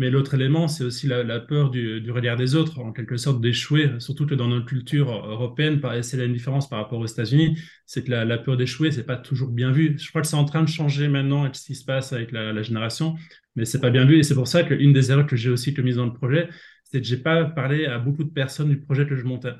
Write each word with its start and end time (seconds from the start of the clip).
Mais 0.00 0.08
l'autre 0.08 0.32
élément, 0.32 0.66
c'est 0.66 0.82
aussi 0.82 1.06
la, 1.06 1.40
peur 1.40 1.68
du, 1.68 2.10
regard 2.10 2.38
des 2.38 2.54
autres, 2.54 2.78
en 2.78 2.90
quelque 2.90 3.18
sorte 3.18 3.38
d'échouer, 3.38 3.90
surtout 3.98 4.24
que 4.24 4.34
dans 4.34 4.48
notre 4.48 4.64
culture 4.64 5.10
européenne, 5.10 5.78
c'est 6.00 6.24
une 6.24 6.32
différence 6.32 6.70
par 6.70 6.78
rapport 6.78 7.00
aux 7.00 7.06
États-Unis, 7.06 7.58
c'est 7.84 8.02
que 8.02 8.10
la, 8.10 8.38
peur 8.38 8.56
d'échouer, 8.56 8.92
c'est 8.92 9.04
pas 9.04 9.18
toujours 9.18 9.50
bien 9.50 9.70
vu. 9.70 9.98
Je 9.98 10.08
crois 10.08 10.22
que 10.22 10.26
c'est 10.26 10.36
en 10.36 10.46
train 10.46 10.62
de 10.62 10.70
changer 10.70 11.06
maintenant 11.08 11.42
avec 11.42 11.54
ce 11.54 11.66
qui 11.66 11.74
se 11.74 11.84
passe 11.84 12.14
avec 12.14 12.32
la, 12.32 12.62
génération, 12.62 13.14
mais 13.56 13.66
c'est 13.66 13.78
pas 13.78 13.90
bien 13.90 14.06
vu. 14.06 14.18
Et 14.18 14.22
c'est 14.22 14.34
pour 14.34 14.48
ça 14.48 14.62
qu'une 14.62 14.94
des 14.94 15.10
erreurs 15.10 15.26
que 15.26 15.36
j'ai 15.36 15.50
aussi 15.50 15.74
commises 15.74 15.96
dans 15.96 16.06
le 16.06 16.14
projet, 16.14 16.48
c'est 16.84 17.02
que 17.02 17.06
j'ai 17.06 17.18
pas 17.18 17.44
parlé 17.44 17.84
à 17.84 17.98
beaucoup 17.98 18.24
de 18.24 18.30
personnes 18.30 18.70
du 18.70 18.80
projet 18.80 19.06
que 19.06 19.16
je 19.16 19.24
montais. 19.24 19.52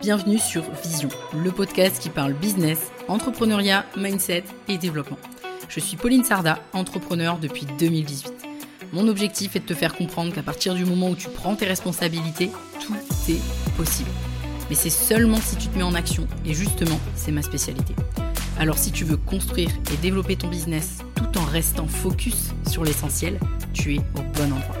Bienvenue 0.00 0.38
sur 0.38 0.64
Vision, 0.82 1.10
le 1.44 1.52
podcast 1.52 2.02
qui 2.02 2.10
parle 2.10 2.32
business, 2.34 2.90
entrepreneuriat, 3.06 3.86
mindset 3.96 4.42
et 4.66 4.78
développement. 4.78 5.18
Je 5.70 5.78
suis 5.78 5.96
Pauline 5.96 6.24
Sarda, 6.24 6.58
entrepreneur 6.72 7.38
depuis 7.38 7.64
2018. 7.78 8.32
Mon 8.92 9.06
objectif 9.06 9.54
est 9.54 9.60
de 9.60 9.66
te 9.66 9.74
faire 9.74 9.94
comprendre 9.94 10.32
qu'à 10.32 10.42
partir 10.42 10.74
du 10.74 10.84
moment 10.84 11.10
où 11.10 11.14
tu 11.14 11.28
prends 11.28 11.54
tes 11.54 11.64
responsabilités, 11.64 12.50
tout 12.84 12.92
est 13.28 13.40
possible. 13.76 14.10
Mais 14.68 14.74
c'est 14.74 14.90
seulement 14.90 15.36
si 15.36 15.54
tu 15.54 15.68
te 15.68 15.78
mets 15.78 15.84
en 15.84 15.94
action, 15.94 16.26
et 16.44 16.54
justement, 16.54 16.98
c'est 17.14 17.30
ma 17.30 17.42
spécialité. 17.42 17.94
Alors 18.58 18.78
si 18.78 18.90
tu 18.90 19.04
veux 19.04 19.16
construire 19.16 19.70
et 19.94 19.96
développer 19.98 20.34
ton 20.34 20.48
business 20.48 21.04
tout 21.14 21.38
en 21.38 21.44
restant 21.44 21.86
focus 21.86 22.50
sur 22.68 22.82
l'essentiel, 22.82 23.38
tu 23.72 23.94
es 23.94 23.98
au 23.98 24.22
bon 24.34 24.52
endroit. 24.52 24.76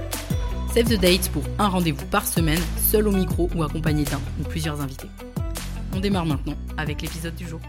Save 0.74 0.88
the 0.88 1.00
date 1.00 1.28
pour 1.28 1.44
un 1.60 1.68
rendez-vous 1.68 2.04
par 2.06 2.26
semaine, 2.26 2.60
seul 2.78 3.06
au 3.06 3.12
micro 3.12 3.48
ou 3.54 3.62
accompagné 3.62 4.02
d'un 4.02 4.20
ou 4.40 4.42
plusieurs 4.42 4.80
invités. 4.80 5.08
On 5.94 6.00
démarre 6.00 6.26
maintenant 6.26 6.56
avec 6.76 7.00
l'épisode 7.00 7.36
du 7.36 7.46
jour. 7.46 7.60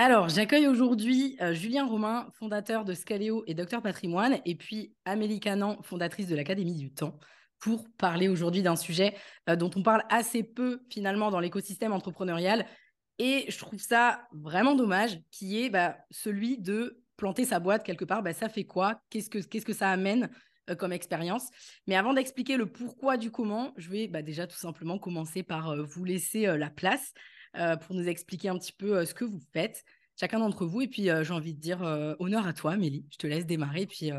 Alors, 0.00 0.28
j'accueille 0.28 0.68
aujourd'hui 0.68 1.36
euh, 1.40 1.52
Julien 1.54 1.84
Romain, 1.84 2.28
fondateur 2.38 2.84
de 2.84 2.94
Scaleo 2.94 3.42
et 3.48 3.54
Docteur 3.54 3.82
Patrimoine, 3.82 4.38
et 4.44 4.54
puis 4.54 4.94
Amélie 5.04 5.40
Canan, 5.40 5.82
fondatrice 5.82 6.28
de 6.28 6.36
l'Académie 6.36 6.76
du 6.76 6.94
Temps, 6.94 7.18
pour 7.58 7.84
parler 7.98 8.28
aujourd'hui 8.28 8.62
d'un 8.62 8.76
sujet 8.76 9.16
euh, 9.50 9.56
dont 9.56 9.72
on 9.74 9.82
parle 9.82 10.04
assez 10.08 10.44
peu 10.44 10.82
finalement 10.88 11.32
dans 11.32 11.40
l'écosystème 11.40 11.92
entrepreneurial. 11.92 12.64
Et 13.18 13.46
je 13.48 13.58
trouve 13.58 13.80
ça 13.80 14.22
vraiment 14.30 14.76
dommage, 14.76 15.18
qui 15.32 15.64
est 15.64 15.68
bah, 15.68 15.96
celui 16.12 16.58
de 16.58 17.02
planter 17.16 17.44
sa 17.44 17.58
boîte 17.58 17.82
quelque 17.82 18.04
part, 18.04 18.22
bah, 18.22 18.32
ça 18.32 18.48
fait 18.48 18.62
quoi? 18.62 19.00
Qu'est-ce 19.10 19.28
que, 19.28 19.72
ça 19.72 19.90
amène 19.90 20.30
euh, 20.70 20.76
comme 20.76 20.92
expérience? 20.92 21.48
Mais 21.88 21.96
avant 21.96 22.14
d'expliquer 22.14 22.56
le 22.56 22.66
pourquoi 22.66 23.16
du 23.16 23.32
comment, 23.32 23.74
je 23.76 23.90
vais 23.90 24.06
bah, 24.06 24.22
déjà 24.22 24.46
tout 24.46 24.58
simplement 24.58 25.00
commencer 25.00 25.42
par 25.42 25.74
vous 25.84 26.04
laisser 26.04 26.46
la 26.56 26.70
place 26.70 27.14
pour 27.52 27.94
nous 27.94 28.08
expliquer 28.08 28.48
un 28.48 28.58
petit 28.58 28.72
peu 28.72 29.04
ce 29.04 29.14
que 29.14 29.24
vous 29.24 29.40
faites, 29.52 29.84
chacun 30.18 30.38
d'entre 30.38 30.66
vous. 30.66 30.82
Et 30.82 30.88
puis, 30.88 31.04
j'ai 31.04 31.32
envie 31.32 31.54
de 31.54 31.60
dire 31.60 31.80
honneur 32.18 32.46
à 32.46 32.52
toi, 32.52 32.76
Mélie. 32.76 33.06
Je 33.10 33.18
te 33.18 33.26
laisse 33.26 33.46
démarrer. 33.46 33.82
Et 33.82 33.86
puis, 33.86 34.10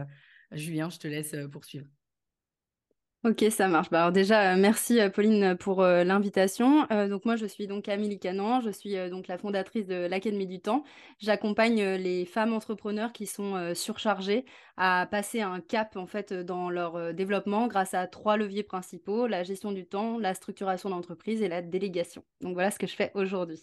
Julien, 0.51 0.89
je 0.89 0.97
te 0.97 1.07
laisse 1.07 1.35
poursuivre. 1.51 1.87
Ok, 3.25 3.43
ça 3.51 3.67
marche. 3.67 3.89
Bah, 3.89 3.99
alors 3.99 4.11
déjà, 4.13 4.53
euh, 4.53 4.57
merci 4.57 5.01
euh, 5.01 5.09
Pauline 5.09 5.57
pour 5.57 5.81
euh, 5.81 6.05
l'invitation. 6.05 6.87
donc 7.09 7.25
moi, 7.25 7.35
je 7.35 7.45
suis 7.45 7.67
donc 7.67 7.89
Amélie 7.89 8.17
Canan, 8.17 8.61
je 8.61 8.69
suis 8.69 8.95
donc 9.09 9.27
la 9.27 9.37
fondatrice 9.37 9.87
de 9.87 10.05
l'Académie 10.05 10.47
du 10.47 10.61
Temps. 10.61 10.85
J'accompagne 11.17 11.83
les 11.95 12.25
femmes 12.25 12.53
entrepreneurs 12.53 13.11
qui 13.11 13.25
sont 13.25 13.73
surchargées 13.75 14.45
à 14.77 15.05
passer 15.05 15.41
un 15.41 15.59
cap 15.59 15.97
en 15.97 16.07
fait 16.07 16.31
dans 16.31 16.69
leur 16.69 17.13
développement 17.13 17.67
grâce 17.67 17.93
à 17.93 18.07
trois 18.07 18.37
leviers 18.37 18.63
principaux 18.63 19.27
la 19.27 19.43
gestion 19.43 19.73
du 19.73 19.85
temps, 19.85 20.17
la 20.17 20.33
structuration 20.33 20.89
d'entreprise 20.89 21.41
et 21.41 21.49
la 21.49 21.61
délégation. 21.61 22.23
Donc 22.39 22.53
voilà 22.53 22.71
ce 22.71 22.79
que 22.79 22.87
je 22.87 22.95
fais 22.95 23.11
aujourd'hui. 23.15 23.61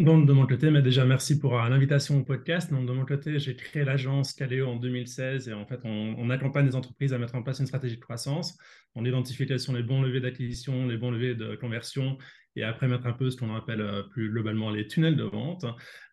Donc, 0.00 0.26
de 0.26 0.32
mon 0.32 0.44
côté, 0.44 0.72
mais 0.72 0.82
déjà, 0.82 1.04
merci 1.04 1.38
pour 1.38 1.56
euh, 1.56 1.68
l'invitation 1.68 2.18
au 2.18 2.24
podcast. 2.24 2.68
Donc, 2.68 2.84
de 2.86 2.92
mon 2.92 3.04
côté, 3.04 3.38
j'ai 3.38 3.54
créé 3.54 3.84
l'agence 3.84 4.32
Caleo 4.32 4.66
en 4.66 4.74
2016 4.74 5.48
et 5.48 5.52
en 5.52 5.64
fait, 5.66 5.78
on, 5.84 6.30
accompagne 6.30 6.66
les 6.66 6.74
entreprises 6.74 7.12
à 7.12 7.18
mettre 7.18 7.36
en 7.36 7.44
place 7.44 7.60
une 7.60 7.66
stratégie 7.68 7.94
de 7.94 8.00
croissance. 8.00 8.58
On 8.96 9.04
identifie 9.04 9.46
quels 9.46 9.60
sont 9.60 9.72
les 9.72 9.84
bons 9.84 10.02
leviers 10.02 10.20
d'acquisition, 10.20 10.88
les 10.88 10.96
bons 10.96 11.12
leviers 11.12 11.36
de 11.36 11.54
conversion 11.54 12.18
et 12.56 12.64
après 12.64 12.88
mettre 12.88 13.06
un 13.06 13.12
peu 13.12 13.30
ce 13.30 13.36
qu'on 13.36 13.54
appelle 13.54 13.80
euh, 13.80 14.02
plus 14.02 14.30
globalement 14.30 14.70
les 14.70 14.88
tunnels 14.88 15.16
de 15.16 15.24
vente 15.24 15.64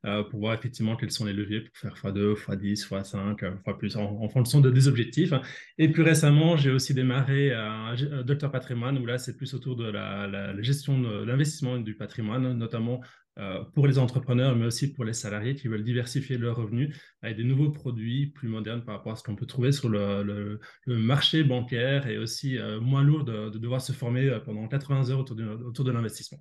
euh, 0.05 0.23
pour 0.23 0.39
voir 0.39 0.53
effectivement 0.53 0.95
quels 0.95 1.11
sont 1.11 1.25
les 1.25 1.33
leviers 1.33 1.61
pour 1.61 1.77
faire 1.77 1.93
x2, 1.93 2.35
x10, 2.35 2.87
x5, 2.87 3.33
x 3.33 3.77
plus 3.77 3.97
en, 3.97 4.27
fonction 4.29 4.61
de 4.61 4.69
des 4.69 4.87
objectifs. 4.87 5.33
Et 5.77 5.89
plus 5.89 6.03
récemment, 6.03 6.57
j'ai 6.57 6.71
aussi 6.71 6.93
démarré 6.93 7.53
un 7.53 7.95
Docteur 8.23 8.51
Patrimoine 8.51 8.97
où 8.97 9.05
là, 9.05 9.17
c'est 9.17 9.37
plus 9.37 9.53
autour 9.53 9.75
de 9.75 9.89
la, 9.89 10.61
gestion 10.61 10.99
de 10.99 11.23
l'investissement 11.23 11.77
du 11.77 11.95
patrimoine, 11.95 12.53
notamment 12.53 13.01
euh, 13.39 13.63
pour 13.73 13.87
les 13.87 13.97
entrepreneurs, 13.97 14.57
mais 14.57 14.65
aussi 14.65 14.91
pour 14.91 15.05
les 15.05 15.13
salariés 15.13 15.55
qui 15.55 15.69
veulent 15.69 15.85
diversifier 15.85 16.37
leurs 16.37 16.57
revenus 16.57 16.93
avec 17.21 17.37
des 17.37 17.45
nouveaux 17.45 17.71
produits 17.71 18.27
plus 18.27 18.49
modernes 18.49 18.83
par 18.83 18.97
rapport 18.97 19.13
à 19.13 19.15
ce 19.15 19.23
qu'on 19.23 19.37
peut 19.37 19.45
trouver 19.45 19.71
sur 19.71 19.87
le, 19.87 20.59
marché 20.85 21.45
bancaire 21.45 22.07
et 22.07 22.17
aussi 22.17 22.57
euh, 22.57 22.81
moins 22.81 23.03
lourd 23.03 23.23
de, 23.23 23.49
devoir 23.49 23.79
se 23.79 23.93
former 23.93 24.27
euh, 24.27 24.39
pendant 24.41 24.67
80 24.67 25.11
heures 25.11 25.19
autour 25.19 25.85
de 25.85 25.91
l'investissement. 25.91 26.39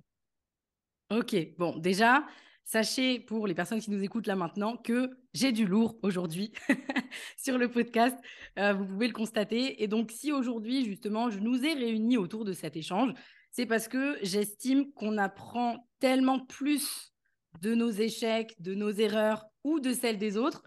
Ok, 1.09 1.35
bon, 1.57 1.77
déjà, 1.77 2.25
sachez 2.63 3.19
pour 3.19 3.47
les 3.47 3.53
personnes 3.53 3.81
qui 3.81 3.91
nous 3.91 4.03
écoutent 4.03 4.27
là 4.27 4.35
maintenant 4.35 4.77
que 4.77 5.11
j'ai 5.33 5.51
du 5.51 5.65
lourd 5.65 5.97
aujourd'hui 6.03 6.53
sur 7.37 7.57
le 7.57 7.69
podcast. 7.69 8.15
vous 8.57 8.85
pouvez 8.85 9.07
le 9.07 9.13
constater. 9.13 9.83
Et 9.83 9.87
donc, 9.87 10.11
si 10.11 10.31
aujourd'hui, 10.31 10.85
justement, 10.85 11.29
je 11.29 11.39
nous 11.39 11.65
ai 11.65 11.73
réunis 11.73 12.17
autour 12.17 12.45
de 12.45 12.53
cet 12.53 12.75
échange, 12.75 13.13
c'est 13.51 13.65
parce 13.65 13.87
que 13.87 14.17
j'estime 14.21 14.91
qu'on 14.93 15.17
apprend 15.17 15.87
tellement 15.99 16.39
plus 16.39 17.13
de 17.61 17.75
nos 17.75 17.89
échecs, 17.89 18.55
de 18.59 18.73
nos 18.73 18.91
erreurs 18.91 19.45
ou 19.63 19.79
de 19.79 19.93
celles 19.93 20.17
des 20.17 20.37
autres 20.37 20.63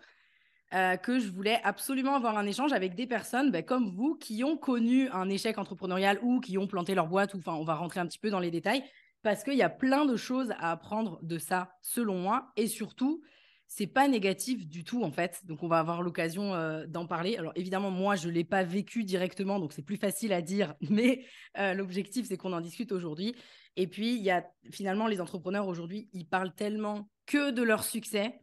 euh, 0.74 0.96
que 0.96 1.18
je 1.18 1.30
voulais 1.30 1.60
absolument 1.64 2.14
avoir 2.14 2.36
un 2.36 2.46
échange 2.46 2.72
avec 2.72 2.94
des 2.94 3.06
personnes 3.06 3.50
ben, 3.50 3.62
comme 3.62 3.90
vous 3.94 4.16
qui 4.16 4.44
ont 4.44 4.56
connu 4.56 5.08
un 5.10 5.28
échec 5.28 5.56
entrepreneurial 5.58 6.18
ou 6.22 6.40
qui 6.40 6.58
ont 6.58 6.66
planté 6.66 6.94
leur 6.94 7.06
boîte. 7.06 7.34
Ou, 7.34 7.38
enfin, 7.38 7.54
on 7.54 7.64
va 7.64 7.74
rentrer 7.74 8.00
un 8.00 8.06
petit 8.06 8.18
peu 8.18 8.30
dans 8.30 8.40
les 8.40 8.50
détails 8.50 8.84
parce 9.24 9.42
qu'il 9.42 9.54
y 9.54 9.62
a 9.62 9.70
plein 9.70 10.04
de 10.04 10.16
choses 10.16 10.50
à 10.58 10.70
apprendre 10.70 11.18
de 11.22 11.38
ça, 11.38 11.72
selon 11.80 12.18
moi. 12.18 12.52
Et 12.56 12.68
surtout, 12.68 13.22
c'est 13.66 13.86
pas 13.86 14.06
négatif 14.06 14.68
du 14.68 14.84
tout 14.84 15.02
en 15.02 15.10
fait. 15.10 15.40
Donc 15.46 15.62
on 15.62 15.66
va 15.66 15.78
avoir 15.78 16.02
l'occasion 16.02 16.54
euh, 16.54 16.86
d'en 16.86 17.06
parler. 17.06 17.38
Alors 17.38 17.52
évidemment 17.56 17.90
moi 17.90 18.16
je 18.16 18.28
l'ai 18.28 18.44
pas 18.44 18.62
vécu 18.62 19.02
directement 19.02 19.58
donc 19.58 19.72
c'est 19.72 19.82
plus 19.82 19.96
facile 19.96 20.34
à 20.34 20.42
dire 20.42 20.74
mais 20.90 21.24
euh, 21.58 21.72
l'objectif 21.72 22.26
c'est 22.28 22.36
qu'on 22.36 22.52
en 22.52 22.60
discute 22.60 22.92
aujourd'hui. 22.92 23.34
Et 23.76 23.86
puis 23.86 24.14
il 24.14 24.22
y 24.22 24.30
a 24.30 24.46
finalement 24.70 25.06
les 25.06 25.22
entrepreneurs 25.22 25.66
aujourd'hui, 25.66 26.08
ils 26.12 26.28
parlent 26.28 26.54
tellement 26.54 27.08
que 27.24 27.50
de 27.50 27.62
leur 27.62 27.82
succès 27.82 28.42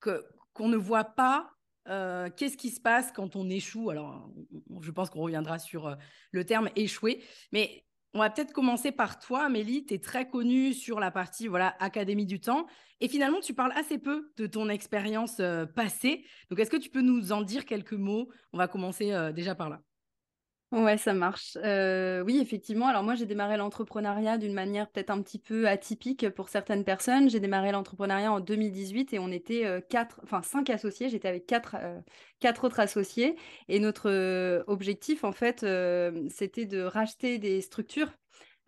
que 0.00 0.26
qu'on 0.52 0.68
ne 0.68 0.76
voit 0.76 1.04
pas 1.04 1.52
euh, 1.88 2.28
qu'est-ce 2.36 2.56
qui 2.56 2.70
se 2.70 2.80
passe 2.80 3.12
quand 3.12 3.36
on 3.36 3.48
échoue. 3.48 3.90
Alors 3.90 4.28
je 4.80 4.90
pense 4.90 5.10
qu'on 5.10 5.20
reviendra 5.20 5.60
sur 5.60 5.96
le 6.32 6.44
terme 6.44 6.68
échouer, 6.74 7.22
mais 7.52 7.84
on 8.14 8.20
va 8.20 8.30
peut-être 8.30 8.52
commencer 8.52 8.90
par 8.90 9.18
toi, 9.18 9.44
Amélie. 9.44 9.84
Tu 9.84 9.94
es 9.94 9.98
très 9.98 10.28
connue 10.28 10.72
sur 10.72 10.98
la 11.00 11.10
partie 11.10 11.46
voilà, 11.46 11.76
Académie 11.78 12.26
du 12.26 12.40
Temps. 12.40 12.66
Et 13.00 13.08
finalement, 13.08 13.40
tu 13.40 13.54
parles 13.54 13.72
assez 13.76 13.98
peu 13.98 14.32
de 14.36 14.46
ton 14.46 14.68
expérience 14.68 15.36
euh, 15.40 15.66
passée. 15.66 16.24
Donc, 16.50 16.58
est-ce 16.58 16.70
que 16.70 16.76
tu 16.76 16.90
peux 16.90 17.02
nous 17.02 17.32
en 17.32 17.42
dire 17.42 17.64
quelques 17.64 17.92
mots? 17.92 18.28
On 18.52 18.58
va 18.58 18.66
commencer 18.66 19.12
euh, 19.12 19.30
déjà 19.32 19.54
par 19.54 19.68
là. 19.68 19.82
Ouais, 20.70 20.98
ça 20.98 21.14
marche. 21.14 21.56
Euh, 21.64 22.22
oui, 22.22 22.38
effectivement. 22.42 22.88
Alors 22.88 23.02
moi, 23.02 23.14
j'ai 23.14 23.24
démarré 23.24 23.56
l'entrepreneuriat 23.56 24.36
d'une 24.36 24.52
manière 24.52 24.90
peut-être 24.90 25.08
un 25.08 25.22
petit 25.22 25.38
peu 25.38 25.66
atypique 25.66 26.28
pour 26.28 26.50
certaines 26.50 26.84
personnes. 26.84 27.30
J'ai 27.30 27.40
démarré 27.40 27.72
l'entrepreneuriat 27.72 28.30
en 28.30 28.40
2018 28.40 29.14
et 29.14 29.18
on 29.18 29.30
était 29.30 29.64
quatre, 29.88 30.20
enfin 30.24 30.42
cinq 30.42 30.68
associés. 30.68 31.08
J'étais 31.08 31.26
avec 31.28 31.46
quatre, 31.46 31.74
quatre 32.38 32.64
autres 32.64 32.80
associés. 32.80 33.36
Et 33.68 33.80
notre 33.80 34.62
objectif, 34.66 35.24
en 35.24 35.32
fait, 35.32 35.64
c'était 36.28 36.66
de 36.66 36.82
racheter 36.82 37.38
des 37.38 37.62
structures 37.62 38.12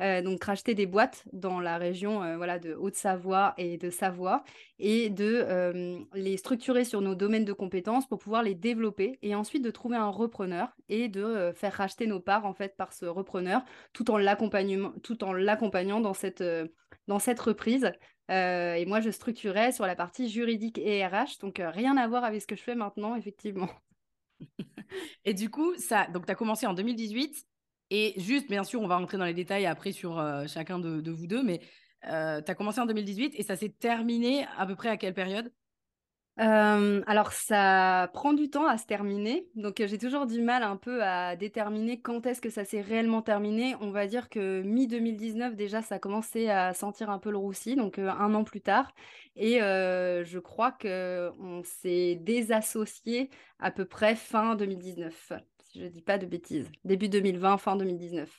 euh, 0.01 0.23
donc 0.23 0.43
racheter 0.45 0.75
des 0.75 0.87
boîtes 0.87 1.25
dans 1.33 1.61
la 1.61 1.77
région 1.77 2.23
euh, 2.23 2.37
voilà, 2.37 2.59
de 2.59 2.75
Haute-Savoie 2.75 3.53
et 3.59 3.77
de 3.77 3.91
Savoie 3.91 4.45
et 4.79 5.11
de 5.11 5.45
euh, 5.47 5.99
les 6.15 6.39
structurer 6.39 6.85
sur 6.85 7.03
nos 7.03 7.15
domaines 7.15 7.45
de 7.45 7.53
compétences 7.53 8.09
pour 8.09 8.19
pouvoir 8.19 8.43
les 8.43 8.55
développer 8.55 9.19
et 9.21 9.35
ensuite 9.35 9.63
de 9.63 9.71
trouver 9.71 9.97
un 9.97 10.09
repreneur 10.09 10.75
et 10.89 11.09
de 11.09 11.53
faire 11.55 11.75
racheter 11.75 12.07
nos 12.07 12.21
parts 12.21 12.47
en 12.47 12.55
fait 12.55 12.77
par 12.77 12.93
ce 12.95 13.05
repreneur 13.05 13.63
tout 13.93 14.11
en 14.11 14.17
l'accompagnant 14.17 16.01
dans 16.01 16.15
cette, 16.15 16.45
dans 17.07 17.19
cette 17.19 17.41
reprise. 17.41 17.93
et 18.31 18.85
moi, 18.87 19.01
je 19.01 19.11
structurais 19.11 19.73
sur 19.73 19.87
la 19.87 19.97
partie 19.97 20.31
juridique 20.31 20.79
et 20.79 21.05
RH, 21.07 21.39
donc 21.41 21.61
rien 21.63 21.97
à 21.97 22.09
voir 22.09 22.25
avec 22.25 22.41
ce 22.41 22.47
que 22.47 22.57
je 22.57 22.63
fais 22.63 22.75
maintenant, 22.75 23.17
effectivement. 23.17 23.69
et 25.25 25.35
du 25.35 25.51
coup, 25.51 25.75
ça, 25.77 26.07
donc 26.07 26.27
tu 26.27 26.33
as 26.33 26.35
commencé 26.35 26.67
en 26.67 26.75
2018 26.75 27.47
et 27.91 28.15
juste, 28.17 28.49
bien 28.49 28.63
sûr, 28.63 28.81
on 28.81 28.87
va 28.87 28.97
rentrer 28.97 29.19
dans 29.19 29.25
les 29.25 29.35
détails 29.35 29.67
après 29.67 29.93
sur 29.93 30.19
euh, 30.19 30.47
chacun 30.47 30.79
de, 30.79 31.11
vous 31.11 31.27
deux, 31.27 31.43
mais 31.43 31.61
euh, 32.09 32.41
tu 32.41 32.51
as 32.51 32.55
commencé 32.55 32.81
en 32.81 32.87
2018 32.87 33.35
et 33.37 33.43
ça 33.43 33.57
s'est 33.57 33.75
terminé 33.81 34.47
à 34.57 34.67
peu 34.67 34.77
près 34.77 34.89
à 34.89 34.97
quelle 34.97 35.15
période? 35.15 35.53
Alors 36.37 37.33
ça 37.33 38.09
prend 38.15 38.33
du 38.33 38.49
temps 38.49 38.67
à 38.67 38.79
se 38.79 38.87
terminer, 38.87 39.47
donc 39.57 39.83
j'ai 39.85 39.99
toujours 39.99 40.25
du 40.25 40.41
mal 40.41 40.63
un 40.63 40.77
peu 40.77 41.03
à 41.05 41.37
déterminer 41.37 42.01
quand 42.01 42.25
est-ce 42.25 42.41
que 42.41 42.49
ça 42.49 42.65
s'est 42.65 42.81
réellement 42.81 43.21
terminé. 43.21 43.75
On 43.83 43.91
va 43.91 44.07
dire 44.07 44.31
que 44.31 44.63
mi-2019 44.63 45.55
déjà 45.55 45.83
ça 45.83 45.97
a 45.97 45.99
commencé 45.99 46.49
à 46.49 46.73
sentir 46.73 47.11
un 47.11 47.19
peu 47.19 47.31
le 47.31 47.37
roussi, 47.37 47.77
donc 47.77 47.99
un 47.99 48.33
an 48.33 48.43
plus 48.45 48.63
tard. 48.63 48.95
Et 49.37 49.59
je 49.59 50.39
crois 50.39 50.73
qu'on 50.73 51.63
s'est 51.63 52.15
désassocié 52.23 53.29
à 53.59 53.71
peu 53.71 53.85
près 53.85 54.17
fin 54.17 54.55
2019, 54.55 55.35
je 55.75 55.83
ne 55.83 55.89
dis 55.89 56.03
pas 56.03 56.19
de 56.19 56.27
bêtises. 56.27 56.71
Début 56.85 57.09
2020, 57.09 57.59
fin 57.59 57.77
2019. 57.77 58.31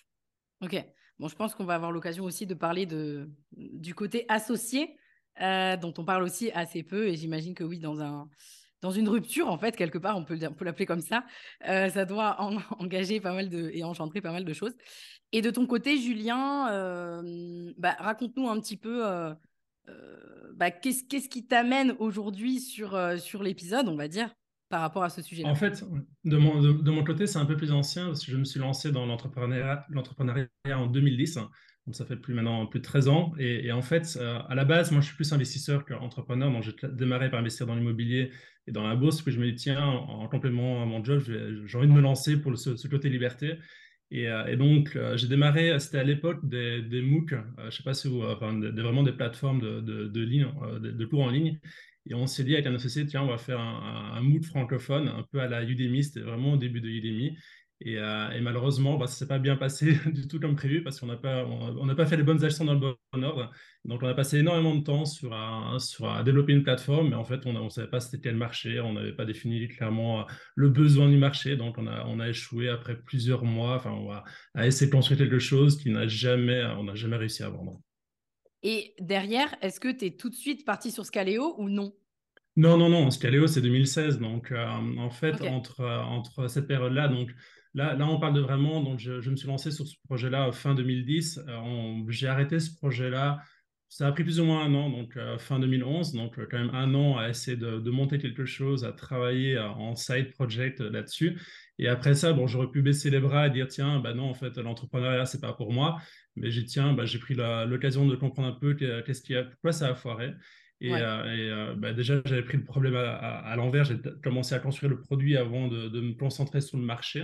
Ok. 0.62 0.84
Bon, 1.20 1.28
je 1.28 1.36
pense 1.36 1.54
qu'on 1.54 1.66
va 1.66 1.76
avoir 1.76 1.92
l'occasion 1.92 2.24
aussi 2.24 2.46
de 2.46 2.54
parler 2.54 2.86
de, 2.86 3.30
du 3.52 3.94
côté 3.94 4.26
associé 4.28 4.98
euh, 5.40 5.78
dont 5.78 5.94
on 5.98 6.04
parle 6.04 6.24
aussi 6.24 6.52
assez 6.52 6.84
peu. 6.84 7.08
Et 7.08 7.16
j'imagine 7.16 7.54
que 7.54 7.64
oui, 7.64 7.80
dans, 7.80 8.02
un, 8.02 8.28
dans 8.82 8.92
une 8.92 9.08
rupture, 9.08 9.48
en 9.48 9.58
fait, 9.58 9.76
quelque 9.76 9.98
part, 9.98 10.18
on 10.18 10.26
peut, 10.26 10.40
on 10.50 10.54
peut 10.54 10.66
l'appeler 10.66 10.86
comme 10.86 11.02
ça, 11.02 11.24
euh, 11.68 11.90
ça 11.90 12.06
doit 12.06 12.42
engager 12.80 13.20
pas 13.20 13.34
mal 13.34 13.50
de, 13.50 13.70
et 13.74 13.84
engendrer 13.84 14.22
pas 14.22 14.32
mal 14.32 14.46
de 14.46 14.54
choses. 14.54 14.76
Et 15.32 15.42
de 15.42 15.50
ton 15.50 15.68
côté, 15.68 15.98
Julien, 15.98 16.70
euh, 16.72 17.72
bah, 17.78 17.96
raconte-nous 18.00 18.50
un 18.50 18.60
petit 18.60 18.78
peu 18.78 19.04
bah, 20.56 20.70
qu'est-ce, 20.70 21.04
qu'est-ce 21.04 21.30
qui 21.30 21.48
t'amène 21.48 21.96
aujourd'hui 22.00 22.60
sur, 22.60 22.98
sur 23.20 23.42
l'épisode, 23.44 23.88
on 23.88 23.96
va 23.96 24.08
dire? 24.08 24.34
Par 24.72 24.82
rapport 24.82 25.04
à 25.04 25.10
ce 25.10 25.22
sujet 25.22 25.46
En 25.46 25.54
fait, 25.54 25.86
de 26.24 26.38
mon, 26.38 27.04
côté, 27.04 27.28
c'est 27.28 27.38
un 27.38 27.46
peu 27.46 27.56
plus 27.56 27.72
ancien 27.72 28.08
parce 28.08 28.26
que 28.26 28.32
je 28.32 28.38
me 28.38 28.46
suis 28.46 28.60
lancé 28.60 28.92
dans 28.92 29.06
l'entrepreneuriat, 29.06 29.86
en 30.74 30.88
2010 30.88 31.38
donc 31.88 31.96
ça 31.96 32.06
fait 32.06 32.16
maintenant 32.30 32.68
plus 32.68 32.80
de 32.80 32.86
13 32.86 33.08
ans. 33.08 33.34
Et, 33.40 33.72
en 33.72 33.82
fait, 33.82 34.18
euh, 34.20 34.40
à 34.48 34.56
la 34.56 34.66
base, 34.66 34.92
moi, 34.92 35.02
je 35.02 35.08
suis 35.08 35.16
plus 35.16 35.34
investisseur 35.34 35.84
qu'entrepreneur. 35.86 36.52
Donc 36.52 36.64
j'ai 36.64 36.74
démarré 36.90 37.30
par 37.30 37.40
investir 37.40 37.66
dans 37.66 37.76
l'immobilier 37.76 38.32
et 38.68 38.72
dans 38.72 38.88
la 38.88 38.96
bourse. 38.96 39.22
Puis 39.22 39.32
je 39.32 39.40
me 39.40 39.46
dis, 39.46 39.56
tiens, 39.56 39.84
en, 39.84 40.28
complément 40.28 40.84
à 40.84 40.86
mon 40.86 41.04
job, 41.04 41.22
j'ai 41.26 41.78
envie 41.78 41.88
de 41.88 41.94
me 41.94 42.02
lancer 42.02 42.40
pour 42.40 42.58
ce, 42.58 42.88
côté 42.88 43.10
liberté. 43.10 43.56
Et, 44.12 44.28
euh, 44.28 44.56
donc, 44.58 44.96
euh, 44.96 45.18
j'ai 45.18 45.28
démarré, 45.28 45.80
c'était 45.80 46.00
à 46.00 46.04
l'époque 46.04 46.48
des, 46.48 46.82
des, 46.82 47.02
MOOC, 47.02 47.30
je 47.58 47.66
ne 47.66 47.72
sais 47.72 47.84
pas 47.84 47.94
si 47.94 48.08
vous, 48.08 48.22
enfin, 48.24 48.60
vraiment 48.60 49.04
des 49.04 49.14
plateformes 49.14 49.62
de, 49.62 51.06
cours 51.06 51.24
en 51.24 51.30
ligne. 51.30 51.60
Et 52.10 52.16
on 52.16 52.26
s'est 52.28 52.44
dit 52.44 52.54
avec 52.54 52.66
un 52.66 52.76
associé, 52.76 53.06
tiens, 53.06 53.22
on 53.22 53.28
va 53.28 53.38
faire 53.38 53.60
un, 53.60 54.22
MOOC 54.22 54.46
francophone, 54.46 55.08
un 55.08 55.24
peu 55.32 55.40
à 55.40 55.48
la 55.48 55.64
Udemy, 55.64 56.04
c'était 56.04 56.22
vraiment 56.22 56.54
au 56.54 56.58
début 56.58 56.82
de 56.82 56.90
Udemy. 56.90 57.38
Euh, 57.88 58.32
et, 58.32 58.42
malheureusement, 58.42 58.98
bah, 58.98 59.08
ça 59.08 59.14
ne 59.14 59.18
s'est 59.18 59.28
pas 59.28 59.40
bien 59.40 59.56
passé 59.56 59.98
du 60.14 60.28
tout 60.28 60.40
comme 60.40 60.56
prévu 60.56 60.84
parce 60.84 61.00
qu'on 61.00 61.08
n'a 61.08 61.18
pas, 61.18 61.46
on, 61.46 61.96
pas 61.96 62.06
fait 62.06 62.18
les 62.18 62.24
bonnes 62.24 62.44
actions 62.44 62.66
dans 62.66 62.74
le 62.74 62.80
bon 62.80 63.24
ordre. 63.24 63.52
Donc, 63.86 64.04
on 64.04 64.08
a 64.08 64.14
passé 64.14 64.40
énormément 64.40 64.76
de 64.76 64.84
temps 64.84 65.06
sur 65.06 65.34
à, 65.34 66.24
développer 66.24 66.54
une 66.54 66.64
plateforme, 66.64 67.10
mais 67.10 67.16
en 67.16 67.24
fait, 67.26 67.46
on 67.46 67.54
ne 67.54 67.70
savait 67.70 67.90
pas 67.90 68.00
c'était 68.00 68.22
quel 68.22 68.36
marché, 68.36 68.80
on 68.80 68.94
n'avait 68.94 69.14
pas 69.14 69.26
défini 69.26 69.68
clairement 69.68 70.22
euh, 70.22 70.24
le 70.56 70.70
besoin 70.70 71.10
du 71.10 71.18
marché. 71.18 71.56
Donc, 71.58 71.78
on 71.78 71.88
a, 71.88 72.06
on 72.06 72.20
a 72.20 72.30
échoué 72.30 72.70
après 72.70 72.96
plusieurs 73.02 73.44
mois 73.44 73.82
on 73.86 74.12
a, 74.12 74.24
à 74.54 74.68
essayer 74.68 74.88
de 74.88 74.92
construire 74.96 75.20
quelque 75.20 75.40
chose 75.40 75.78
qui 75.78 75.90
n'a 75.90 76.08
jamais, 76.08 76.62
n'a 76.84 76.96
jamais 76.96 77.18
réussi 77.18 77.44
à 77.44 77.50
vendre. 77.50 77.82
Et 78.64 78.94
derrière, 79.00 79.56
est-ce 79.62 79.80
que 79.80 79.92
tu 79.92 80.06
es 80.06 80.12
tout 80.12 80.30
de 80.30 80.36
suite 80.36 80.66
parti 80.66 80.92
sur 80.92 81.06
Scaleo 81.06 81.56
ou 81.58 81.70
non? 81.70 81.94
Non, 82.56 82.78
non, 82.78 82.90
non, 82.90 83.10
Scaleo, 83.10 83.48
c'est 83.48 83.62
2016. 83.62 84.20
Donc, 84.20 84.52
euh, 84.52 84.66
en 84.98 85.10
fait, 85.10 85.42
entre, 85.42 85.84
entre 85.86 86.48
cette 86.48 86.68
période-là, 86.68 87.08
donc, 87.08 87.32
Là, 87.74 87.96
là, 87.96 88.06
on 88.08 88.20
parle 88.20 88.34
de 88.34 88.42
vraiment, 88.42 88.82
donc 88.82 89.00
je, 89.00 89.30
me 89.30 89.36
suis 89.36 89.48
lancé 89.48 89.72
sur 89.72 89.88
ce 89.88 89.96
projet-là 90.06 90.52
fin 90.52 90.76
2010. 90.76 91.40
Euh, 91.48 92.04
j'ai 92.10 92.28
arrêté 92.28 92.60
ce 92.60 92.76
projet-là. 92.76 93.42
Ça 93.88 94.08
a 94.08 94.12
pris 94.12 94.24
plus 94.24 94.40
ou 94.40 94.46
moins 94.46 94.66
un 94.66 94.74
an, 94.74 94.90
donc 94.90 95.18
euh, 95.18 95.38
fin 95.38 95.60
2011, 95.60 96.14
donc 96.14 96.40
euh, 96.40 96.48
quand 96.50 96.58
même 96.58 96.74
un 96.74 96.94
an 96.96 97.18
à 97.18 97.30
essayer 97.30 97.58
de, 97.58 97.90
monter 97.90 98.20
quelque 98.20 98.46
chose, 98.46 98.86
à 98.86 98.94
travailler 98.94 99.58
en 99.58 99.96
side 99.96 100.32
project 100.32 100.80
là-dessus. 100.82 101.40
Et 101.78 101.88
après 101.88 102.14
ça, 102.14 102.34
bon, 102.34 102.48
j'aurais 102.48 102.70
pu 102.70 102.82
baisser 102.82 103.10
les 103.10 103.20
bras 103.20 103.48
et 103.48 103.50
dire 103.50 103.68
tiens, 103.68 104.00
bah 104.00 104.14
non, 104.14 104.30
en 104.30 104.34
fait, 104.34 104.58
l'entrepreneuriat 104.58 105.26
c'est 105.26 105.42
pas 105.42 105.54
pour 105.54 105.72
moi. 105.74 106.02
Mais 106.36 106.52
j'ai 106.52 106.64
tiens, 106.64 106.94
bah, 106.94 107.06
j'ai 107.06 107.20
pris 107.20 107.36
l'occasion 107.36 108.08
de 108.08 108.16
comprendre 108.16 108.48
un 108.48 108.60
peu 108.60 108.74
qu'est-ce 108.74 109.22
qui 109.22 109.36
a, 109.36 109.44
pourquoi 109.44 109.72
ça 109.72 109.90
a 109.90 109.96
foiré. 109.96 110.34
Et, 110.80 110.90
bah, 111.78 111.94
déjà, 111.94 112.22
j'avais 112.26 112.44
pris 112.44 112.58
le 112.58 112.64
problème 112.64 112.96
à, 112.96 113.54
l'envers. 113.56 113.86
J'ai 113.86 113.98
commencé 114.24 114.56
à 114.56 114.60
construire 114.60 114.90
le 114.90 115.00
produit 115.00 115.38
avant 115.38 115.68
de, 115.68 115.90
de, 115.90 116.02
me 116.02 116.14
concentrer 116.14 116.62
sur 116.62 116.78
le 116.78 116.84
marché. 116.84 117.24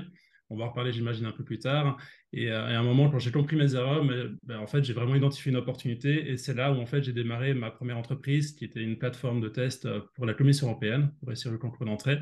On 0.50 0.57
va 0.57 0.65
en 0.65 0.69
reparler, 0.69 0.94
j'imagine, 0.94 1.25
un 1.25 1.31
peu 1.31 1.44
plus 1.44 1.59
tard. 1.59 1.98
Et, 2.38 2.51
euh, 2.51 2.68
à 2.68 2.78
un 2.78 2.84
moment, 2.84 3.10
quand 3.10 3.18
j'ai 3.18 3.31
compris 3.31 3.56
mes 3.56 3.74
erreurs, 3.74 4.06
mais, 4.06 4.16
ben, 4.44 4.60
en 4.60 4.68
fait, 4.68 4.84
j'ai 4.84 4.94
vraiment 4.94 5.16
identifié 5.16 5.51
une 5.51 5.57
opportunité. 5.57 6.30
Et 6.30 6.38
c'est 6.38 6.54
là 6.54 6.72
où, 6.72 6.75
en 6.75 6.86
fait, 6.86 7.01
j'ai 7.01 7.12
démarré 7.12 7.56
ma 7.56 7.72
première 7.72 7.98
entreprise, 7.98 8.51
qui 8.51 8.63
était 8.63 8.81
une 8.81 9.00
plateforme 9.00 9.42
de 9.42 9.50
test 9.50 9.88
euh, 9.88 10.01
pour 10.13 10.28
la 10.28 10.36
Commission 10.36 10.68
européenne, 10.68 11.12
pour 11.19 11.31
essayer 11.31 11.50
le 11.50 11.57
concours 11.57 11.88
d'entrée. 11.88 12.19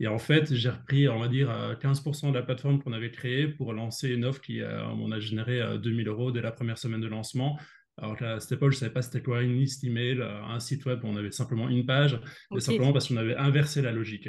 Et 0.00 0.06
en 0.06 0.18
fait, 0.18 0.54
j'ai 0.54 0.70
repris, 0.70 1.06
on 1.10 1.18
va 1.18 1.28
dire, 1.28 1.50
15% 1.82 2.30
de 2.30 2.34
la 2.34 2.42
plateforme 2.42 2.82
qu'on 2.82 2.94
avait 2.94 3.10
créée 3.10 3.46
pour 3.46 3.74
lancer 3.74 4.08
une 4.08 4.24
offre 4.24 4.40
qui 4.40 4.62
euh, 4.62 4.86
on 4.92 5.12
a 5.12 5.20
généré 5.20 5.60
2000 5.78 6.08
euros 6.08 6.32
dès 6.32 6.40
la 6.40 6.52
première 6.52 6.78
semaine 6.78 7.02
de 7.02 7.08
lancement. 7.08 7.58
Alors 7.98 8.16
à 8.22 8.38
cette 8.38 8.52
époque, 8.52 8.70
je 8.70 8.76
ne 8.76 8.80
savais 8.80 8.92
pas 8.92 9.02
c'était 9.02 9.22
quoi 9.22 9.42
une 9.42 9.56
liste 9.56 9.82
email, 9.82 10.22
un 10.22 10.60
site 10.60 10.86
web, 10.86 11.00
on 11.02 11.16
avait 11.16 11.32
simplement 11.32 11.68
une 11.68 11.84
page, 11.84 12.20
mais 12.52 12.60
simplement 12.60 12.92
parce 12.92 13.08
qu'on 13.08 13.16
avait 13.16 13.34
inversé 13.34 13.82
la 13.82 13.90
logique. 13.90 14.28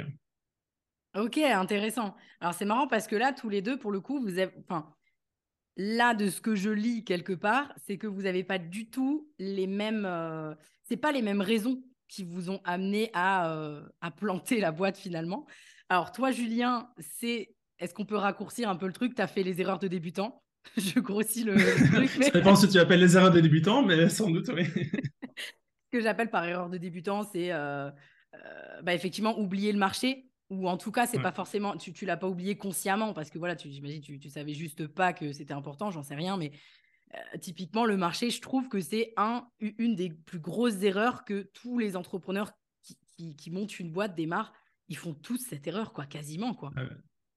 Ok, 1.16 1.38
intéressant. 1.38 2.16
Alors 2.40 2.52
c'est 2.52 2.64
marrant 2.64 2.88
parce 2.88 3.06
que 3.06 3.14
là, 3.14 3.32
tous 3.32 3.48
les 3.48 3.62
deux, 3.62 3.78
pour 3.78 3.92
le 3.92 4.00
coup, 4.00 4.20
vous 4.20 4.40
avez. 4.40 4.50
Enfin, 4.68 4.92
là, 5.76 6.14
de 6.14 6.28
ce 6.28 6.40
que 6.40 6.54
je 6.54 6.70
lis 6.70 7.04
quelque 7.04 7.32
part, 7.32 7.72
c'est 7.86 7.98
que 7.98 8.06
vous 8.06 8.22
n'avez 8.22 8.44
pas 8.44 8.58
du 8.58 8.90
tout 8.90 9.28
les 9.38 9.66
mêmes. 9.66 10.04
Euh, 10.06 10.54
c'est 10.82 10.96
pas 10.96 11.12
les 11.12 11.22
mêmes 11.22 11.40
raisons 11.40 11.82
qui 12.08 12.24
vous 12.24 12.50
ont 12.50 12.60
amené 12.64 13.10
à, 13.14 13.52
euh, 13.52 13.82
à 14.00 14.10
planter 14.10 14.60
la 14.60 14.72
boîte 14.72 14.98
finalement. 14.98 15.46
Alors 15.88 16.12
toi, 16.12 16.30
Julien, 16.30 16.90
c'est. 16.98 17.54
Est-ce 17.78 17.94
qu'on 17.94 18.04
peut 18.04 18.16
raccourcir 18.16 18.68
un 18.68 18.76
peu 18.76 18.86
le 18.86 18.92
truc? 18.92 19.14
Tu 19.14 19.22
as 19.22 19.26
fait 19.26 19.42
les 19.42 19.60
erreurs 19.60 19.78
de 19.78 19.88
débutant. 19.88 20.42
je 20.76 21.00
grossis 21.00 21.44
le, 21.44 21.56
truc. 21.56 22.10
Mais... 22.18 22.26
Ça 22.26 22.30
dépend 22.32 22.54
si 22.54 22.68
tu 22.68 22.78
appelles 22.78 23.00
les 23.00 23.16
erreurs 23.16 23.30
de 23.30 23.40
débutant, 23.40 23.82
mais 23.82 24.10
sans 24.10 24.30
doute, 24.30 24.50
oui. 24.54 24.64
ce 25.36 25.90
que 25.90 26.00
j'appelle 26.00 26.28
par 26.28 26.44
erreur 26.44 26.68
de 26.68 26.76
débutant, 26.76 27.22
c'est 27.22 27.50
euh, 27.52 27.90
bah, 28.82 28.94
effectivement 28.94 29.38
oublier 29.38 29.72
le 29.72 29.78
marché 29.78 30.29
ou 30.50 30.68
en 30.68 30.76
tout 30.76 30.90
cas, 30.90 31.06
c'est 31.06 31.22
pas 31.22 31.32
forcément, 31.32 31.76
tu, 31.76 31.92
tu 31.92 32.04
l'as 32.04 32.16
pas 32.16 32.28
oublié 32.28 32.56
consciemment 32.56 33.14
parce 33.14 33.30
que 33.30 33.38
voilà, 33.38 33.54
tu, 33.54 33.70
j'imagine, 33.70 34.02
tu, 34.02 34.18
tu 34.18 34.28
savais 34.28 34.52
juste 34.52 34.88
pas 34.88 35.12
que 35.12 35.32
c'était 35.32 35.54
important, 35.54 35.90
j'en 35.90 36.02
sais 36.02 36.16
rien, 36.16 36.36
mais 36.36 36.50
euh, 37.14 37.38
typiquement, 37.40 37.84
le 37.84 37.96
marché, 37.96 38.30
je 38.30 38.40
trouve 38.40 38.68
que 38.68 38.80
c'est 38.80 39.12
un, 39.16 39.46
une 39.60 39.94
des 39.94 40.10
plus 40.10 40.40
grosses 40.40 40.82
erreurs 40.82 41.24
que 41.24 41.48
tous 41.54 41.78
les 41.78 41.96
entrepreneurs 41.96 42.52
qui, 43.16 43.36
qui, 43.36 43.50
montent 43.50 43.78
une 43.78 43.92
boîte 43.92 44.14
démarrent. 44.14 44.52
Ils 44.88 44.96
font 44.96 45.14
tous 45.14 45.38
cette 45.38 45.66
erreur, 45.66 45.92
quoi, 45.92 46.06
quasiment, 46.06 46.54
quoi. 46.54 46.72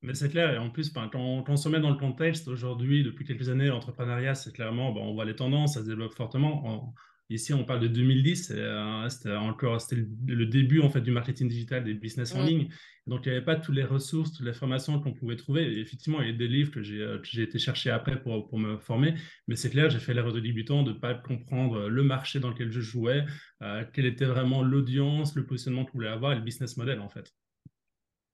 mais 0.02 0.16
c'est 0.16 0.30
clair, 0.30 0.52
et 0.52 0.58
en 0.58 0.72
plus, 0.72 0.90
quand, 0.90 1.10
quand, 1.10 1.44
on 1.48 1.56
se 1.56 1.70
met 1.70 1.80
dans 1.80 1.92
le 1.92 1.98
contexte, 1.98 2.48
aujourd'hui, 2.48 3.04
depuis 3.04 3.26
quelques 3.26 3.50
années, 3.50 3.68
l'entrepreneuriat, 3.68 4.34
c'est 4.34 4.54
clairement, 4.54 4.92
bon, 4.92 5.04
on 5.04 5.14
voit 5.14 5.26
les 5.26 5.36
tendances, 5.36 5.76
ça 5.76 5.82
se 5.82 5.86
développe 5.86 6.16
fortement. 6.16 6.94
Ici, 7.30 7.54
on 7.54 7.64
parle 7.64 7.80
de 7.80 7.88
2010, 7.88 8.52
euh, 8.54 9.10
c'était 9.10 9.36
encore 9.36 9.80
c'était 9.82 10.06
le, 10.28 10.46
début 10.46 10.82
en 10.82 10.90
fait 10.90 11.02
du 11.02 11.12
marketing 11.12 11.48
digital, 11.48 11.84
des 11.84 11.94
business 11.94 12.36
en 12.36 12.44
ligne. 12.44 12.68
Donc, 13.08 13.26
il 13.26 13.30
n'y 13.30 13.36
avait 13.36 13.46
pas 13.46 13.56
toutes 13.56 13.76
les 13.76 13.84
ressources, 13.84 14.32
toutes 14.34 14.46
les 14.46 14.54
formations 14.54 15.00
qu'on 15.00 15.14
pouvait 15.14 15.36
trouver. 15.36 15.80
effectivement, 15.80 16.22
il 16.22 16.28
y 16.28 16.30
a 16.30 16.38
des 16.38 16.48
livres 16.48 16.72
que 16.72 16.82
j'ai 16.82 17.02
euh, 17.02 17.20
été 17.38 17.60
chercher 17.60 17.90
après 17.90 18.22
pour, 18.22 18.48
pour 18.48 18.60
me 18.60 18.78
former. 18.78 19.16
Mais 19.48 19.56
c'est 19.56 19.70
clair, 19.70 19.90
j'ai 19.90 20.00
fait 20.00 20.14
l'erreur 20.14 20.34
de 20.34 20.40
débutant 20.40 20.84
de 20.84 20.92
ne 20.92 20.98
pas 20.98 21.14
comprendre 21.14 21.90
le 21.90 22.04
marché 22.04 22.40
dans 22.40 22.50
lequel 22.50 22.72
je 22.72 22.82
jouais, 22.82 23.26
euh, 23.62 23.84
quelle 23.94 24.06
était 24.06 24.26
vraiment 24.26 24.62
l'audience, 24.62 25.36
le 25.36 25.46
positionnement 25.46 25.86
qu'on 25.86 25.94
voulait 25.94 26.10
avoir 26.10 26.34
et 26.34 26.36
le 26.36 26.42
business 26.42 26.78
model 26.78 27.00
en 27.00 27.10
fait. 27.10 27.32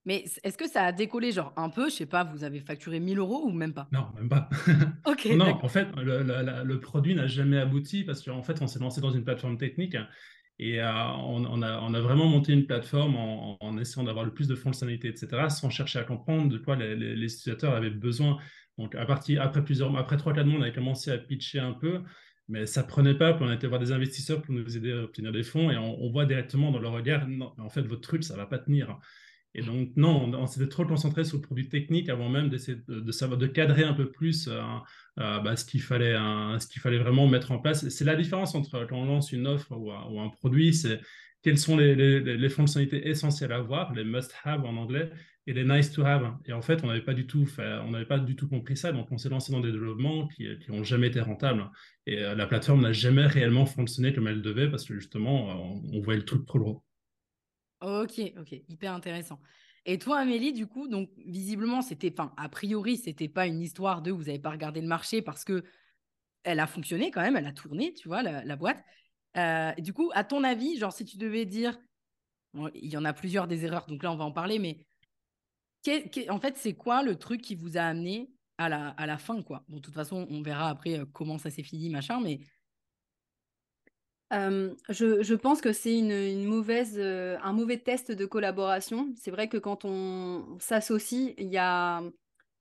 Mais 0.06 0.26
est-ce 0.44 0.58
que 0.58 0.68
ça 0.68 0.84
a 0.84 0.92
décollé, 0.92 1.32
genre 1.32 1.54
un 1.58 1.70
peu 1.70 1.90
Je 1.90 1.96
sais 1.96 2.06
pas, 2.06 2.24
vous 2.24 2.44
avez 2.44 2.62
facturé 2.62 3.00
1000 3.00 3.20
euros 3.20 3.44
ou 3.46 3.52
même 3.52 3.74
pas? 3.74 3.88
Non, 3.92 4.08
même 4.16 4.30
pas. 4.30 4.50
ok. 5.06 5.26
non, 5.36 5.60
en 5.62 5.68
fait, 5.68 5.88
le, 5.98 6.80
produit 6.80 7.16
n'a 7.16 7.28
jamais 7.28 7.58
abouti 7.58 8.04
parce 8.04 8.24
qu'en 8.24 8.42
fait, 8.42 8.62
on 8.62 8.68
s'est 8.68 8.80
lancé 8.80 9.02
dans 9.02 9.12
une 9.12 9.24
plateforme 9.24 9.58
technique 9.58 9.98
et 10.58 10.82
euh, 10.82 10.92
on, 10.92 11.62
a, 11.62 12.02
vraiment 12.02 12.26
monté 12.26 12.54
une 12.54 12.66
plateforme 12.66 13.16
en, 13.16 13.78
essayant 13.78 14.04
d'avoir 14.04 14.26
le 14.26 14.34
plus 14.34 14.48
de 14.48 14.56
fonctionnalités, 14.56 15.10
etc., 15.10 15.50
sans 15.50 15.70
chercher 15.70 16.00
à 16.00 16.04
comprendre 16.04 16.50
de 16.50 16.58
quoi 16.58 16.76
les, 16.76 16.94
utilisateurs 17.24 17.76
avaient 17.76 17.90
besoin. 17.90 18.38
Donc, 18.78 18.96
à 18.96 19.06
partir, 19.06 19.42
après 19.42 19.64
plusieurs, 19.64 19.96
après 19.98 20.18
trois, 20.18 20.34
quatre 20.34 20.48
mois, 20.48 20.60
on 20.60 20.62
avait 20.64 20.74
commencé 20.74 21.12
à 21.12 21.18
pitcher 21.18 21.60
un 21.60 21.74
peu 21.74 22.02
mais 22.52 22.66
ça 22.66 22.82
prenait 22.82 23.14
pas. 23.14 23.34
Puis 23.34 23.46
on 23.46 23.50
a 23.50 23.54
été 23.54 23.68
voir 23.68 23.80
des 23.80 23.92
investisseurs 23.92 24.42
pour 24.42 24.56
nous 24.56 24.76
aider 24.76 24.92
à 24.92 25.04
obtenir 25.04 25.32
des 25.32 25.44
fonds 25.44 25.70
et 25.70 25.78
on, 25.78 26.02
on 26.04 26.10
voit 26.10 26.26
directement 26.26 26.72
dans 26.72 26.80
leur 26.80 26.94
regard, 26.94 27.28
non, 27.28 27.54
en 27.60 27.70
fait, 27.70 27.84
votre 27.84 28.02
truc, 28.02 28.24
ça 28.24 28.36
va 28.36 28.48
pas 28.48 28.58
tenir. 28.58 29.00
Et 29.56 29.64
donc, 29.64 29.90
non, 29.96 30.32
on, 30.34 30.46
s'était 30.46 30.70
trop 30.70 30.86
concentré 30.86 31.24
sur 31.24 31.38
le 31.38 31.42
produit 31.42 31.70
technique 31.70 32.08
avant 32.10 32.30
même 32.30 32.50
d'essayer 32.50 32.78
de, 32.88 33.12
savoir, 33.12 33.38
de 33.38 33.48
cadrer 33.48 33.84
un 33.84 33.94
peu 33.94 34.12
plus 34.12 34.48
euh, 34.48 34.62
euh, 35.20 35.40
bah, 35.40 35.56
ce 35.56 35.66
qu'il 35.66 35.82
fallait, 35.82 36.14
ce 36.60 36.68
qu'il 36.68 36.82
fallait 36.82 37.00
vraiment 37.00 37.28
mettre 37.28 37.52
en 37.52 37.58
place. 37.58 37.90
C'est 37.90 38.06
la 38.06 38.16
différence 38.16 38.54
entre 38.54 38.86
quand 38.86 38.98
on 38.98 39.06
lance 39.06 39.32
une 39.32 39.48
offre 39.48 39.72
ou 39.76 39.92
un, 39.92 40.30
produit, 40.30 40.74
c'est 40.74 41.02
quelles 41.42 41.58
sont 41.58 41.78
les, 41.78 42.50
fonctionnalités 42.50 43.08
essentielles 43.08 43.52
à 43.52 43.58
avoir, 43.58 43.94
les 43.94 44.04
must-have 44.04 44.66
en 44.66 44.76
anglais, 44.78 45.10
et 45.48 45.54
les 45.54 45.64
nice-to-have. 45.64 46.38
Et 46.46 46.54
en 46.54 46.62
fait, 46.62 46.84
on 46.84 46.88
n'avait 46.88 47.02
pas 47.02 47.16
du 47.16 47.26
tout 47.26 47.48
pas 48.08 48.20
du 48.20 48.36
tout 48.36 48.48
compris 48.48 48.78
ça, 48.78 48.92
donc 48.92 49.12
on 49.12 49.18
s'est 49.18 49.30
lancé 49.30 49.52
dans 49.52 49.62
des 49.62 49.72
développements 49.72 50.28
qui 50.28 50.48
n'ont 50.70 50.84
jamais 50.84 51.08
été 51.08 51.22
rentables. 51.22 51.68
Et 52.06 52.20
euh, 52.20 52.36
la 52.36 52.46
plateforme 52.46 52.82
n'a 52.82 52.92
jamais 52.92 53.26
réellement 53.26 53.66
fonctionné 53.66 54.14
comme 54.14 54.28
elle 54.28 54.44
devait 54.44 54.70
parce 54.70 54.86
que 54.86 54.94
justement, 54.94 55.48
on, 55.74 55.82
on 55.92 56.02
voyait 56.02 56.20
le 56.20 56.26
truc 56.26 56.46
trop 56.46 56.60
gros. 56.60 56.84
Ok, 57.82 58.22
ok, 58.38 58.52
hyper 58.68 58.94
intéressant. 58.94 59.40
Et 59.86 59.98
toi, 59.98 60.20
Amélie, 60.20 60.54
du 60.54 60.68
coup, 60.68 60.88
donc 60.88 61.10
visiblement, 61.26 61.82
c'était, 61.82 62.12
enfin, 62.12 62.34
a 62.38 62.50
priori, 62.50 62.98
c'était 62.98 63.30
pas 63.30 63.48
une 63.48 63.62
histoire 63.62 64.02
de 64.02 64.12
vous 64.12 64.24
n'avez 64.24 64.40
pas 64.40 64.52
regardé 64.52 64.82
le 64.82 64.88
marché 64.88 65.22
parce 65.22 65.44
que 65.44 65.64
elle 66.44 66.60
a 66.60 66.68
fonctionné 66.68 67.12
quand 67.12 67.22
même, 67.22 67.38
elle 67.38 67.48
a 67.48 67.54
tourné, 67.54 67.94
tu 67.94 68.08
vois, 68.08 68.22
la, 68.22 68.56
boîte. 68.56 68.84
Euh, 69.38 69.74
du 69.76 69.94
coup, 69.94 70.10
à 70.14 70.24
ton 70.24 70.44
avis, 70.44 70.78
genre, 70.78 70.94
si 70.94 71.06
tu 71.06 71.18
devais 71.18 71.46
dire, 71.46 71.78
il 72.74 72.90
y 72.90 72.98
en 72.98 73.06
a 73.06 73.14
plusieurs 73.14 73.48
des 73.48 73.66
erreurs, 73.66 73.86
donc 73.88 74.04
là, 74.04 74.12
on 74.12 74.16
va 74.16 74.26
en 74.26 74.32
parler, 74.32 74.60
mais 74.60 74.80
en 76.30 76.40
fait, 76.40 76.58
c'est 76.58 76.76
quoi 76.76 77.04
le 77.04 77.16
truc 77.16 77.42
qui 77.42 77.56
vous 77.56 77.78
a 77.78 77.82
amené 77.82 78.30
à 78.58 78.70
la, 78.70 78.90
à 78.90 79.06
la 79.06 79.18
fin, 79.18 79.42
quoi? 79.42 79.64
Bon, 79.68 79.78
de 79.78 79.82
toute 79.82 79.94
façon, 79.94 80.28
on 80.30 80.42
verra 80.42 80.70
après 80.70 81.00
euh, 81.00 81.06
comment 81.14 81.38
ça 81.38 81.50
s'est 81.50 81.64
fini, 81.64 81.90
machin, 81.90 82.20
mais 82.20 82.40
je, 84.32 85.34
pense 85.36 85.62
que 85.62 85.74
c'est 85.74 86.00
un 86.00 87.54
mauvais 87.54 87.78
test 87.78 88.12
de 88.12 88.26
collaboration. 88.26 89.14
C'est 89.16 89.32
vrai 89.32 89.48
que 89.50 89.58
quand 89.58 89.86
on 89.86 90.58
s'associe, 90.60 91.34
il 91.38 91.48
y 91.48 91.58
a 91.58 92.02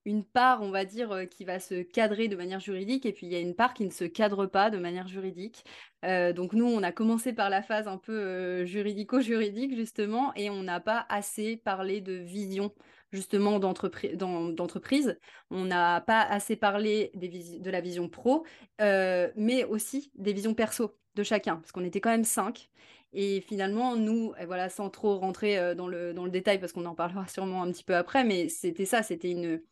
une 0.05 0.25
part, 0.25 0.63
on 0.63 0.71
va 0.71 0.85
dire, 0.85 1.29
qui 1.31 1.45
va 1.45 1.61
se 1.61 1.83
cadrer 1.83 2.29
de 2.29 2.37
manière 2.37 2.61
juridique 2.61 3.05
et 3.05 3.13
puis 3.13 3.27
il 3.27 3.33
y 3.33 3.37
a 3.37 3.41
une 3.41 3.55
part 3.55 3.75
qui 3.75 3.85
ne 3.85 3.91
se 3.91 4.05
cadre 4.05 4.47
pas 4.47 4.71
de 4.71 4.79
manière 4.79 5.09
juridique. 5.09 5.65
donc 6.03 6.55
nous, 6.55 6.67
on 6.67 6.83
a 6.83 6.93
commencé 6.93 7.33
par 7.33 7.51
la 7.51 7.63
phase 7.63 7.89
un 7.89 7.99
peu 7.99 8.65
juridico-juridique 8.65 9.77
justement 9.77 10.33
et 10.35 10.49
on 10.51 10.63
n'a 10.63 10.81
pas 10.81 11.05
assez 11.11 11.57
parlé 11.59 12.01
de 12.01 12.15
vision 12.15 12.73
justement 13.13 13.59
d'entreprise. 13.59 15.19
On 15.51 15.65
n'a 15.65 16.01
pas 16.01 16.23
assez 16.23 16.57
parlé 16.57 17.11
de 17.15 17.71
la 17.71 17.81
vision 17.81 18.09
pro, 18.09 18.45
mais 18.79 19.65
aussi 19.65 20.11
des 20.15 20.33
visions 20.33 20.55
perso 20.55 20.97
de 21.15 21.23
chacun, 21.23 21.57
parce 21.57 21.73
qu'on 21.73 21.85
était 21.85 22.01
quand 22.01 22.11
même 22.11 22.25
cinq. 22.25 22.71
Et 23.13 23.41
finalement, 23.41 23.97
nous, 23.97 24.35
voilà, 24.47 24.69
sans 24.69 24.91
trop 24.91 25.19
rentrer 25.19 25.59
euh, 25.59 25.75
dans, 25.75 25.89
le, 25.89 26.13
dans 26.13 26.25
le 26.25 26.31
détail, 26.31 26.59
parce 26.61 26.73
qu'on 26.73 26.85
en 26.85 26.95
parlera 26.95 27.27
sûrement 27.27 27.63
un 27.63 27.71
petit 27.73 27.85
peu 27.85 27.97
après, 27.97 28.25
mais 28.25 28.49
c'était 28.49 28.85
ça, 28.85 29.03
c'était 29.03 29.31
une, 29.31 29.63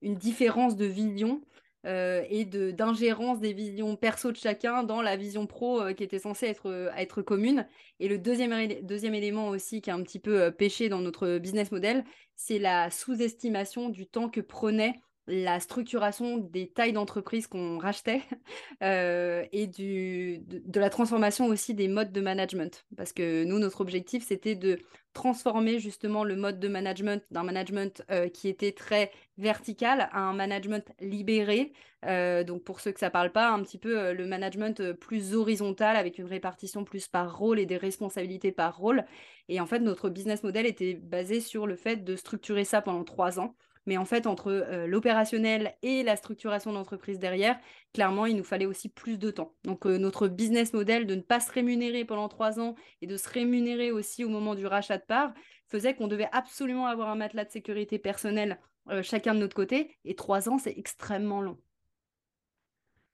une 0.00 0.14
différence 0.14 0.76
de 0.76 0.86
vision 0.86 1.42
euh, 1.86 2.24
et 2.28 2.44
d'ingérence 2.44 3.40
des 3.40 3.52
visions 3.52 3.96
perso 3.96 4.32
de 4.32 4.36
chacun 4.36 4.82
dans 4.82 5.02
la 5.02 5.16
vision 5.16 5.46
pro 5.46 5.80
euh, 5.80 5.92
qui 5.92 6.02
était 6.02 6.18
censée 6.18 6.46
être, 6.46 6.92
être 6.96 7.22
commune. 7.22 7.66
Et 8.00 8.08
le 8.08 8.18
deuxième, 8.18 8.54
deuxième 8.82 9.14
élément 9.14 9.48
aussi 9.48 9.80
qui 9.80 9.90
est 9.90 9.92
un 9.92 10.02
petit 10.02 10.18
peu 10.18 10.50
péché 10.50 10.88
dans 10.88 11.00
notre 11.00 11.38
business 11.38 11.70
model, 11.72 12.04
c'est 12.36 12.58
la 12.58 12.90
sous-estimation 12.90 13.88
du 13.88 14.06
temps 14.06 14.28
que 14.28 14.40
prenait 14.40 14.94
la 15.26 15.58
structuration 15.58 16.36
des 16.36 16.68
tailles 16.68 16.92
d'entreprise 16.92 17.46
qu'on 17.46 17.78
rachetait 17.78 18.22
euh, 18.82 19.44
et 19.52 19.66
du, 19.66 20.38
de, 20.46 20.80
la 20.80 20.90
transformation 20.90 21.46
aussi 21.46 21.74
des 21.74 21.88
modes 21.88 22.12
de 22.12 22.20
management. 22.20 22.84
Parce 22.96 23.12
que 23.12 23.44
nous, 23.44 23.58
notre 23.58 23.80
objectif, 23.80 24.24
c'était 24.26 24.54
de 24.54 24.78
transformer 25.14 25.78
justement 25.78 26.24
le 26.24 26.36
mode 26.36 26.58
de 26.58 26.68
management 26.68 27.22
d'un 27.30 27.44
management 27.44 28.02
euh, 28.10 28.28
qui 28.28 28.48
était 28.48 28.72
très 28.72 29.12
vertical 29.38 30.08
à 30.12 30.20
un 30.20 30.34
management 30.34 30.92
libéré. 31.00 31.72
Euh, 32.04 32.44
donc 32.44 32.62
pour 32.64 32.80
ceux 32.80 32.92
que 32.92 33.00
ça 33.00 33.08
parle 33.08 33.32
pas, 33.32 33.50
un 33.50 33.62
petit 33.62 33.78
peu 33.78 34.12
le 34.12 34.26
management 34.26 34.92
plus 34.92 35.34
horizontal 35.34 35.96
avec 35.96 36.18
une 36.18 36.26
répartition 36.26 36.84
plus 36.84 37.08
par 37.08 37.38
rôle 37.38 37.58
et 37.58 37.64
des 37.64 37.78
responsabilités 37.78 38.52
par 38.52 38.76
rôle. 38.76 39.04
Et 39.48 39.60
en 39.60 39.66
fait, 39.66 39.78
notre 39.78 40.10
business 40.10 40.42
model 40.42 40.66
était 40.66 40.94
basé 40.94 41.40
sur 41.40 41.66
le 41.66 41.76
fait 41.76 42.04
de 42.04 42.16
structurer 42.16 42.64
ça 42.64 42.82
pendant 42.82 43.04
trois 43.04 43.40
ans 43.40 43.54
mais 43.86 43.96
en 43.96 44.04
fait, 44.04 44.26
entre 44.26 44.50
euh, 44.50 44.86
l'opérationnel 44.86 45.74
et 45.82 46.02
la 46.02 46.16
structuration 46.16 46.72
d'entreprise 46.72 47.18
derrière, 47.18 47.58
clairement, 47.92 48.26
il 48.26 48.36
nous 48.36 48.44
fallait 48.44 48.66
aussi 48.66 48.88
plus 48.88 49.18
de 49.18 49.30
temps. 49.30 49.54
Donc, 49.64 49.86
euh, 49.86 49.98
notre 49.98 50.28
business 50.28 50.72
model 50.72 51.06
de 51.06 51.14
ne 51.14 51.20
pas 51.20 51.40
se 51.40 51.52
rémunérer 51.52 52.04
pendant 52.04 52.28
trois 52.28 52.60
ans 52.60 52.74
et 53.02 53.06
de 53.06 53.16
se 53.16 53.28
rémunérer 53.28 53.90
aussi 53.90 54.24
au 54.24 54.28
moment 54.28 54.54
du 54.54 54.66
rachat 54.66 54.98
de 54.98 55.04
parts 55.06 55.32
faisait 55.68 55.94
qu'on 55.94 56.08
devait 56.08 56.28
absolument 56.32 56.86
avoir 56.86 57.08
un 57.08 57.16
matelas 57.16 57.44
de 57.44 57.50
sécurité 57.50 57.98
personnelle 57.98 58.58
euh, 58.90 59.02
chacun 59.02 59.34
de 59.34 59.40
notre 59.40 59.56
côté. 59.56 59.96
Et 60.04 60.14
trois 60.14 60.48
ans, 60.48 60.58
c'est 60.58 60.74
extrêmement 60.76 61.42
long. 61.42 61.58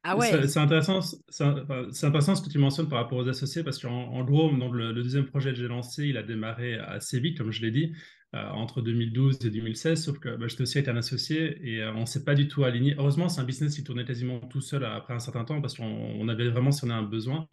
Ah 0.03 0.17
ouais. 0.17 0.49
C'est 0.49 0.59
intéressant, 0.59 1.01
c'est 1.29 1.45
intéressant 1.45 2.35
ce 2.35 2.41
que 2.41 2.49
tu 2.49 2.59
mentionnes 2.59 2.89
par 2.89 3.01
rapport 3.01 3.19
aux 3.19 3.29
associés 3.29 3.63
parce 3.63 3.79
qu'en 3.79 4.25
gros, 4.25 4.51
dans 4.51 4.71
le, 4.71 4.93
le, 4.93 5.03
deuxième 5.03 5.27
projet 5.27 5.51
que 5.51 5.57
j'ai 5.57 5.69
lancé, 5.69 6.05
il 6.07 6.17
a 6.17 6.23
démarré 6.23 6.79
assez 6.79 7.21
vite, 7.21 7.37
comme 7.37 7.51
je 7.51 7.61
l'ai 7.61 7.71
dit. 7.71 7.93
Euh, 8.33 8.49
entre 8.51 8.81
2012 8.81 9.45
et 9.45 9.51
2016, 9.51 10.05
sauf 10.05 10.21
que 10.21 10.37
bah, 10.37 10.47
j'étais 10.47 10.63
aussi 10.63 10.79
un 10.79 10.97
associé 10.97 11.59
et 11.65 11.83
euh, 11.83 11.93
on 11.95 12.03
ne 12.03 12.07
s'est 12.07 12.23
pas 12.23 12.37
du 12.37 12.47
tout 12.47 12.63
aligné. 12.63 12.95
Heureusement, 12.97 13.29
c'est 13.29 13.41
un 13.41 13.45
business 13.45 13.75
qui 13.75 13.83
tournait 13.83 14.05
quasiment 14.05 14.39
tout 14.39 14.61
seul 14.61 14.85
après 14.85 15.15
un 15.15 15.19
certain 15.19 15.45
temps 15.45 15.61
parce 15.61 15.75
qu'on 15.75 16.29
avait 16.29 16.49
vraiment 16.49 16.71
si 16.71 16.85
on 16.85 16.91
a 16.91 16.95
un 16.95 17.03
besoin. 17.03 17.49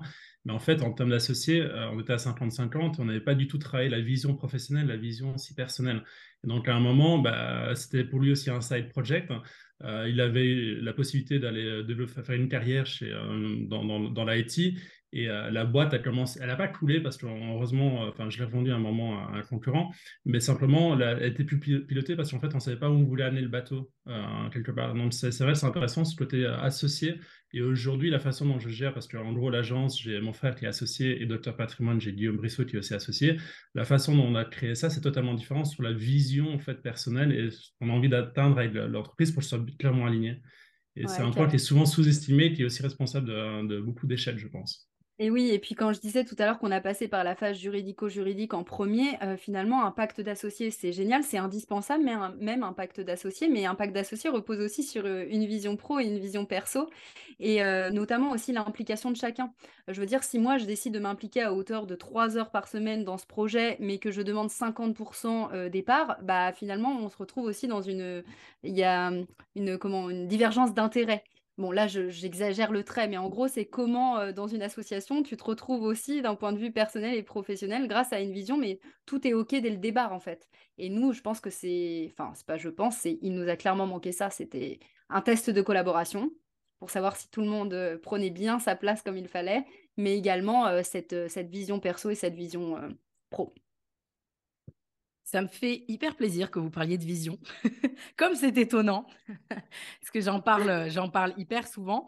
Mais 0.46 0.54
en 0.54 0.60
fait, 0.60 0.84
en 0.84 0.94
termes 0.94 1.10
d'associés, 1.10 1.62
euh, 1.62 1.90
on 1.90 2.00
était 2.00 2.14
à 2.14 2.18
50-50, 2.18 2.98
on 3.00 3.06
n'avait 3.06 3.22
pas 3.22 3.34
du 3.34 3.48
tout 3.48 3.58
travaillé 3.58 3.90
la 3.90 4.02
vision 4.02 4.36
professionnelle, 4.36 4.86
la 4.86 4.98
vision 4.98 5.34
aussi 5.34 5.56
personnelle. 5.56 6.04
Donc 6.44 6.68
à 6.68 6.76
un 6.76 6.80
moment, 6.80 7.18
bah, 7.18 7.74
c'était 7.74 8.04
pour 8.04 8.20
lui 8.20 8.32
aussi 8.32 8.52
un 8.52 8.62
side 8.62 8.90
project. 8.90 9.34
il 9.84 10.22
avait 10.22 10.76
la 10.80 10.94
possibilité 10.94 11.40
d'aller 11.40 11.84
faire 12.08 12.36
une 12.36 12.50
carrière 12.50 12.86
chez, 12.86 13.12
dans, 13.68 13.84
dans, 13.84 14.12
dans 14.12 14.26
l'IT 14.26 14.78
et 15.14 15.30
euh, 15.30 15.50
la 15.52 15.64
boîte 15.64 15.94
a 15.94 16.00
commencé, 16.00 16.40
elle 16.42 16.48
n'a 16.48 16.58
pas 16.58 16.68
coulé 16.68 17.00
parce 17.00 17.18
que 17.18 17.26
heureusement, 17.26 18.12
euh, 18.20 18.30
je 18.30 18.38
l'ai 18.40 18.44
revendu 18.44 18.72
à 18.72 18.76
un 18.76 18.80
moment 18.80 19.20
à 19.20 19.38
un 19.38 19.42
concurrent, 19.42 19.94
mais 20.26 20.42
simplement, 20.42 21.00
elle, 21.00 21.24
était 21.24 21.46
plus 21.46 21.60
pilotée 21.60 22.16
parce 22.16 22.32
qu'en 22.32 22.40
fait, 22.40 22.52
on 22.52 22.58
ne 22.58 22.62
savait 22.62 22.78
pas 22.78 22.90
où 22.90 22.94
on 22.94 23.04
voulait 23.04 23.24
amener 23.24 23.42
le 23.42 23.48
bateau 23.48 23.90
euh, 24.08 24.50
quelque 24.50 24.72
part. 24.72 24.94
Donc, 24.96 25.14
c'est 25.14 25.36
vrai, 25.40 25.56
c'est 25.56 25.66
intéressant 25.66 26.04
ce 26.04 26.16
côté 26.16 26.46
associé. 26.46 27.16
Et 27.54 27.62
aujourd'hui, 27.62 28.10
la 28.10 28.20
façon 28.20 28.46
dont 28.46 28.60
je 28.60 28.68
gère, 28.68 28.94
parce 28.94 29.08
qu'en 29.08 29.32
gros, 29.32 29.50
l'agence, 29.50 30.02
j'ai 30.02 30.20
mon 30.20 30.34
frère 30.34 30.56
qui 30.56 30.66
est 30.66 30.68
associé 30.68 31.22
et 31.22 31.26
Docteur 31.26 31.56
Patrimoine, 31.56 32.02
j'ai 32.02 32.12
Guillaume 32.12 32.36
Brissot 32.36 32.66
qui 32.66 32.76
est 32.76 32.80
aussi 32.80 32.94
associé. 32.94 33.38
La 33.76 33.86
façon 33.86 34.14
dont 34.14 34.26
on 34.26 34.36
a 34.36 34.44
créé 34.44 34.76
ça, 34.76 34.90
c'est 34.90 35.00
totalement 35.00 35.34
différent 35.34 35.64
sur 35.64 35.84
la 35.84 35.94
vision 35.94 36.54
en 36.54 36.60
fait 36.60 36.82
personnelle 36.82 37.32
et 37.32 37.50
ce 37.50 37.70
qu'on 37.80 37.90
a 37.90 37.94
envie 37.94 38.10
d'atteindre 38.10 38.60
avec 38.60 38.74
l'entreprise 38.74 39.32
pour 39.32 39.40
que 39.40 39.48
ce 39.48 39.56
soit 39.56 39.66
clairement 39.80 40.06
aligné. 40.06 40.42
Et 40.98 41.08
c'est 41.08 41.22
un 41.22 41.32
point 41.32 41.48
qui 41.48 41.56
est 41.56 41.60
souvent 41.60 41.86
sous-estimé, 41.86 42.54
qui 42.54 42.64
est 42.64 42.66
aussi 42.66 42.82
responsable 42.82 43.28
de 43.28 43.80
beaucoup 43.80 44.08
d'échecs, 44.08 44.40
je 44.40 44.48
pense. 44.48 44.87
Et 45.20 45.32
oui, 45.32 45.50
et 45.50 45.58
puis 45.58 45.74
quand 45.74 45.94
je 45.94 46.00
disais 46.00 46.24
tout 46.24 46.36
à 46.38 46.46
l'heure 46.46 46.60
qu'on 46.60 46.70
a 46.70 46.80
passé 46.80 47.08
par 47.08 47.24
la 47.24 47.34
phase 47.34 47.58
juridico-juridique 47.58 48.54
en 48.54 48.64
premier, 48.64 49.18
euh, 49.24 49.36
finalement, 49.36 49.84
un 49.84 49.90
pacte 49.90 50.22
d'associés, 50.22 50.70
c'est 50.70 50.92
génial, 50.92 51.24
c'est 51.24 51.40
indispensable, 51.40 52.04
mais 52.04 52.14
même 52.40 52.62
un 52.62 52.72
pacte 52.72 53.02
d'associés, 53.02 53.50
mais 53.50 53.66
un 53.66 53.74
pacte 53.74 53.94
d'associés 53.94 54.30
repose 54.30 54.60
aussi 54.60 54.84
sur 54.84 55.08
euh, 55.08 55.26
une 55.28 55.46
vision 55.48 55.76
pro 55.76 56.00
et 56.00 56.06
une 56.06 56.20
vision 56.20 56.46
perso, 56.46 56.88
et 57.40 57.64
euh, 57.64 57.90
notamment 57.90 58.30
aussi 58.30 58.52
l'implication 58.52 59.10
de 59.10 59.16
chacun. 59.18 59.52
Je 59.88 60.00
veux 60.00 60.06
dire, 60.06 60.24
si 60.24 60.38
moi, 60.38 60.60
je 60.60 60.66
décide 60.66 60.94
de 60.94 61.00
m'impliquer 61.00 61.42
à 61.42 61.52
hauteur 61.52 61.88
de 61.88 61.96
3 61.96 62.38
heures 62.38 62.52
par 62.52 62.68
semaine 62.68 63.04
dans 63.04 63.18
ce 63.18 63.26
projet, 63.26 63.78
mais 63.80 63.98
que 63.98 64.12
je 64.12 64.22
demande 64.22 64.50
50% 64.52 65.70
des 65.70 65.82
parts, 65.82 66.18
bah, 66.22 66.54
finalement, 66.54 66.96
on 67.02 67.10
se 67.10 67.18
retrouve 67.18 67.46
aussi 67.46 67.68
dans 67.68 67.82
une... 67.82 68.24
Il 68.64 68.78
y 68.78 68.84
a 68.84 69.12
une, 69.56 69.78
comment, 69.80 70.10
une 70.12 70.28
divergence 70.28 70.74
d'intérêts. 70.76 71.24
Bon, 71.58 71.72
là, 71.72 71.88
j'exagère 71.88 72.72
le 72.72 72.84
trait, 72.84 73.08
mais 73.08 73.18
en 73.18 73.30
gros, 73.30 73.48
c'est 73.48 73.66
comment, 73.66 74.20
euh, 74.20 74.32
dans 74.32 74.46
une 74.48 74.62
association, 74.62 75.24
tu 75.24 75.36
te 75.38 75.44
retrouves 75.44 75.82
aussi 75.82 76.22
d'un 76.22 76.36
point 76.36 76.54
de 76.54 76.60
vue 76.60 76.72
personnel 76.72 77.16
et 77.16 77.24
professionnel 77.24 77.88
grâce 77.88 78.14
à 78.14 78.20
une 78.20 78.32
vision, 78.32 78.58
mais 78.58 78.80
tout 79.08 79.28
est 79.28 79.34
OK 79.34 79.50
dès 79.50 79.72
le 79.72 79.78
départ, 79.78 80.14
en 80.14 80.20
fait. 80.20 80.48
Et 80.78 80.90
nous, 80.90 81.14
je 81.14 81.22
pense 81.22 81.40
que 81.40 81.50
c'est. 81.50 82.10
Enfin, 82.12 82.32
c'est 82.36 82.46
pas 82.46 82.58
je 82.58 82.70
pense, 82.70 83.06
il 83.06 83.34
nous 83.34 83.50
a 83.50 83.56
clairement 83.56 83.88
manqué 83.88 84.12
ça. 84.12 84.30
C'était 84.30 84.80
un 85.10 85.22
test 85.22 85.50
de 85.50 85.62
collaboration 85.64 86.32
pour 86.78 86.92
savoir 86.92 87.16
si 87.16 87.28
tout 87.32 87.42
le 87.42 87.48
monde 87.48 87.74
euh, 87.74 87.98
prenait 87.98 88.30
bien 88.30 88.60
sa 88.60 88.76
place 88.76 89.02
comme 89.02 89.18
il 89.18 89.28
fallait, 89.28 89.66
mais 89.98 90.16
également 90.16 90.68
euh, 90.68 90.84
cette 90.84 91.14
vision 91.50 91.80
perso 91.80 92.12
et 92.12 92.16
cette 92.16 92.36
vision 92.36 92.78
pro. 93.32 93.54
Ça 95.28 95.42
me 95.42 95.50
fait 95.50 95.84
hyper 95.90 96.16
plaisir 96.16 96.50
que 96.50 96.58
vous 96.58 96.70
parliez 96.70 96.98
de 96.98 97.04
vision, 97.04 97.38
comme 98.16 98.34
c'est 98.34 98.58
étonnant, 98.58 99.06
parce 99.50 100.12
que 100.14 100.22
j'en 100.22 100.40
parle, 100.40 100.90
j'en 100.90 101.10
parle 101.10 101.34
hyper 101.36 101.68
souvent. 101.68 102.08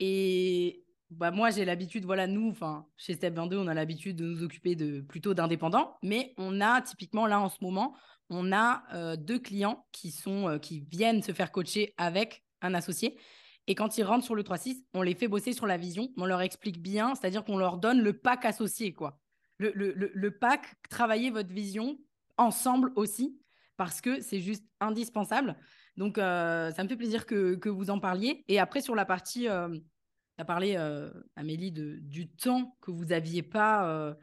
Et 0.00 0.84
bah, 1.08 1.30
moi, 1.30 1.48
j'ai 1.48 1.64
l'habitude, 1.64 2.04
voilà, 2.04 2.26
nous, 2.26 2.50
enfin, 2.50 2.86
chez 2.98 3.14
Step 3.14 3.32
22, 3.32 3.56
on 3.56 3.68
a 3.68 3.72
l'habitude 3.72 4.16
de 4.16 4.26
nous 4.26 4.42
occuper 4.42 4.76
de 4.76 5.00
plutôt 5.00 5.32
d'indépendants, 5.32 5.96
mais 6.02 6.34
on 6.36 6.60
a 6.60 6.82
typiquement 6.82 7.26
là 7.26 7.40
en 7.40 7.48
ce 7.48 7.56
moment, 7.62 7.96
on 8.28 8.52
a 8.52 8.82
euh, 8.92 9.16
deux 9.16 9.38
clients 9.38 9.86
qui 9.90 10.10
sont, 10.10 10.46
euh, 10.50 10.58
qui 10.58 10.80
viennent 10.80 11.22
se 11.22 11.32
faire 11.32 11.52
coacher 11.52 11.94
avec 11.96 12.44
un 12.60 12.74
associé. 12.74 13.18
Et 13.66 13.74
quand 13.74 13.96
ils 13.96 14.04
rentrent 14.04 14.26
sur 14.26 14.34
le 14.34 14.42
3.6, 14.42 14.84
on 14.92 15.00
les 15.00 15.14
fait 15.14 15.28
bosser 15.28 15.54
sur 15.54 15.66
la 15.66 15.78
vision, 15.78 16.10
on 16.18 16.26
leur 16.26 16.42
explique 16.42 16.82
bien, 16.82 17.14
c'est-à-dire 17.14 17.46
qu'on 17.46 17.56
leur 17.56 17.78
donne 17.78 18.02
le 18.02 18.12
pack 18.12 18.44
associé, 18.44 18.92
quoi. 18.92 19.18
Le, 19.56 19.72
le, 19.74 19.94
le 19.94 20.38
pack, 20.38 20.76
travailler 20.90 21.30
votre 21.30 21.52
vision 21.52 21.98
ensemble 22.38 22.92
aussi, 22.96 23.38
parce 23.76 24.00
que 24.00 24.20
c'est 24.20 24.40
juste 24.40 24.64
indispensable. 24.80 25.56
Donc, 25.96 26.16
euh, 26.16 26.70
ça 26.72 26.84
me 26.84 26.88
fait 26.88 26.96
plaisir 26.96 27.26
que, 27.26 27.68
vous 27.68 27.90
en 27.90 27.98
parliez. 27.98 28.44
Et 28.48 28.58
après, 28.58 28.80
sur 28.80 28.94
la 28.94 29.04
partie, 29.04 29.48
euh, 29.48 29.68
tu 29.68 30.40
as 30.40 30.44
parlé, 30.44 30.76
euh, 30.76 31.10
Amélie, 31.36 31.72
de, 31.72 31.98
du 32.00 32.30
temps 32.30 32.76
que 32.80 32.90
vous 32.90 33.06
n'aviez 33.06 33.42
pas, 33.42 34.16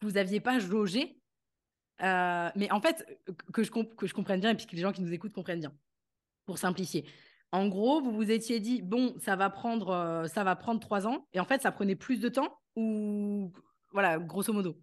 vous 0.00 0.16
aviez 0.16 0.40
pas 0.40 0.58
jaugé. 0.58 1.20
mais 2.00 2.70
en 2.70 2.80
fait, 2.80 3.06
que 3.52 3.62
je, 3.62 3.70
que 3.70 4.06
je 4.06 4.14
comprenne 4.14 4.40
bien 4.40 4.50
et 4.50 4.54
puis 4.54 4.66
que 4.66 4.74
les 4.74 4.82
gens 4.82 4.92
qui 4.92 5.02
nous 5.02 5.12
écoutent 5.12 5.34
comprennent 5.34 5.60
bien, 5.60 5.74
pour 6.46 6.58
simplifier. 6.58 7.06
En 7.52 7.68
gros, 7.68 8.02
vous 8.02 8.12
vous 8.12 8.30
étiez 8.30 8.58
dit, 8.58 8.82
bon, 8.82 9.14
ça 9.20 9.36
va 9.36 9.50
prendre, 9.50 10.24
ça 10.28 10.44
va 10.44 10.56
prendre 10.56 10.80
trois 10.80 11.06
ans. 11.06 11.26
Et 11.32 11.40
en 11.40 11.44
fait, 11.44 11.62
ça 11.62 11.72
prenait 11.72 11.96
plus 11.96 12.20
de 12.20 12.28
temps 12.28 12.58
ou, 12.74 13.52
voilà, 13.92 14.18
grosso 14.18 14.52
modo? 14.52 14.78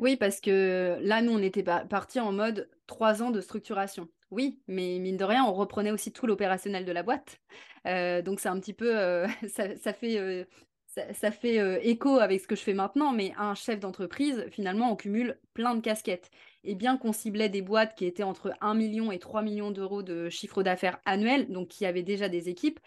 Oui, 0.00 0.16
parce 0.16 0.40
que 0.40 0.98
là, 1.02 1.20
nous, 1.20 1.32
on 1.32 1.42
était 1.42 1.62
parti 1.62 2.20
en 2.20 2.32
mode 2.32 2.70
trois 2.86 3.22
ans 3.22 3.30
de 3.30 3.42
structuration. 3.42 4.08
Oui, 4.30 4.62
mais 4.66 4.98
mine 4.98 5.18
de 5.18 5.24
rien, 5.24 5.44
on 5.44 5.52
reprenait 5.52 5.90
aussi 5.90 6.10
tout 6.10 6.26
l'opérationnel 6.26 6.86
de 6.86 6.92
la 6.92 7.02
boîte. 7.02 7.38
Euh, 7.86 8.22
donc 8.22 8.40
c'est 8.40 8.48
un 8.48 8.58
petit 8.58 8.72
peu, 8.72 8.98
euh, 8.98 9.26
ça, 9.48 9.92
fait, 9.92 10.18
euh, 10.18 10.44
ça, 10.86 11.30
fait 11.30 11.86
écho 11.86 12.18
avec 12.18 12.40
ce 12.40 12.46
que 12.46 12.56
je 12.56 12.62
fais 12.62 12.72
maintenant, 12.72 13.12
mais 13.12 13.34
un 13.36 13.54
chef 13.54 13.78
d'entreprise, 13.78 14.46
finalement, 14.50 14.90
on 14.90 14.96
cumule 14.96 15.38
plein 15.52 15.74
de 15.74 15.82
casquettes. 15.82 16.30
Et 16.64 16.74
bien 16.74 16.96
qu'on 16.96 17.12
ciblait 17.12 17.50
des 17.50 17.62
boîtes 17.62 17.94
qui 17.94 18.06
étaient 18.06 18.22
entre 18.22 18.54
1 18.62 18.72
million 18.74 19.12
et 19.12 19.18
3 19.18 19.42
millions 19.42 19.70
d'euros 19.70 20.02
de 20.02 20.30
chiffre 20.30 20.62
d'affaires 20.62 20.98
annuel, 21.04 21.52
donc 21.52 21.68
qui 21.68 21.84
avaient 21.84 22.02
déjà 22.02 22.30
des 22.30 22.48
équipes, 22.48 22.80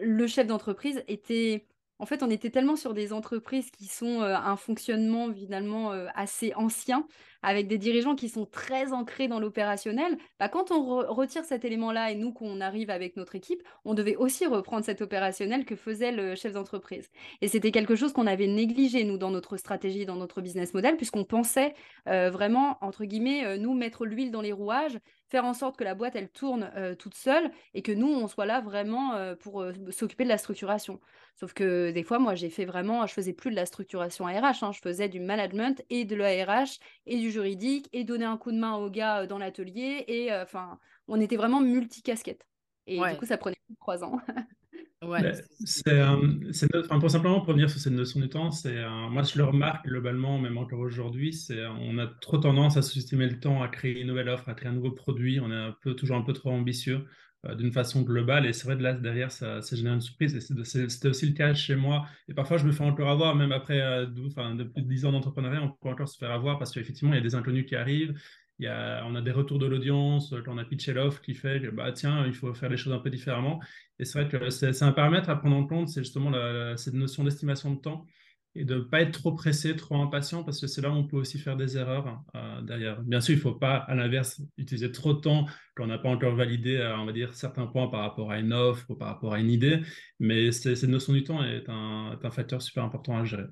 le 0.00 0.26
chef 0.26 0.48
d'entreprise 0.48 1.04
était 1.06 1.68
en 1.98 2.06
fait, 2.06 2.22
on 2.22 2.30
était 2.30 2.50
tellement 2.50 2.76
sur 2.76 2.94
des 2.94 3.12
entreprises 3.12 3.70
qui 3.70 3.86
sont 3.86 4.22
un 4.22 4.56
fonctionnement 4.56 5.32
finalement 5.32 5.90
assez 6.14 6.52
ancien, 6.54 7.06
avec 7.42 7.68
des 7.68 7.78
dirigeants 7.78 8.16
qui 8.16 8.28
sont 8.28 8.46
très 8.46 8.92
ancrés 8.92 9.28
dans 9.28 9.38
l'opérationnel. 9.38 10.18
Bah, 10.40 10.48
quand 10.48 10.72
on 10.72 10.84
retire 11.12 11.44
cet 11.44 11.64
élément-là 11.64 12.10
et 12.10 12.16
nous 12.16 12.32
qu'on 12.32 12.60
arrive 12.60 12.90
avec 12.90 13.16
notre 13.16 13.36
équipe, 13.36 13.62
on 13.84 13.94
devait 13.94 14.16
aussi 14.16 14.44
reprendre 14.46 14.84
cet 14.84 15.02
opérationnel 15.02 15.64
que 15.64 15.76
faisait 15.76 16.10
le 16.10 16.34
chef 16.34 16.54
d'entreprise. 16.54 17.08
Et 17.40 17.48
c'était 17.48 17.70
quelque 17.70 17.94
chose 17.94 18.12
qu'on 18.12 18.26
avait 18.26 18.48
négligé 18.48 19.04
nous 19.04 19.18
dans 19.18 19.30
notre 19.30 19.56
stratégie, 19.56 20.04
dans 20.04 20.16
notre 20.16 20.40
business 20.40 20.74
model, 20.74 20.96
puisqu'on 20.96 21.24
pensait 21.24 21.74
vraiment 22.06 22.78
entre 22.80 23.04
guillemets 23.04 23.58
nous 23.58 23.74
mettre 23.74 24.04
l'huile 24.04 24.30
dans 24.30 24.40
les 24.40 24.52
rouages, 24.52 24.98
faire 25.28 25.44
en 25.44 25.54
sorte 25.54 25.76
que 25.76 25.84
la 25.84 25.94
boîte 25.94 26.16
elle 26.16 26.28
tourne 26.28 26.70
toute 26.98 27.14
seule 27.14 27.50
et 27.74 27.82
que 27.82 27.92
nous 27.92 28.08
on 28.08 28.28
soit 28.28 28.46
là 28.46 28.60
vraiment 28.60 29.34
pour 29.40 29.64
s'occuper 29.90 30.24
de 30.24 30.28
la 30.28 30.38
structuration. 30.38 31.00
Sauf 31.38 31.52
que 31.52 31.92
des 31.92 32.02
fois, 32.02 32.18
moi, 32.18 32.34
j'ai 32.34 32.50
fait 32.50 32.64
vraiment, 32.64 33.06
je 33.06 33.12
faisais 33.12 33.32
plus 33.32 33.50
de 33.50 33.56
la 33.56 33.64
structuration 33.64 34.24
RH, 34.24 34.62
hein. 34.62 34.72
je 34.72 34.80
faisais 34.80 35.08
du 35.08 35.20
management 35.20 35.80
et 35.88 36.04
de 36.04 36.16
l'ARH 36.16 36.80
et 37.06 37.18
du 37.18 37.30
juridique 37.30 37.88
et 37.92 38.02
donner 38.02 38.24
un 38.24 38.36
coup 38.36 38.50
de 38.50 38.58
main 38.58 38.74
aux 38.74 38.90
gars 38.90 39.26
dans 39.26 39.38
l'atelier. 39.38 40.04
Et 40.08 40.34
enfin, 40.34 40.80
on 41.06 41.20
était 41.20 41.36
vraiment 41.36 41.60
multicasquette. 41.60 42.44
Et 42.88 42.98
du 42.98 43.16
coup, 43.16 43.26
ça 43.26 43.38
prenait 43.38 43.56
plus 43.66 43.74
de 43.74 43.78
trois 43.78 44.02
ans. 44.02 44.20
Ouais, 45.00 45.30
c'est, 45.64 46.02
enfin, 46.02 46.98
pour 46.98 47.08
simplement 47.08 47.38
pour 47.38 47.50
revenir 47.50 47.70
sur 47.70 47.78
cette 47.78 47.92
notion 47.92 48.18
du 48.18 48.28
temps, 48.28 48.50
c'est 48.50 48.84
moi 49.10 49.22
je 49.22 49.38
le 49.38 49.44
remarque 49.44 49.86
globalement, 49.86 50.40
même 50.40 50.58
encore 50.58 50.80
aujourd'hui, 50.80 51.32
c'est 51.32 51.64
on 51.66 51.98
a 51.98 52.08
trop 52.08 52.38
tendance 52.38 52.76
à 52.76 52.82
sous-estimer 52.82 53.28
le 53.28 53.38
temps, 53.38 53.62
à 53.62 53.68
créer 53.68 54.00
une 54.00 54.08
nouvelle 54.08 54.28
offre, 54.28 54.48
à 54.48 54.54
créer 54.54 54.68
un 54.68 54.72
nouveau 54.74 54.90
produit, 54.90 55.38
on 55.38 55.52
est 55.52 55.54
un 55.54 55.76
peu, 55.82 55.94
toujours 55.94 56.16
un 56.16 56.22
peu 56.22 56.32
trop 56.32 56.50
ambitieux. 56.50 57.06
Euh, 57.46 57.54
d'une 57.54 57.70
façon 57.70 58.02
globale. 58.02 58.46
Et 58.46 58.52
c'est 58.52 58.64
vrai, 58.64 58.74
de 58.74 58.82
là, 58.82 58.92
derrière, 58.94 59.30
ça, 59.30 59.62
ça 59.62 59.76
génère 59.76 59.94
une 59.94 60.00
surprise. 60.00 60.34
Et 60.34 60.40
c'était 60.40 61.08
aussi 61.08 61.26
le 61.26 61.34
cas 61.34 61.54
chez 61.54 61.76
moi. 61.76 62.04
Et 62.26 62.34
parfois, 62.34 62.56
je 62.56 62.66
me 62.66 62.72
fais 62.72 62.82
encore 62.82 63.08
avoir, 63.08 63.36
même 63.36 63.52
après 63.52 63.80
euh, 63.80 64.06
enfin, 64.26 64.56
de 64.56 64.64
plus 64.64 64.82
de 64.82 64.88
10 64.88 65.04
ans 65.04 65.12
d'entrepreneuriat, 65.12 65.62
on 65.62 65.68
peut 65.70 65.88
encore 65.88 66.08
se 66.08 66.18
faire 66.18 66.32
avoir 66.32 66.58
parce 66.58 66.72
qu'effectivement, 66.72 67.12
il 67.12 67.16
y 67.16 67.20
a 67.20 67.22
des 67.22 67.36
inconnus 67.36 67.64
qui 67.66 67.76
arrivent. 67.76 68.12
On 68.60 69.14
a 69.14 69.20
des 69.20 69.30
retours 69.30 69.58
de 69.58 69.66
l'audience, 69.66 70.34
quand 70.44 70.54
on 70.54 70.58
a 70.58 70.64
pitché 70.64 70.92
l'offre 70.92 71.20
qui 71.20 71.34
fait 71.34 71.60
que, 71.60 71.68
bah, 71.70 71.92
tiens, 71.92 72.26
il 72.26 72.34
faut 72.34 72.52
faire 72.54 72.70
les 72.70 72.76
choses 72.76 72.92
un 72.92 72.98
peu 72.98 73.10
différemment. 73.10 73.60
Et 73.98 74.04
c'est 74.04 74.20
vrai 74.20 74.28
que 74.28 74.50
c'est 74.50 74.82
un 74.82 74.92
paramètre 74.92 75.30
à 75.30 75.36
prendre 75.36 75.56
en 75.56 75.66
compte, 75.66 75.88
c'est 75.88 76.02
justement 76.02 76.32
cette 76.76 76.94
notion 76.94 77.24
d'estimation 77.24 77.74
de 77.74 77.80
temps 77.80 78.06
et 78.54 78.64
de 78.64 78.76
ne 78.76 78.80
pas 78.80 79.02
être 79.02 79.12
trop 79.12 79.32
pressé, 79.32 79.76
trop 79.76 80.02
impatient, 80.02 80.42
parce 80.42 80.60
que 80.60 80.66
c'est 80.66 80.80
là 80.80 80.90
où 80.90 80.94
on 80.94 81.06
peut 81.06 81.16
aussi 81.16 81.38
faire 81.38 81.56
des 81.56 81.76
erreurs 81.76 82.22
euh, 82.34 82.60
derrière. 82.62 83.00
Bien 83.02 83.20
sûr, 83.20 83.34
il 83.34 83.36
ne 83.36 83.42
faut 83.42 83.54
pas, 83.54 83.76
à 83.76 83.94
l'inverse, 83.94 84.42
utiliser 84.56 84.90
trop 84.90 85.14
de 85.14 85.20
temps 85.20 85.46
quand 85.76 85.84
on 85.84 85.86
n'a 85.86 85.98
pas 85.98 86.08
encore 86.08 86.34
validé, 86.34 86.76
euh, 86.76 86.96
on 86.96 87.04
va 87.04 87.12
dire, 87.12 87.34
certains 87.34 87.66
points 87.66 87.88
par 87.88 88.00
rapport 88.00 88.32
à 88.32 88.38
une 88.40 88.52
offre 88.52 88.86
ou 88.88 88.96
par 88.96 89.08
rapport 89.08 89.34
à 89.34 89.38
une 89.38 89.50
idée, 89.50 89.80
mais 90.18 90.50
cette 90.50 90.82
notion 90.84 91.12
du 91.12 91.22
temps 91.22 91.44
est 91.44 91.68
un, 91.68 92.18
un 92.20 92.30
facteur 92.30 92.60
super 92.60 92.84
important 92.84 93.16
à 93.16 93.24
gérer. 93.24 93.44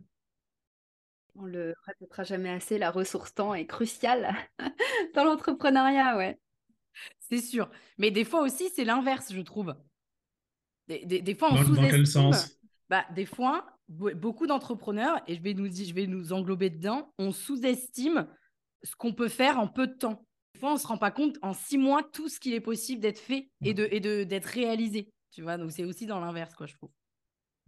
On 1.38 1.44
le 1.44 1.74
répétera 1.84 2.24
jamais 2.24 2.50
assez, 2.50 2.78
la 2.78 2.90
ressource 2.90 3.34
temps 3.34 3.54
est 3.54 3.66
cruciale 3.66 4.34
dans 5.14 5.24
l'entrepreneuriat, 5.24 6.16
ouais. 6.16 6.38
C'est 7.18 7.40
sûr. 7.40 7.68
Mais 7.98 8.10
des 8.10 8.24
fois 8.24 8.42
aussi, 8.42 8.70
c'est 8.74 8.84
l'inverse, 8.84 9.32
je 9.32 9.40
trouve. 9.40 9.74
Des, 10.88 11.04
des, 11.04 11.34
fois, 11.34 11.52
on 11.52 11.56
sous-estime. 11.56 11.82
Dans 11.84 11.90
quel 11.90 12.06
sens? 12.06 12.58
Bah, 12.88 13.04
Des 13.14 13.26
fois, 13.26 13.66
beaucoup 13.88 14.46
d'entrepreneurs, 14.46 15.20
et 15.26 15.34
je 15.34 15.42
vais, 15.42 15.54
nous, 15.54 15.66
je 15.66 15.92
vais 15.92 16.06
nous 16.06 16.32
englober 16.32 16.70
dedans, 16.70 17.12
on 17.18 17.32
sous-estime 17.32 18.26
ce 18.82 18.94
qu'on 18.96 19.12
peut 19.12 19.28
faire 19.28 19.58
en 19.58 19.68
peu 19.68 19.86
de 19.86 19.94
temps. 19.94 20.24
Des 20.54 20.60
fois, 20.60 20.70
on 20.70 20.74
ne 20.74 20.78
se 20.78 20.86
rend 20.86 20.98
pas 20.98 21.10
compte 21.10 21.36
en 21.42 21.52
six 21.52 21.76
mois 21.76 22.02
tout 22.02 22.28
ce 22.28 22.40
qu'il 22.40 22.54
est 22.54 22.60
possible 22.60 23.02
d'être 23.02 23.18
fait 23.18 23.50
et 23.62 23.74
de 23.74 23.88
et 23.90 24.00
de 24.00 24.24
d'être 24.24 24.46
réalisé. 24.46 25.12
Tu 25.30 25.42
vois, 25.42 25.58
donc 25.58 25.72
c'est 25.72 25.84
aussi 25.84 26.06
dans 26.06 26.20
l'inverse, 26.20 26.54
quoi, 26.54 26.66
je 26.66 26.74
trouve. 26.74 26.90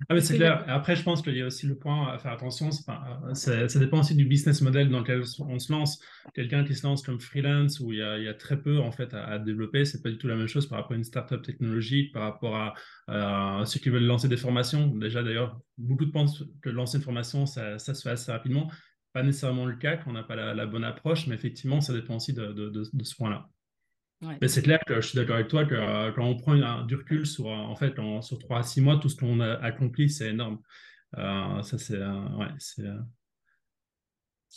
Ah 0.08 0.14
mais 0.14 0.20
c'est 0.20 0.37
clair. 0.37 0.64
Après, 0.68 0.94
je 0.94 1.02
pense 1.02 1.22
qu'il 1.22 1.37
y 1.37 1.42
a 1.42 1.46
aussi 1.46 1.66
le 1.66 1.76
point 1.76 2.12
à 2.12 2.18
faire 2.18 2.32
attention. 2.32 2.70
Ça, 2.70 3.66
dépend 3.80 4.00
aussi 4.00 4.14
du 4.14 4.26
business 4.26 4.61
model 4.61 4.90
dans 4.90 5.00
lequel 5.00 5.22
on 5.40 5.58
se 5.58 5.72
lance. 5.72 6.00
Quelqu'un 6.34 6.64
qui 6.64 6.74
se 6.74 6.87
lance 6.87 7.02
comme 7.02 7.20
freelance 7.20 7.80
où 7.80 7.92
il 7.92 7.98
y 7.98 8.02
a, 8.02 8.16
il 8.16 8.24
y 8.24 8.28
a 8.28 8.34
très 8.34 8.61
peu 8.61 8.78
en 8.78 8.92
fait 8.92 9.12
à, 9.12 9.24
à 9.24 9.38
développer, 9.40 9.84
c'est 9.84 10.00
pas 10.00 10.11
du 10.11 10.16
tout 10.16 10.28
la 10.28 10.37
même 10.37 10.46
chose 10.46 10.68
par 10.68 10.78
rapport 10.78 10.92
à 10.92 10.96
une 10.96 11.04
startup 11.04 11.42
technologique, 11.42 12.12
par 12.12 12.22
rapport 12.22 12.74
à, 13.08 13.64
ceux 13.66 13.80
qui 13.80 13.90
veulent 13.90 14.04
lancer 14.04 14.28
des 14.28 14.37
formations. 14.37 14.87
Déjà 14.87 15.22
d'ailleurs, 15.22 15.61
beaucoup 15.78 16.04
de 16.04 16.12
pensent 16.12 16.44
que 16.62 16.70
lancer 16.70 16.98
une 16.98 17.04
formation, 17.04 17.46
ça, 17.46 17.78
ça, 17.78 17.92
se 17.92 18.02
fait 18.02 18.11
assez 18.11 18.30
rapidement. 18.30 18.70
Pas 19.12 19.24
nécessairement 19.24 19.66
le 19.66 19.76
cas 19.76 19.96
quand 19.96 20.11
on 20.11 20.14
n'a 20.14 20.22
pas 20.22 20.37
la, 20.37 20.66
bonne 20.66 20.84
approche, 20.84 21.26
mais 21.26 21.34
effectivement, 21.34 21.80
ça 21.80 21.92
dépend 21.92 22.16
aussi 22.16 22.32
de, 22.32 22.52
de, 22.52 22.70
de 22.70 23.04
ce 23.04 23.16
point-là. 23.16 23.48
Mais 24.20 24.48
c'est 24.48 24.62
clair 24.62 24.81
que 24.85 25.00
je 25.00 25.09
suis 25.09 25.16
d'accord 25.16 25.37
avec 25.37 25.48
toi 25.48 25.64
que 25.64 25.74
euh, 25.74 26.11
quand 26.12 26.24
on 26.24 26.37
prend 26.37 26.52
un, 26.52 26.85
du 26.85 26.96
recul 26.96 27.24
sur, 27.26 27.46
euh, 27.46 27.54
en 27.54 27.76
fait, 27.76 27.94
sur 28.20 28.38
3 28.38 28.59
à 28.59 28.62
6 28.62 28.81
mois, 28.81 28.96
tout 28.98 29.09
ce 29.09 29.16
qu'on 29.16 29.40
a 29.40 29.54
accompli, 29.54 30.11
c'est 30.11 30.31
énorme. 30.31 30.61
Euh, 31.16 31.62
ça, 31.62 31.78
c'est 31.78 31.98
ouais, 31.98 32.88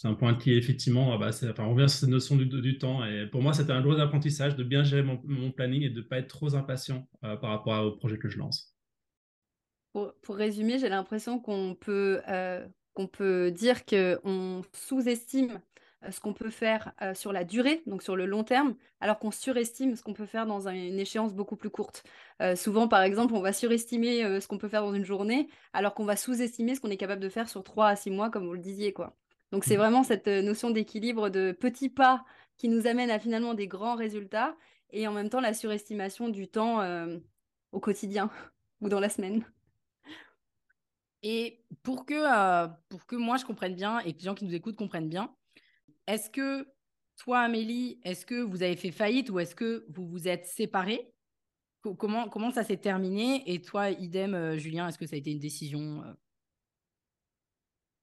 un 0.03 0.13
point 0.15 0.33
qui, 0.35 0.53
effectivement, 0.53 1.17
bah, 1.19 1.29
enfin, 1.29 1.65
on 1.65 1.75
revient 1.75 1.87
sur 1.87 1.99
cette 1.99 2.09
notion 2.09 2.35
du, 2.37 2.45
du, 2.47 2.79
temps. 2.79 3.05
Et 3.05 3.27
pour 3.27 3.43
moi, 3.43 3.53
c'était 3.53 3.71
un 3.71 3.81
gros 3.81 3.99
apprentissage 3.99 4.55
de 4.55 4.63
bien 4.63 4.83
gérer 4.83 5.03
mon, 5.03 5.21
mon 5.25 5.51
planning 5.51 5.83
et 5.83 5.89
de 5.89 6.01
ne 6.01 6.05
pas 6.05 6.17
être 6.17 6.27
trop 6.27 6.55
impatient 6.55 7.07
par 7.21 7.51
rapport 7.51 7.85
au 7.85 7.91
projet 7.91 8.17
que 8.17 8.29
je 8.29 8.39
lance. 8.39 8.75
Pour, 9.93 10.13
pour 10.23 10.37
résumer, 10.37 10.79
j'ai 10.79 10.89
l'impression 10.89 11.39
qu'on 11.39 11.75
peut, 11.75 12.19
qu'on 12.93 13.07
peut 13.07 13.51
dire 13.51 13.85
qu'on 13.85 14.63
sous-estime 14.73 15.61
ce 16.09 16.19
qu'on 16.19 16.33
peut 16.33 16.49
faire 16.49 16.93
sur 17.13 17.31
la 17.31 17.43
durée, 17.43 17.83
donc 17.85 18.01
sur 18.01 18.15
le 18.15 18.25
long 18.25 18.43
terme, 18.43 18.75
alors 18.99 19.19
qu'on 19.19 19.31
surestime 19.31 19.95
ce 19.95 20.03
qu'on 20.03 20.13
peut 20.13 20.25
faire 20.25 20.45
dans 20.45 20.67
une 20.67 20.99
échéance 20.99 21.33
beaucoup 21.33 21.55
plus 21.55 21.69
courte. 21.69 22.03
souvent, 22.55 22.87
par 22.87 23.03
exemple, 23.03 23.35
on 23.35 23.41
va 23.41 23.53
surestimer 23.53 24.39
ce 24.41 24.47
qu'on 24.47 24.57
peut 24.57 24.67
faire 24.67 24.81
dans 24.81 24.93
une 24.93 25.05
journée, 25.05 25.47
alors 25.73 25.93
qu'on 25.93 26.05
va 26.05 26.15
sous-estimer 26.15 26.75
ce 26.75 26.81
qu'on 26.81 26.89
est 26.89 26.97
capable 26.97 27.21
de 27.21 27.29
faire 27.29 27.49
sur 27.49 27.63
trois 27.63 27.87
à 27.87 27.95
six 27.95 28.09
mois, 28.09 28.29
comme 28.29 28.47
vous 28.47 28.53
le 28.53 28.59
disiez. 28.59 28.93
quoi. 28.93 29.15
Donc 29.51 29.63
c'est 29.63 29.75
mmh. 29.75 29.79
vraiment 29.79 30.03
cette 30.03 30.27
notion 30.27 30.71
d'équilibre 30.71 31.29
de 31.29 31.51
petits 31.51 31.89
pas 31.89 32.25
qui 32.57 32.67
nous 32.67 32.87
amène 32.87 33.11
à 33.11 33.19
finalement 33.19 33.53
des 33.53 33.67
grands 33.67 33.95
résultats, 33.95 34.55
et 34.91 35.07
en 35.07 35.13
même 35.13 35.29
temps 35.29 35.41
la 35.41 35.53
surestimation 35.53 36.29
du 36.29 36.47
temps 36.47 36.81
au 37.71 37.79
quotidien 37.79 38.29
ou 38.81 38.89
dans 38.89 38.99
la 38.99 39.09
semaine. 39.09 39.45
Et 41.23 41.63
pour 41.83 42.05
que, 42.05 42.67
pour 42.89 43.05
que 43.05 43.15
moi 43.15 43.37
je 43.37 43.45
comprenne 43.45 43.75
bien 43.75 43.99
et 43.99 44.13
que 44.13 44.19
les 44.19 44.25
gens 44.25 44.35
qui 44.35 44.45
nous 44.45 44.55
écoutent 44.55 44.75
comprennent 44.75 45.09
bien, 45.09 45.33
est-ce 46.07 46.29
que 46.29 46.67
toi, 47.17 47.41
Amélie, 47.41 47.99
est-ce 48.03 48.25
que 48.25 48.41
vous 48.41 48.63
avez 48.63 48.75
fait 48.75 48.91
faillite 48.91 49.29
ou 49.29 49.39
est-ce 49.39 49.55
que 49.55 49.85
vous 49.89 50.07
vous 50.07 50.27
êtes 50.27 50.47
séparés 50.47 51.13
comment, 51.81 52.29
comment 52.29 52.51
ça 52.51 52.63
s'est 52.63 52.77
terminé? 52.77 53.43
Et 53.51 53.61
toi, 53.61 53.89
idem, 53.89 54.33
euh, 54.33 54.57
Julien, 54.57 54.87
est-ce 54.87 54.97
que 54.97 55.07
ça 55.07 55.15
a 55.15 55.19
été 55.19 55.31
une 55.31 55.39
décision 55.39 56.03
euh, 56.03 56.13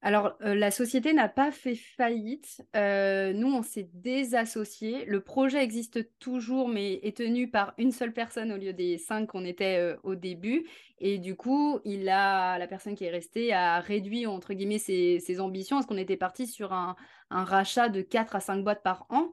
alors, 0.00 0.37
euh, 0.42 0.54
la 0.54 0.70
société 0.70 1.12
n'a 1.12 1.28
pas 1.28 1.50
fait 1.50 1.74
faillite. 1.74 2.62
Euh, 2.76 3.32
nous, 3.32 3.48
on 3.48 3.62
s'est 3.62 3.90
désassociés. 3.94 5.04
Le 5.06 5.20
projet 5.20 5.62
existe 5.62 6.16
toujours, 6.20 6.68
mais 6.68 6.94
est 7.02 7.16
tenu 7.16 7.50
par 7.50 7.74
une 7.78 7.90
seule 7.90 8.12
personne 8.12 8.52
au 8.52 8.56
lieu 8.56 8.72
des 8.72 8.96
cinq 8.96 9.26
qu'on 9.26 9.44
était 9.44 9.78
euh, 9.78 9.96
au 10.04 10.14
début. 10.14 10.68
Et 10.98 11.18
du 11.18 11.34
coup, 11.34 11.80
il 11.84 12.08
a, 12.08 12.58
la 12.58 12.68
personne 12.68 12.94
qui 12.94 13.04
est 13.04 13.11
restée 13.11 13.52
a 13.52 13.80
réduit, 13.80 14.26
entre 14.26 14.54
guillemets, 14.54 14.78
ses, 14.78 15.40
ambitions, 15.40 15.76
parce 15.76 15.87
qu'on 15.87 15.96
était 15.96 16.16
parti 16.16 16.46
sur 16.46 16.72
un, 16.72 16.94
rachat 17.30 17.88
de 17.88 18.00
4 18.00 18.37
à 18.37 18.40
5 18.40 18.62
boîtes 18.62 18.84
par 18.84 19.04
an. 19.11 19.32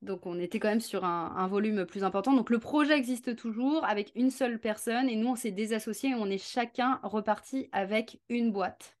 Donc, 0.00 0.26
on 0.26 0.38
était 0.38 0.58
quand 0.58 0.68
même 0.68 0.80
sur 0.80 1.04
un, 1.04 1.48
volume 1.48 1.84
plus 1.84 2.02
important. 2.04 2.32
Donc, 2.32 2.48
le 2.50 2.58
projet 2.60 2.96
existe 2.96 3.36
toujours 3.36 3.84
avec 3.84 4.12
une 4.14 4.30
seule 4.30 4.58
personne. 4.58 5.08
Et 5.08 5.16
nous, 5.16 5.28
on 5.28 5.36
s'est 5.36 5.50
désassociés 5.50 6.10
et 6.10 6.14
on 6.14 6.26
est 6.26 6.42
chacun 6.42 6.98
reparti 7.02 7.68
avec 7.72 8.20
une 8.30 8.52
boîte. 8.52 8.97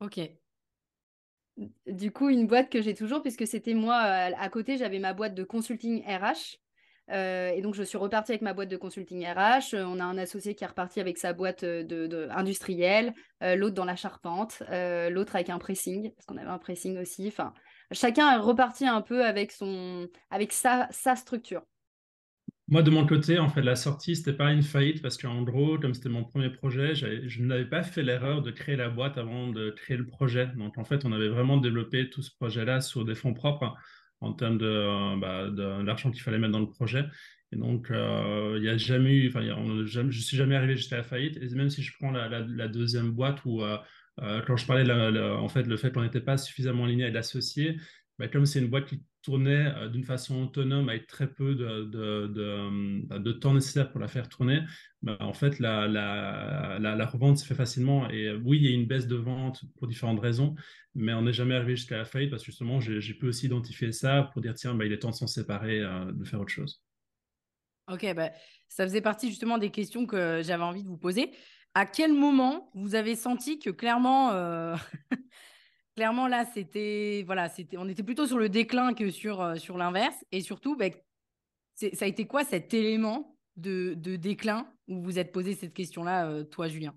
Ok. 0.00 0.18
Du 1.86 2.12
coup, 2.12 2.28
une 2.28 2.46
boîte 2.46 2.70
que 2.70 2.82
j'ai 2.82 2.94
toujours, 2.94 3.22
puisque 3.22 3.46
c'était 3.46 3.72
moi, 3.72 3.94
euh, 4.04 4.32
à 4.38 4.48
côté, 4.50 4.76
j'avais 4.76 4.98
ma 4.98 5.14
boîte 5.14 5.34
de 5.34 5.42
consulting 5.42 6.04
RH. 6.04 6.58
Euh, 7.10 7.48
et 7.50 7.62
donc, 7.62 7.74
je 7.74 7.82
suis 7.82 7.96
repartie 7.96 8.32
avec 8.32 8.42
ma 8.42 8.52
boîte 8.52 8.68
de 8.68 8.76
consulting 8.76 9.24
RH. 9.26 9.74
Euh, 9.74 9.84
on 9.86 9.98
a 9.98 10.04
un 10.04 10.18
associé 10.18 10.54
qui 10.54 10.64
est 10.64 10.66
reparti 10.66 11.00
avec 11.00 11.16
sa 11.16 11.32
boîte 11.32 11.64
de, 11.64 12.28
industrielle, 12.30 13.14
l'autre 13.40 13.74
dans 13.74 13.86
la 13.86 13.96
charpente, 13.96 14.62
l'autre 15.10 15.34
avec 15.36 15.48
un 15.48 15.58
pressing, 15.58 16.12
parce 16.12 16.26
qu'on 16.26 16.36
avait 16.36 16.50
un 16.50 16.58
pressing 16.58 16.98
aussi. 16.98 17.28
Enfin, 17.28 17.54
chacun 17.90 18.30
est 18.32 18.40
reparti 18.40 18.86
un 18.86 19.00
peu 19.00 19.24
avec, 19.24 19.50
son, 19.50 20.08
avec 20.30 20.52
sa, 20.52 20.88
sa 20.90 21.16
structure. 21.16 21.62
Moi, 22.68 22.82
de 22.82 22.90
mon 22.90 23.06
côté, 23.06 23.38
en 23.38 23.48
fait, 23.48 23.62
la 23.62 23.76
sortie, 23.76 24.16
c'était 24.16 24.32
pas 24.32 24.52
une 24.52 24.62
faillite 24.62 25.00
parce 25.00 25.16
qu'en 25.16 25.42
gros, 25.42 25.78
comme 25.78 25.94
c'était 25.94 26.08
mon 26.08 26.24
premier 26.24 26.50
projet, 26.50 26.96
je 26.96 27.42
n'avais 27.42 27.64
pas 27.64 27.84
fait 27.84 28.02
l'erreur 28.02 28.42
de 28.42 28.50
créer 28.50 28.74
la 28.74 28.88
boîte 28.88 29.18
avant 29.18 29.48
de 29.48 29.70
créer 29.70 29.96
le 29.96 30.06
projet. 30.06 30.48
Donc, 30.56 30.76
en 30.76 30.84
fait, 30.84 31.04
on 31.04 31.12
avait 31.12 31.28
vraiment 31.28 31.58
développé 31.58 32.10
tout 32.10 32.22
ce 32.22 32.32
projet-là 32.34 32.80
sur 32.80 33.04
des 33.04 33.14
fonds 33.14 33.34
propres 33.34 33.76
en 34.20 34.32
termes 34.32 34.58
de, 34.58 35.20
bah, 35.20 35.48
de 35.48 35.82
l'argent 35.84 36.10
qu'il 36.10 36.22
fallait 36.22 36.38
mettre 36.38 36.52
dans 36.52 36.60
le 36.60 36.68
projet. 36.68 37.04
Et 37.52 37.56
donc, 37.56 37.90
euh, 37.90 38.54
il 38.56 38.62
n'y 38.62 38.68
a 38.68 38.76
jamais 38.76 39.14
eu, 39.14 39.28
enfin, 39.28 39.42
je 39.86 40.00
ne 40.00 40.10
suis 40.10 40.36
jamais 40.36 40.56
arrivé 40.56 40.76
jusqu'à 40.76 40.96
la 40.96 41.04
faillite. 41.04 41.36
Et 41.36 41.48
même 41.54 41.70
si 41.70 41.82
je 41.82 41.92
prends 41.96 42.10
la, 42.10 42.68
deuxième 42.68 43.12
boîte 43.12 43.44
où, 43.44 43.62
euh, 43.62 43.78
euh, 44.22 44.42
quand 44.46 44.56
je 44.56 44.66
parlais, 44.66 44.84
de 44.84 45.34
en 45.36 45.48
fait, 45.48 45.62
le 45.64 45.76
fait 45.76 45.92
qu'on 45.92 46.02
n'était 46.02 46.20
pas 46.20 46.36
suffisamment 46.36 46.84
aligné 46.84 47.04
avec 47.04 47.14
l'associé, 47.14 47.78
bah, 48.18 48.28
comme 48.28 48.46
c'est 48.46 48.58
une 48.58 48.68
boîte 48.68 48.86
qui 48.86 49.04
tournait 49.26 49.74
euh, 49.74 49.88
d'une 49.88 50.04
façon 50.04 50.44
autonome 50.44 50.88
avec 50.88 51.08
très 51.08 51.26
peu 51.26 51.56
de, 51.56 51.82
de, 51.82 52.28
de, 52.28 53.18
de, 53.18 53.32
temps 53.32 53.54
nécessaire 53.54 53.90
pour 53.90 54.00
la 54.00 54.06
faire 54.06 54.28
tourner, 54.28 54.60
bah, 55.02 55.16
en 55.18 55.32
fait, 55.32 55.58
la, 55.58 55.88
la, 55.88 56.78
la, 56.78 57.06
revente 57.06 57.36
se 57.36 57.44
fait 57.44 57.56
facilement. 57.56 58.08
Et 58.08 58.26
euh, 58.26 58.40
oui, 58.44 58.58
il 58.58 58.70
y 58.70 58.72
a 58.72 58.74
une 58.74 58.86
baisse 58.86 59.08
de 59.08 59.16
vente 59.16 59.64
pour 59.76 59.88
différentes 59.88 60.20
raisons, 60.20 60.54
mais 60.94 61.12
on 61.12 61.22
n'est 61.22 61.32
jamais 61.32 61.56
arrivé 61.56 61.74
jusqu'à 61.74 61.98
la 61.98 62.04
faillite 62.04 62.30
parce 62.30 62.42
que 62.42 62.52
justement, 62.52 62.78
j'ai 62.80 63.14
pu 63.14 63.26
aussi 63.26 63.46
identifier 63.46 63.90
ça 63.90 64.30
pour 64.32 64.40
dire, 64.42 64.54
tiens, 64.54 64.74
bah, 64.74 64.84
il 64.84 64.92
est 64.92 65.00
temps 65.00 65.10
de 65.10 65.16
s'en 65.16 65.26
séparer, 65.26 65.80
euh, 65.80 66.12
de 66.12 66.24
faire 66.24 66.40
autre 66.40 66.52
chose. 66.52 66.80
Ok, 67.90 68.06
bah, 68.14 68.30
ça 68.68 68.84
faisait 68.84 69.00
partie 69.00 69.28
justement 69.28 69.58
des 69.58 69.70
questions 69.70 70.06
que 70.06 70.40
j'avais 70.44 70.62
envie 70.62 70.84
de 70.84 70.88
vous 70.88 70.98
poser. 70.98 71.32
À 71.74 71.84
quel 71.84 72.12
moment 72.12 72.70
vous 72.74 72.94
avez 72.94 73.16
senti 73.16 73.58
que 73.58 73.70
clairement, 73.70 74.30
clairement 75.96 76.28
là, 76.28 76.44
c'était 76.44 77.24
voilà, 77.26 77.48
c'était, 77.48 77.78
on 77.78 77.88
était 77.88 78.02
plutôt 78.02 78.26
sur 78.26 78.38
le 78.38 78.48
déclin 78.48 78.94
que 78.94 79.10
sur, 79.10 79.40
euh, 79.40 79.56
sur 79.56 79.78
l'inverse. 79.78 80.24
Et 80.30 80.42
surtout, 80.42 80.76
ben, 80.76 80.92
ça 81.74 82.04
a 82.04 82.08
été 82.08 82.26
quoi 82.26 82.44
cet 82.44 82.72
élément 82.74 83.36
de, 83.56 83.94
de 83.96 84.16
déclin 84.16 84.68
où 84.86 85.02
vous 85.02 85.18
êtes 85.18 85.32
posé 85.32 85.54
cette 85.54 85.74
question-là, 85.74 86.28
euh, 86.28 86.44
toi, 86.44 86.68
Julien? 86.68 86.94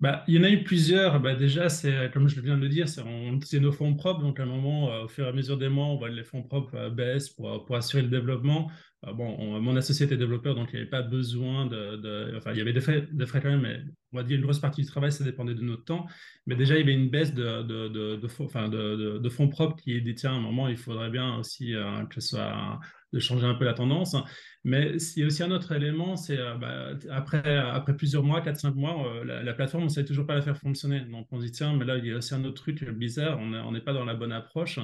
Bah, 0.00 0.24
il 0.26 0.34
y 0.34 0.38
en 0.38 0.42
a 0.42 0.50
eu 0.50 0.64
plusieurs. 0.64 1.20
Bah, 1.20 1.36
déjà, 1.36 1.68
c'est 1.68 2.10
comme 2.12 2.26
je 2.26 2.40
viens 2.40 2.56
de 2.56 2.62
le 2.62 2.68
dire, 2.68 2.88
c'est 2.88 3.60
nos 3.60 3.70
fonds 3.70 3.94
propres. 3.94 4.22
Donc, 4.22 4.40
à 4.40 4.42
un 4.42 4.46
moment, 4.46 4.90
euh, 4.90 5.04
au 5.04 5.08
fur 5.08 5.26
et 5.26 5.28
à 5.28 5.32
mesure 5.32 5.56
des 5.56 5.68
mois, 5.68 5.86
on 5.86 6.04
les 6.06 6.24
fonds 6.24 6.42
propres 6.42 6.88
baissent 6.88 7.30
pour, 7.30 7.64
pour 7.64 7.76
assurer 7.76 8.02
le 8.02 8.08
développement. 8.08 8.70
Euh, 9.06 9.12
bon, 9.12 9.60
mon 9.60 9.74
associé 9.76 10.06
était 10.06 10.16
développeur, 10.16 10.54
donc 10.54 10.68
il 10.72 10.76
n'y 10.76 10.80
avait 10.82 10.90
pas 10.90 11.02
besoin 11.02 11.66
de, 11.66 12.34
Enfin, 12.36 12.52
il 12.52 12.58
y 12.58 12.60
avait 12.60 12.72
des 12.72 12.80
frais, 12.80 13.08
quand 13.40 13.50
même, 13.50 13.62
mais 13.62 13.80
on 14.12 14.18
va 14.18 14.22
dire 14.22 14.36
une 14.36 14.42
grosse 14.44 14.60
partie 14.60 14.82
du 14.82 14.86
travail, 14.86 15.10
ça 15.10 15.24
dépendait 15.24 15.54
de 15.54 15.62
notre 15.62 15.84
temps. 15.84 16.06
Mais 16.46 16.54
déjà, 16.54 16.74
il 16.74 16.80
y 16.80 16.82
avait 16.82 16.94
une 16.94 17.10
baisse 17.10 17.34
de, 17.34 17.62
de, 17.62 18.16
de, 18.16 19.28
fonds 19.28 19.48
propres 19.48 19.76
qui 19.76 20.00
dit, 20.02 20.14
tiens, 20.14 20.32
à 20.32 20.34
un 20.34 20.40
moment, 20.40 20.68
il 20.68 20.76
faudrait 20.76 21.10
bien 21.10 21.36
aussi 21.38 21.74
euh, 21.74 22.04
que 22.06 22.20
ce 22.20 22.28
soit 22.28 22.80
de 23.12 23.18
changer 23.18 23.46
un 23.46 23.54
peu 23.54 23.64
la 23.64 23.74
tendance. 23.74 24.16
Mais 24.64 24.96
il 25.16 25.20
y 25.20 25.22
a 25.24 25.26
aussi 25.26 25.42
un 25.42 25.50
autre 25.50 25.72
élément, 25.72 26.16
c'est 26.16 26.38
euh, 26.38 26.54
bah, 26.56 26.90
après, 27.10 27.96
plusieurs 27.96 28.22
mois, 28.22 28.40
4-5 28.40 28.74
mois, 28.74 29.24
la, 29.24 29.52
plateforme, 29.52 29.84
on 29.84 29.86
ne 29.86 29.90
sait 29.90 30.04
toujours 30.04 30.26
pas 30.26 30.34
la 30.34 30.42
faire 30.42 30.56
fonctionner. 30.56 31.00
Donc 31.00 31.26
on 31.32 31.40
se 31.40 31.46
dit, 31.46 31.52
tiens, 31.52 31.74
mais 31.76 31.84
là, 31.84 31.96
il 31.96 32.06
y 32.06 32.12
a 32.12 32.16
aussi 32.16 32.34
un 32.34 32.44
autre 32.44 32.62
truc 32.62 32.84
bizarre, 32.90 33.38
on 33.40 33.72
n'est 33.72 33.80
pas 33.80 33.92
dans 33.92 34.04
la 34.04 34.14
bonne 34.14 34.32
approche. 34.32 34.78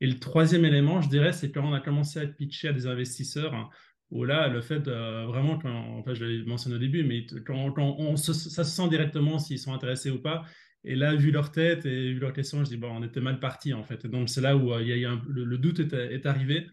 Et 0.00 0.06
le 0.06 0.18
troisième 0.18 0.64
élément, 0.64 1.00
je 1.00 1.08
dirais, 1.08 1.32
c'est 1.32 1.50
quand 1.50 1.64
on 1.64 1.72
a 1.72 1.80
commencé 1.80 2.18
à 2.18 2.26
pitché 2.26 2.68
à 2.68 2.72
des 2.72 2.86
investisseurs, 2.86 3.54
hein, 3.54 3.68
où 4.10 4.24
là, 4.24 4.48
le 4.48 4.60
fait 4.60 4.88
vraiment, 4.88 5.58
quand, 5.58 5.98
enfin, 5.98 6.14
je 6.14 6.24
l'ai 6.24 6.44
mentionné 6.44 6.76
au 6.76 6.78
début, 6.78 7.02
mais 7.02 7.26
quand, 7.44 8.16
ça 8.16 8.34
se 8.34 8.64
sent 8.64 8.88
directement 8.88 9.38
s'ils 9.38 9.58
sont 9.58 9.72
intéressés 9.72 10.10
ou 10.10 10.20
pas. 10.20 10.44
Et 10.86 10.94
là, 10.94 11.16
vu 11.16 11.32
leur 11.32 11.50
tête 11.50 11.84
et 11.84 12.12
vu 12.12 12.20
leur 12.20 12.32
question, 12.32 12.64
je 12.64 12.68
dis, 12.70 12.76
bon, 12.76 12.88
on 12.88 13.02
était 13.02 13.20
mal 13.20 13.40
parti 13.40 13.74
en 13.74 13.82
fait. 13.82 14.04
Et 14.04 14.08
donc, 14.08 14.28
c'est 14.28 14.40
là 14.40 14.56
où 14.56 14.72
euh, 14.72 15.16
le, 15.26 15.58
doute 15.58 15.80
est, 15.80 16.26
arrivé 16.26 16.68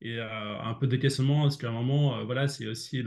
et 0.00 0.18
euh, 0.18 0.60
un 0.62 0.72
peu 0.72 0.86
de 0.86 0.96
questionnement. 0.96 1.46
Est-ce 1.46 1.58
qu'à 1.58 1.68
un 1.68 1.72
moment, 1.72 2.18
euh, 2.18 2.24
voilà, 2.24 2.48
c'est 2.48 2.66
aussi, 2.66 3.04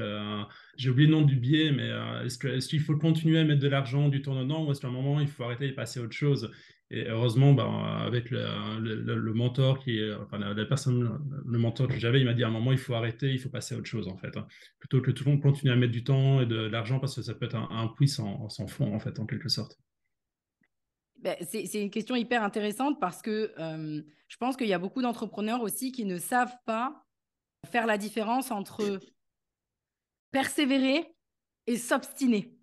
j'ai 0.78 0.90
oublié 0.90 1.10
le 1.10 1.16
nom 1.16 1.24
du 1.24 1.36
biais, 1.38 1.72
mais 1.72 1.90
est-ce 2.26 2.68
qu'il 2.68 2.80
faut 2.80 2.96
continuer 2.96 3.40
à 3.40 3.44
mettre 3.44 3.60
de 3.60 3.68
l'argent 3.68 4.08
du 4.08 4.22
tournant 4.22 4.66
ou 4.66 4.72
est-ce 4.72 4.82
qu'à 4.82 4.88
un 4.88 4.92
moment, 4.92 5.20
il 5.20 5.28
faut 5.28 5.44
arrêter 5.44 5.68
et 5.68 5.72
passer 5.72 6.00
à 6.00 6.04
autre 6.04 6.14
chose? 6.14 6.52
Et 6.94 7.08
heureusement, 7.08 7.54
ben, 7.54 7.70
avec 8.06 8.30
le, 8.32 8.44
le, 8.80 9.34
mentor 9.34 9.80
qui 9.80 9.98
est, 9.98 10.14
enfin, 10.14 10.38
la, 10.38 10.66
personne, 10.66 11.22
le 11.46 11.58
mentor 11.58 11.88
que 11.88 11.98
j'avais, 11.98 12.20
il 12.20 12.26
m'a 12.26 12.34
dit 12.34 12.44
à 12.44 12.48
un 12.48 12.52
moment, 12.52 12.74
il 12.74 12.78
faut 12.78 12.94
arrêter, 12.94 13.32
il 13.32 13.40
faut 13.40 13.48
passer 13.48 13.76
à 13.76 13.78
autre 13.78 13.88
chose, 13.88 14.10
en 14.10 14.18
fait. 14.18 14.36
Hein. 14.36 14.46
Plutôt 14.78 15.02
que 15.02 15.10
tout 15.10 15.24
le 15.24 15.32
monde 15.32 15.42
continue 15.42 15.72
à 15.72 15.78
mettre 15.78 15.94
du 15.94 16.04
temps 16.04 16.42
et 16.42 16.46
de, 16.46 16.58
l'argent 16.58 17.00
parce 17.00 17.16
que 17.16 17.22
ça 17.22 17.34
peut 17.34 17.46
être 17.46 17.56
un, 17.56 17.88
puits 17.88 18.10
sans, 18.10 18.50
fond, 18.68 18.94
en 18.94 19.00
fait, 19.00 19.20
en 19.20 19.26
quelque 19.26 19.48
sorte. 19.48 19.80
Ben, 21.22 21.38
c'est 21.48 21.82
une 21.82 21.92
question 21.92 22.18
hyper 22.18 22.44
intéressante 22.44 23.00
parce 23.00 23.22
que 23.22 23.54
euh, 23.58 24.02
je 24.28 24.38
pense 24.38 24.58
qu'il 24.58 24.68
y 24.68 24.74
a 24.74 24.80
beaucoup 24.80 25.02
d'entrepreneurs 25.02 25.62
aussi 25.62 25.94
qui 25.94 26.04
ne 26.04 26.18
savent 26.18 26.58
pas 26.66 27.06
faire 27.72 27.86
la 27.86 27.98
différence 27.98 28.52
entre 28.52 29.00
persévérer 30.32 31.16
et 31.68 31.78
s'obstiner. 31.78 32.54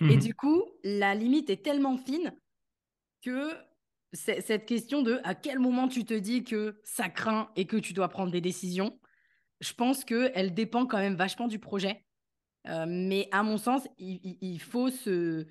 Et 0.00 0.16
mmh 0.16 0.18
du 0.18 0.34
coup, 0.34 0.64
la 0.82 1.14
limite 1.14 1.48
est 1.50 1.62
tellement 1.62 1.96
fine 1.96 2.34
que 3.24 3.56
cette 4.12 4.66
question 4.66 5.02
de 5.02 5.20
à 5.24 5.34
quel 5.34 5.58
moment 5.58 5.88
tu 5.88 6.04
te 6.04 6.14
dis 6.14 6.44
que 6.44 6.80
ça 6.84 7.08
craint 7.08 7.50
et 7.56 7.66
que 7.66 7.76
tu 7.76 7.92
dois 7.92 8.08
prendre 8.08 8.30
des 8.30 8.40
décisions, 8.40 8.98
je 9.60 9.72
pense 9.72 10.04
qu'elle 10.04 10.54
dépend 10.54 10.86
quand 10.86 10.98
même 10.98 11.16
vachement 11.16 11.48
du 11.48 11.58
projet. 11.58 12.04
Euh, 12.68 12.86
mais 12.88 13.28
à 13.32 13.42
mon 13.42 13.58
sens, 13.58 13.88
il, 13.98 14.58
faut 14.60 14.90
se, 14.90 15.46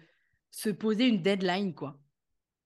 se, 0.52 0.70
poser 0.70 1.08
une 1.08 1.22
deadline, 1.22 1.74
quoi. 1.74 2.00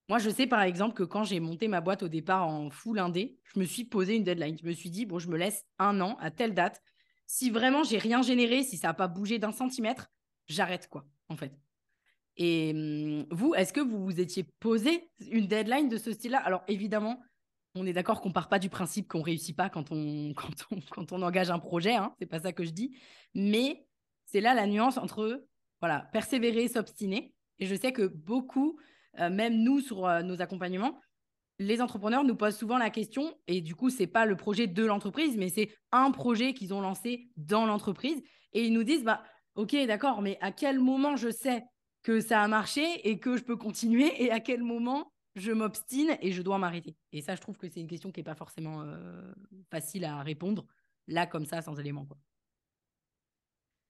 Moi, 0.10 0.20
je 0.20 0.30
sais 0.30 0.48
par 0.48 0.62
exemple 0.62 0.94
que 0.94 1.04
quand 1.04 1.24
j'ai 1.24 1.40
monté 1.40 1.68
ma 1.68 1.82
boîte 1.82 2.04
au 2.04 2.08
départ 2.08 2.48
en 2.48 2.70
full 2.70 3.00
indé, 3.00 3.40
je 3.44 3.60
me 3.60 3.66
suis 3.66 3.84
posé 3.84 4.16
une 4.16 4.24
deadline. 4.24 4.58
Je 4.62 4.66
me 4.66 4.72
suis 4.72 4.90
dit, 4.90 5.06
bon, 5.06 5.20
je 5.20 5.28
me 5.28 5.38
laisse 5.38 5.66
un 5.80 6.00
an 6.00 6.16
à 6.20 6.32
telle 6.32 6.54
date. 6.54 6.82
Si 7.26 7.50
vraiment 7.50 7.84
j'ai 7.84 7.98
rien 7.98 8.22
généré, 8.22 8.64
si 8.64 8.78
ça 8.78 8.88
n'a 8.88 8.94
pas 8.94 9.10
bougé 9.10 9.38
d'un 9.40 9.52
centimètre, 9.52 10.10
j'arrête, 10.48 10.88
quoi, 10.90 11.06
en 11.28 11.36
fait. 11.36 11.52
Et 12.38 12.74
mmh, 12.74 13.26
vous, 13.32 13.54
est-ce 13.56 13.74
que 13.74 13.82
vous 13.82 14.04
vous 14.04 14.20
étiez 14.20 14.46
posé 14.60 15.10
une 15.32 15.48
deadline 15.48 15.90
de 15.90 15.98
ce 15.98 16.12
style-là? 16.12 16.40
Alors 16.40 16.64
évidemment, 16.68 17.20
on 17.76 17.86
est 17.86 17.94
d'accord 17.94 18.22
qu'on 18.22 18.32
part 18.32 18.48
pas 18.48 18.60
du 18.60 18.70
principe 18.70 19.08
qu'on 19.08 19.22
réussit 19.22 19.56
pas 19.56 19.70
quand 19.74 19.92
on, 19.92 20.34
quand 20.34 21.12
on, 21.12 21.22
engage 21.22 21.50
un 21.50 21.60
projet, 21.60 21.96
hein, 21.96 22.14
c'est 22.20 22.28
pas 22.28 22.40
ça 22.40 22.54
que 22.54 22.64
je 22.64 22.72
dis. 22.72 22.98
Mais 23.34 23.86
c'est 24.26 24.42
là 24.42 24.54
la 24.54 24.68
nuance 24.68 24.98
entre 24.98 25.46
voilà, 25.80 26.08
persévérer, 26.12 26.68
s'obstiner. 26.68 27.34
Et 27.60 27.66
je 27.66 27.76
sais 27.76 27.92
que 27.92 28.04
beaucoup, 28.04 28.80
euh, 29.20 29.30
même 29.30 29.64
nous 29.64 29.80
sur 29.80 30.06
euh, 30.06 30.22
nos 30.22 30.42
accompagnements, 30.42 31.00
les 31.60 31.82
entrepreneurs 31.82 32.24
nous 32.24 32.36
posent 32.36 32.58
souvent 32.58 32.78
la 32.78 32.92
question, 32.92 33.34
et 33.48 33.62
du 33.62 33.74
coup, 33.74 33.90
c'est 33.90 34.08
pas 34.08 34.26
le 34.26 34.36
projet 34.36 34.68
de 34.68 34.86
l'entreprise, 34.86 35.36
mais 35.38 35.50
c'est 35.50 35.70
un 35.92 36.12
projet 36.12 36.54
qu'ils 36.54 36.74
ont 36.74 36.82
lancé 36.82 37.30
dans 37.36 37.66
l'entreprise. 37.66 38.22
Et 38.54 38.66
ils 38.66 38.74
nous 38.74 38.84
disent, 38.84 39.04
bah, 39.04 39.24
ok, 39.56 39.76
d'accord, 39.88 40.22
mais 40.22 40.38
à 40.42 40.52
quel 40.52 40.80
moment 40.80 41.16
je 41.16 41.30
sais 41.30 41.64
que 42.04 42.20
ça 42.20 42.42
a 42.42 42.48
marché 42.48 42.82
et 43.08 43.20
que 43.20 43.38
je 43.38 43.44
peux 43.44 43.58
continuer 43.58 44.24
et 44.24 44.32
à 44.32 44.40
quel 44.40 44.64
moment 44.64 45.12
je 45.36 45.52
m'obstine 45.52 46.18
et 46.22 46.32
je 46.32 46.42
dois 46.42 46.58
m'arrêter. 46.58 46.96
Et 47.12 47.22
ça, 47.22 47.36
je 47.36 47.42
trouve 47.42 47.58
que 47.58 47.70
c'est 47.70 47.80
une 47.80 47.88
question 47.88 48.12
qui 48.12 48.20
n'est 48.20 48.26
pas 48.26 48.36
forcément 48.36 48.82
euh, 48.82 49.32
facile 49.70 50.06
à 50.06 50.22
répondre, 50.24 50.66
là, 51.08 51.28
comme 51.28 51.46
ça, 51.46 51.62
sans 51.62 51.80
éléments. 51.80 52.06
Quoi. 52.06 52.18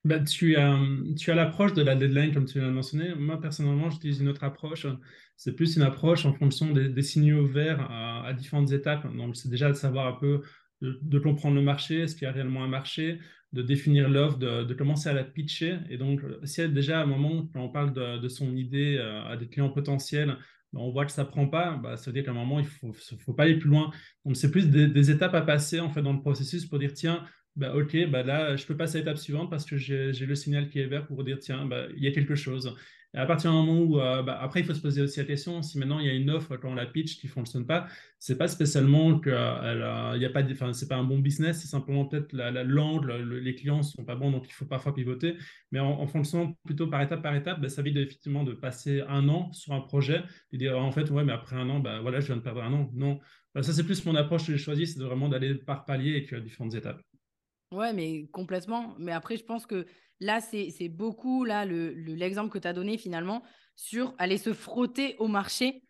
Bah, 0.04 0.20
tu 0.20 0.56
as, 0.56 0.80
tu 1.18 1.32
as 1.32 1.36
l'approche 1.36 1.74
de 1.74 1.82
la 1.82 1.96
deadline, 1.96 2.34
comme 2.34 2.46
tu 2.46 2.60
l'as 2.60 2.70
mentionné. 2.70 3.14
Moi, 3.16 3.40
personnellement, 3.42 3.90
j'utilise 3.90 4.22
une 4.22 4.30
autre 4.30 4.44
approche. 4.44 4.88
C'est 5.36 5.54
plus 5.54 5.76
une 5.76 5.82
approche 5.82 6.26
en 6.26 6.34
fonction 6.34 6.72
des, 6.72 7.02
signaux 7.02 7.46
verts 7.46 7.86
à, 7.92 8.32
différentes 8.34 8.72
étapes. 8.72 9.14
Donc, 9.16 9.36
c'est 9.36 9.50
déjà 9.50 9.70
de 9.70 9.76
savoir 9.76 10.08
un 10.08 10.14
peu, 10.14 10.44
de 10.82 11.20
comprendre 11.20 11.56
le 11.56 11.62
marché, 11.62 12.02
est-ce 12.02 12.16
qu'il 12.16 12.26
y 12.26 12.28
a 12.28 12.32
réellement 12.32 12.64
un 12.64 12.68
marché, 12.68 13.20
de 13.54 13.62
définir 13.62 14.10
l'offre, 14.10 14.38
de, 14.38 14.74
commencer 14.74 15.10
à 15.10 15.14
la 15.14 15.24
pitcher. 15.24 15.78
Et 15.90 15.98
donc, 15.98 16.22
si 16.44 16.68
déjà 16.70 17.00
à 17.00 17.04
un 17.04 17.06
moment, 17.06 17.50
quand 17.54 17.62
on 17.62 17.70
parle 17.70 17.94
de, 17.94 18.28
son 18.28 18.56
idée 18.56 18.98
euh, 18.98 19.24
à 19.26 19.38
des 19.38 19.48
clients 19.48 19.70
potentiels, 19.70 20.38
ben, 20.74 20.82
on 20.82 20.92
voit 20.92 21.06
que 21.06 21.12
ça 21.12 21.24
ne 21.24 21.30
prend 21.30 21.48
pas, 21.48 21.78
bah, 21.78 21.96
ça 21.96 22.12
veut 22.12 22.14
dire 22.14 22.26
qu'à 22.26 22.32
un 22.32 22.34
moment, 22.34 22.60
il 22.60 22.66
ne 22.66 22.70
faut, 22.70 22.94
faut, 22.94 23.34
pas 23.34 23.44
aller 23.44 23.58
plus 23.58 23.70
loin. 23.70 23.92
Donc, 24.26 24.36
c'est 24.36 24.52
plus 24.52 24.70
des, 24.70 25.12
étapes 25.12 25.34
à 25.34 25.42
passer 25.42 25.80
en 25.80 25.90
fait, 25.90 26.02
dans 26.02 26.14
le 26.14 26.20
processus 26.20 26.66
pour 26.66 26.80
dire, 26.80 26.94
tiens, 26.94 27.26
bah, 27.56 27.74
OK, 27.76 27.96
bah, 28.10 28.24
là, 28.24 28.56
je 28.58 28.66
peux 28.66 28.76
passer 28.76 28.98
à 28.98 29.00
l'étape 29.00 29.18
suivante 29.18 29.50
parce 29.50 29.66
que 29.66 29.78
j'ai 29.78 30.12
le 30.12 30.36
signal 30.36 30.70
qui 30.70 30.80
est 30.80 30.88
vert 30.88 31.08
pour 31.08 31.24
dire, 31.24 31.40
tiens, 31.40 31.66
bah, 31.66 31.88
il 31.96 32.04
y 32.04 32.08
a 32.08 32.12
quelque 32.12 32.36
chose 32.36 32.76
à 33.14 33.26
partir 33.26 33.52
du 33.52 33.58
moment 33.58 33.80
où, 33.80 34.00
euh, 34.00 34.22
bah, 34.22 34.38
après, 34.42 34.60
il 34.60 34.66
faut 34.66 34.74
se 34.74 34.82
poser 34.82 35.02
aussi 35.02 35.20
la 35.20 35.26
question, 35.26 35.62
si 35.62 35.80
maintenant 35.80 36.00
il 36.00 36.06
y 36.06 36.10
a 36.10 36.14
une 36.14 36.30
offre 36.30 36.58
quand 36.58 36.70
on 36.70 36.76
la 36.76 36.86
pitch 36.86 37.20
qui 37.20 37.28
ne 37.28 37.32
fonctionne 37.32 37.66
pas, 37.66 37.88
c'est 38.20 38.38
pas 38.38 38.48
spécialement 38.48 39.20
que 39.20 39.30
euh, 39.30 40.14
il 40.16 40.22
y 40.22 40.26
a 40.26 40.30
pas, 40.30 40.44
enfin, 40.44 40.74
c'est 40.74 40.88
pas 40.88 40.98
un 40.98 41.04
bon 41.04 41.20
business, 41.20 41.62
c'est 41.62 41.68
simplement 41.68 42.06
peut-être 42.06 42.34
l'angle, 42.34 43.14
les 43.40 43.56
clients 43.56 43.78
ne 43.78 43.84
sont 43.84 44.04
pas 44.04 44.16
bons, 44.16 44.32
donc 44.32 44.46
il 44.48 44.54
faut 44.54 44.66
parfois 44.66 44.94
pivoter. 44.94 45.38
Mais 45.72 45.80
en, 45.80 46.06
fonctionnant 46.08 46.58
plutôt 46.66 46.88
par 46.88 47.02
étape 47.02 47.22
par 47.22 47.36
étape, 47.36 47.62
bah, 47.62 47.70
ça 47.70 47.82
évite 47.82 47.98
effectivement 47.98 48.44
de 48.44 48.54
passer 48.54 49.02
un 49.08 49.28
an 49.30 49.52
sur 49.54 49.74
un 49.74 49.82
projet 49.82 50.24
et 50.52 50.58
dire 50.58 50.78
en 50.78 50.92
fait, 50.92 51.10
ouais, 51.10 51.24
mais 51.24 51.34
après 51.34 51.56
un 51.56 51.70
an, 51.70 51.80
bah, 51.80 52.02
voilà, 52.02 52.20
je 52.20 52.28
viens 52.28 52.38
de 52.38 52.42
perdre 52.42 52.62
un 52.64 52.74
an. 52.74 52.90
Non, 52.94 53.20
bah, 53.56 53.64
ça 53.64 53.74
c'est 53.74 53.84
plus 53.84 54.06
mon 54.06 54.16
approche 54.16 54.46
que 54.48 54.52
j'ai 54.52 54.58
choisi, 54.58 54.86
c'est 54.86 55.00
vraiment 55.00 55.30
d'aller 55.30 55.56
par 55.56 55.86
palier 55.86 56.16
et 56.16 56.26
que 56.26 56.36
différentes 56.36 56.76
étapes. 56.76 57.02
Ouais, 57.72 57.94
mais 57.94 58.28
complètement. 58.32 58.96
Mais 58.98 59.12
après, 59.12 59.38
je 59.38 59.44
pense 59.44 59.66
que 59.66 59.86
Là, 60.20 60.42
c'est 60.42 60.90
beaucoup 60.90 61.44
là 61.44 61.66
l'exemple 61.66 62.50
que 62.50 62.58
tu 62.58 62.68
as 62.68 62.74
donné 62.74 62.98
finalement 62.98 63.44
sur 63.76 64.16
aller 64.18 64.38
se 64.38 64.54
frotter 64.54 65.16
au 65.20 65.28
marché 65.28 65.84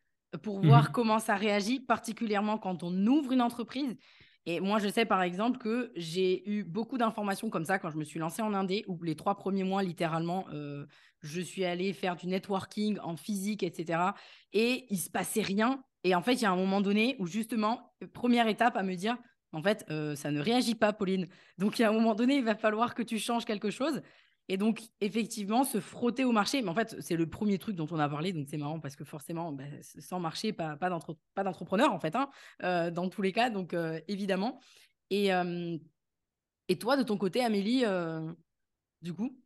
pour 0.44 0.60
voir 0.60 0.90
mmh 0.90 0.92
comment 0.92 1.20
ça 1.20 1.36
réagit, 1.36 1.80
particulièrement 1.80 2.58
quand 2.58 2.84
on 2.84 2.94
ouvre 3.08 3.32
une 3.32 3.42
entreprise. 3.42 3.96
Et 4.46 4.60
moi, 4.60 4.80
je 4.80 4.90
sais 4.90 5.06
par 5.06 5.24
exemple 5.24 5.58
que 5.58 5.92
j'ai 5.96 6.50
eu 6.50 6.64
beaucoup 6.64 6.98
d'informations 6.98 7.50
comme 7.50 7.64
ça 7.64 7.80
quand 7.80 7.90
je 7.90 7.98
me 7.98 8.04
suis 8.04 8.20
lancée 8.20 8.42
en 8.42 8.54
Indé, 8.54 8.84
où 8.88 9.02
les 9.02 9.16
trois 9.16 9.36
premiers 9.36 9.64
mois, 9.64 9.84
littéralement, 9.84 10.46
euh, 10.52 10.86
je 11.22 11.40
suis 11.40 11.64
allée 11.64 11.94
faire 11.94 12.18
du 12.18 12.28
networking 12.28 13.00
en 13.02 13.16
physique, 13.16 13.64
etc. 13.64 14.00
Et 14.52 14.86
il 14.90 14.98
se 14.98 15.10
passait 15.10 15.42
rien. 15.42 15.82
Et 16.04 16.16
en 16.16 16.22
fait, 16.22 16.34
il 16.34 16.42
y 16.42 16.46
a 16.46 16.52
un 16.52 16.56
moment 16.58 16.82
donné 16.82 17.16
où 17.20 17.28
justement, 17.28 17.94
première 18.14 18.48
étape 18.48 18.76
à 18.76 18.84
me 18.84 18.96
dire, 18.96 19.18
en 19.54 19.62
fait, 19.62 19.86
euh, 19.90 20.16
ça 20.16 20.32
ne 20.32 20.42
réagit 20.42 20.76
pas, 20.76 20.94
Pauline. 20.94 21.28
Donc, 21.58 21.80
a 21.80 21.90
un 21.90 21.94
moment 21.94 22.16
donné, 22.16 22.38
il 22.38 22.44
va 22.44 22.56
falloir 22.56 22.94
que 22.94 23.02
tu 23.02 23.18
changes 23.18 23.46
quelque 23.46 23.70
chose. 23.70 24.02
Et 24.50 24.58
donc, 24.58 24.82
effectivement, 25.02 25.64
se 25.64 25.80
frotter 25.80 26.24
au 26.24 26.32
marché. 26.32 26.62
Mais 26.62 26.70
en 26.70 26.76
fait, 26.76 26.96
c'est 27.00 27.16
le 27.16 27.30
premier 27.30 27.58
truc 27.58 27.76
dont 27.76 27.88
on 27.92 28.00
a 28.00 28.08
parlé. 28.10 28.34
Donc, 28.34 28.48
c'est 28.50 28.58
marrant 28.58 28.80
parce 28.80 28.96
que 28.96 29.04
forcément, 29.04 29.52
bah, 29.52 29.64
sans 29.82 30.20
marché, 30.20 30.54
pas, 30.54 30.78
d'entrepreneur, 31.44 31.92
en 31.92 32.00
fait, 32.00 32.16
hein, 32.16 32.30
euh, 32.64 32.92
dans 32.92 33.10
tous 33.10 33.22
les 33.22 33.32
cas. 33.32 33.50
Donc, 33.50 33.74
euh, 33.74 34.00
évidemment. 34.08 34.60
Et, 35.10 35.30
et 36.68 36.80
toi, 36.80 36.98
de 36.98 37.04
ton 37.04 37.18
côté, 37.18 37.42
Amélie, 37.42 37.86
du 39.02 39.14
coup? 39.14 39.38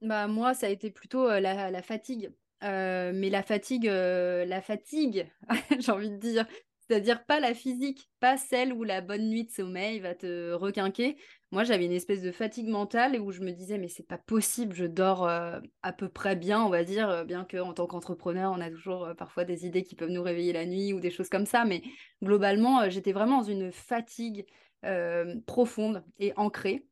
Bah, 0.00 0.28
Moi, 0.28 0.54
ça 0.54 0.66
a 0.66 0.70
été 0.70 0.90
plutôt 0.90 1.28
la, 1.28 1.70
la, 1.72 1.82
fatigue. 1.82 2.30
mais 2.62 3.30
la 3.30 3.42
fatigue, 3.42 3.86
la 3.86 4.62
fatigue, 4.62 5.28
j'ai 5.80 5.90
envie 5.90 6.10
de 6.10 6.16
dire, 6.16 6.46
c'est-à-dire 6.86 7.24
pas 7.24 7.40
la 7.40 7.54
physique, 7.54 8.10
pas 8.20 8.36
celle 8.36 8.72
où 8.72 8.84
la 8.84 9.00
bonne 9.00 9.28
nuit 9.28 9.44
de 9.44 9.50
sommeil 9.50 10.00
va 10.00 10.14
te 10.14 10.52
requinquer. 10.52 11.16
Moi, 11.50 11.64
j'avais 11.64 11.86
une 11.86 11.92
espèce 11.92 12.20
de 12.20 12.32
fatigue 12.32 12.68
mentale 12.68 13.20
où 13.20 13.30
je 13.30 13.40
me 13.40 13.52
disais, 13.52 13.78
mais 13.78 13.88
c'est 13.88 14.06
pas 14.06 14.18
possible, 14.18 14.74
je 14.74 14.84
dors 14.86 15.26
euh, 15.26 15.60
à 15.82 15.92
peu 15.92 16.08
près 16.08 16.36
bien, 16.36 16.62
on 16.62 16.68
va 16.68 16.84
dire, 16.84 17.08
euh, 17.08 17.24
bien 17.24 17.46
qu'en 17.48 17.72
tant 17.72 17.86
qu'entrepreneur, 17.86 18.52
on 18.52 18.60
a 18.60 18.70
toujours 18.70 19.04
euh, 19.04 19.14
parfois 19.14 19.44
des 19.44 19.64
idées 19.66 19.84
qui 19.84 19.94
peuvent 19.94 20.10
nous 20.10 20.22
réveiller 20.22 20.52
la 20.52 20.66
nuit 20.66 20.92
ou 20.92 21.00
des 21.00 21.10
choses 21.10 21.28
comme 21.28 21.46
ça. 21.46 21.64
Mais 21.64 21.82
globalement, 22.22 22.88
j'étais 22.90 23.12
vraiment 23.12 23.38
dans 23.38 23.48
une 23.48 23.72
fatigue 23.72 24.46
profonde 25.46 26.04
et 26.18 26.34
ancrée 26.36 26.86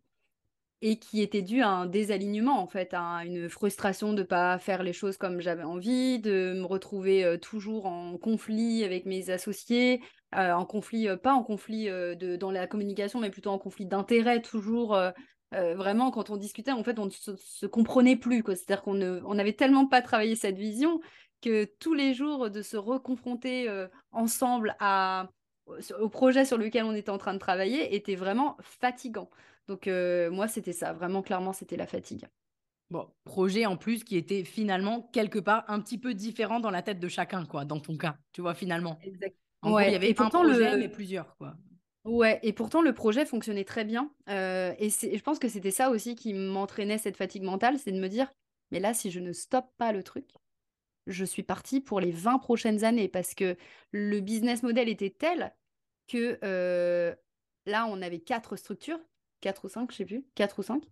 et 0.82 0.98
qui 0.98 1.22
était 1.22 1.42
dû 1.42 1.62
à 1.62 1.68
un 1.68 1.86
désalignement, 1.86 2.60
en 2.60 2.66
fait, 2.66 2.92
à 2.92 3.24
une 3.24 3.48
frustration 3.48 4.12
de 4.12 4.24
pas 4.24 4.58
faire 4.58 4.82
les 4.82 4.92
choses 4.92 5.16
comme 5.16 5.40
j'avais 5.40 5.62
envie, 5.62 6.18
de 6.18 6.54
me 6.56 6.64
retrouver 6.64 7.38
toujours 7.40 7.86
en 7.86 8.18
conflit 8.18 8.82
avec 8.82 9.06
mes 9.06 9.30
associés, 9.30 10.02
en 10.32 10.66
conflit, 10.66 11.08
pas 11.22 11.34
en 11.34 11.44
conflit 11.44 11.88
dans 12.38 12.50
la 12.50 12.66
communication, 12.66 13.20
mais 13.20 13.30
plutôt 13.30 13.50
en 13.50 13.58
conflit 13.58 13.86
d'intérêt, 13.86 14.42
toujours. 14.42 14.98
vraiment, 15.52 16.10
quand 16.10 16.30
on 16.30 16.36
discutait, 16.36 16.72
en 16.72 16.82
fait, 16.82 16.98
on 16.98 17.06
ne 17.06 17.10
se, 17.10 17.66
comprenait 17.66 18.16
plus. 18.16 18.42
C'est-à-dire 18.44 18.82
qu'on 18.82 19.34
n'avait 19.34 19.52
tellement 19.52 19.86
pas 19.86 20.02
travaillé 20.02 20.34
cette 20.34 20.58
vision 20.58 21.00
que 21.42 21.64
tous 21.78 21.94
les 21.94 22.12
jours, 22.12 22.50
de 22.50 22.60
se 22.60 22.76
reconfronter 22.76 23.68
ensemble 24.10 24.74
au 26.00 26.08
projet 26.08 26.44
sur 26.44 26.58
lequel 26.58 26.84
on 26.84 26.94
était 26.94 27.10
en 27.10 27.18
train 27.18 27.34
de 27.34 27.38
travailler 27.38 27.94
était 27.94 28.16
vraiment 28.16 28.56
fatigant. 28.60 29.30
Donc 29.68 29.86
euh, 29.86 30.30
moi, 30.30 30.48
c'était 30.48 30.72
ça. 30.72 30.92
Vraiment, 30.92 31.22
clairement, 31.22 31.52
c'était 31.52 31.76
la 31.76 31.86
fatigue. 31.86 32.26
Bon, 32.90 33.08
projet 33.24 33.64
en 33.64 33.76
plus 33.76 34.04
qui 34.04 34.16
était 34.16 34.44
finalement 34.44 35.08
quelque 35.12 35.38
part 35.38 35.64
un 35.68 35.80
petit 35.80 35.98
peu 35.98 36.12
différent 36.12 36.60
dans 36.60 36.70
la 36.70 36.82
tête 36.82 37.00
de 37.00 37.08
chacun, 37.08 37.46
quoi, 37.46 37.64
dans 37.64 37.80
ton 37.80 37.96
cas, 37.96 38.18
tu 38.32 38.42
vois, 38.42 38.54
finalement. 38.54 38.98
Exactement. 39.02 39.80
il 39.80 39.92
y 39.92 39.94
avait 39.94 40.10
et 40.10 40.14
pourtant, 40.14 40.44
un 40.44 40.48
projet, 40.48 40.76
mais 40.76 40.88
plusieurs, 40.90 41.36
quoi. 41.36 41.54
Ouais, 42.04 42.40
et 42.42 42.52
pourtant 42.52 42.82
le 42.82 42.92
projet 42.92 43.24
fonctionnait 43.24 43.64
très 43.64 43.84
bien. 43.84 44.12
Euh, 44.28 44.74
et, 44.78 44.88
et, 44.88 45.16
je 45.16 45.22
pense 45.22 45.38
que 45.38 45.48
c'était 45.48 45.70
ça 45.70 45.88
aussi 45.88 46.16
qui 46.16 46.34
m'entraînait 46.34 46.98
cette 46.98 47.16
fatigue 47.16 47.44
mentale, 47.44 47.78
c'est 47.78 47.92
de 47.92 48.00
me 48.00 48.08
dire, 48.08 48.30
mais 48.72 48.80
là, 48.80 48.92
si 48.92 49.10
je 49.10 49.20
ne 49.20 49.32
stoppe 49.32 49.70
pas 49.78 49.92
le 49.92 50.02
truc, 50.02 50.26
je 51.06 51.24
suis 51.24 51.42
partie 51.42 51.80
pour 51.80 52.00
les 52.00 52.10
20 52.10 52.38
prochaines 52.38 52.84
années 52.84 53.08
parce 53.08 53.34
que 53.34 53.56
le 53.90 54.20
business 54.20 54.62
model 54.62 54.88
était 54.88 55.14
tel 55.16 55.54
que 56.08 56.38
euh, 56.44 57.14
là, 57.66 57.86
on 57.86 58.02
avait 58.02 58.20
quatre 58.20 58.56
structures 58.56 59.00
4 59.42 59.66
ou 59.66 59.68
5, 59.68 59.92
je 59.92 59.96
sais 59.98 60.04
plus, 60.06 60.24
4 60.34 60.58
ou 60.58 60.62
5. 60.62 60.82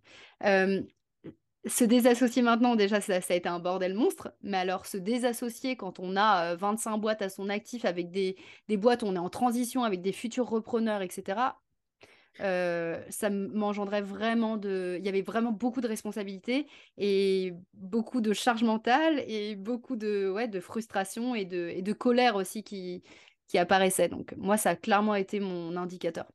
se 1.65 1.83
désassocier 1.83 2.41
maintenant, 2.41 2.75
déjà, 2.75 3.01
ça, 3.01 3.15
a 3.15 3.33
été 3.35 3.49
un 3.49 3.59
bordel 3.59 3.93
monstre. 3.95 4.33
Mais 4.43 4.57
alors, 4.57 4.85
se 4.85 4.97
désassocier 4.97 5.75
quand 5.75 5.99
on 5.99 6.15
a 6.15 6.55
25 6.55 6.97
boîtes 6.97 7.21
à 7.21 7.29
son 7.29 7.49
actif, 7.49 7.85
avec 7.85 8.11
des, 8.11 8.35
boîtes, 8.77 9.03
on 9.03 9.15
est 9.15 9.19
en 9.19 9.29
transition 9.29 9.83
avec 9.83 10.01
des 10.01 10.11
futurs 10.11 10.47
repreneurs, 10.49 11.01
etc., 11.01 11.39
ça 12.39 13.29
m'engendrait 13.29 14.01
vraiment 14.01 14.57
de. 14.57 14.97
Il 14.99 15.05
y 15.05 15.09
avait 15.09 15.21
vraiment 15.21 15.51
beaucoup 15.51 15.81
de 15.81 15.87
responsabilités 15.87 16.65
et 16.97 17.53
beaucoup 17.73 18.21
de 18.21 18.33
charge 18.33 18.63
mentale 18.63 19.23
et 19.27 19.55
beaucoup 19.55 19.95
de, 19.95 20.31
ouais, 20.31 20.47
de 20.47 20.59
frustration 20.59 21.35
et 21.35 21.45
de, 21.45 21.69
et 21.69 21.81
de 21.81 21.93
colère 21.93 22.35
aussi 22.35 22.63
qui, 22.63 23.03
qui 23.47 23.57
apparaissait. 23.57 24.07
Donc, 24.09 24.33
moi, 24.37 24.57
ça 24.57 24.71
a 24.71 24.75
clairement 24.75 25.15
été 25.15 25.39
mon 25.39 25.75
indicateur. 25.75 26.25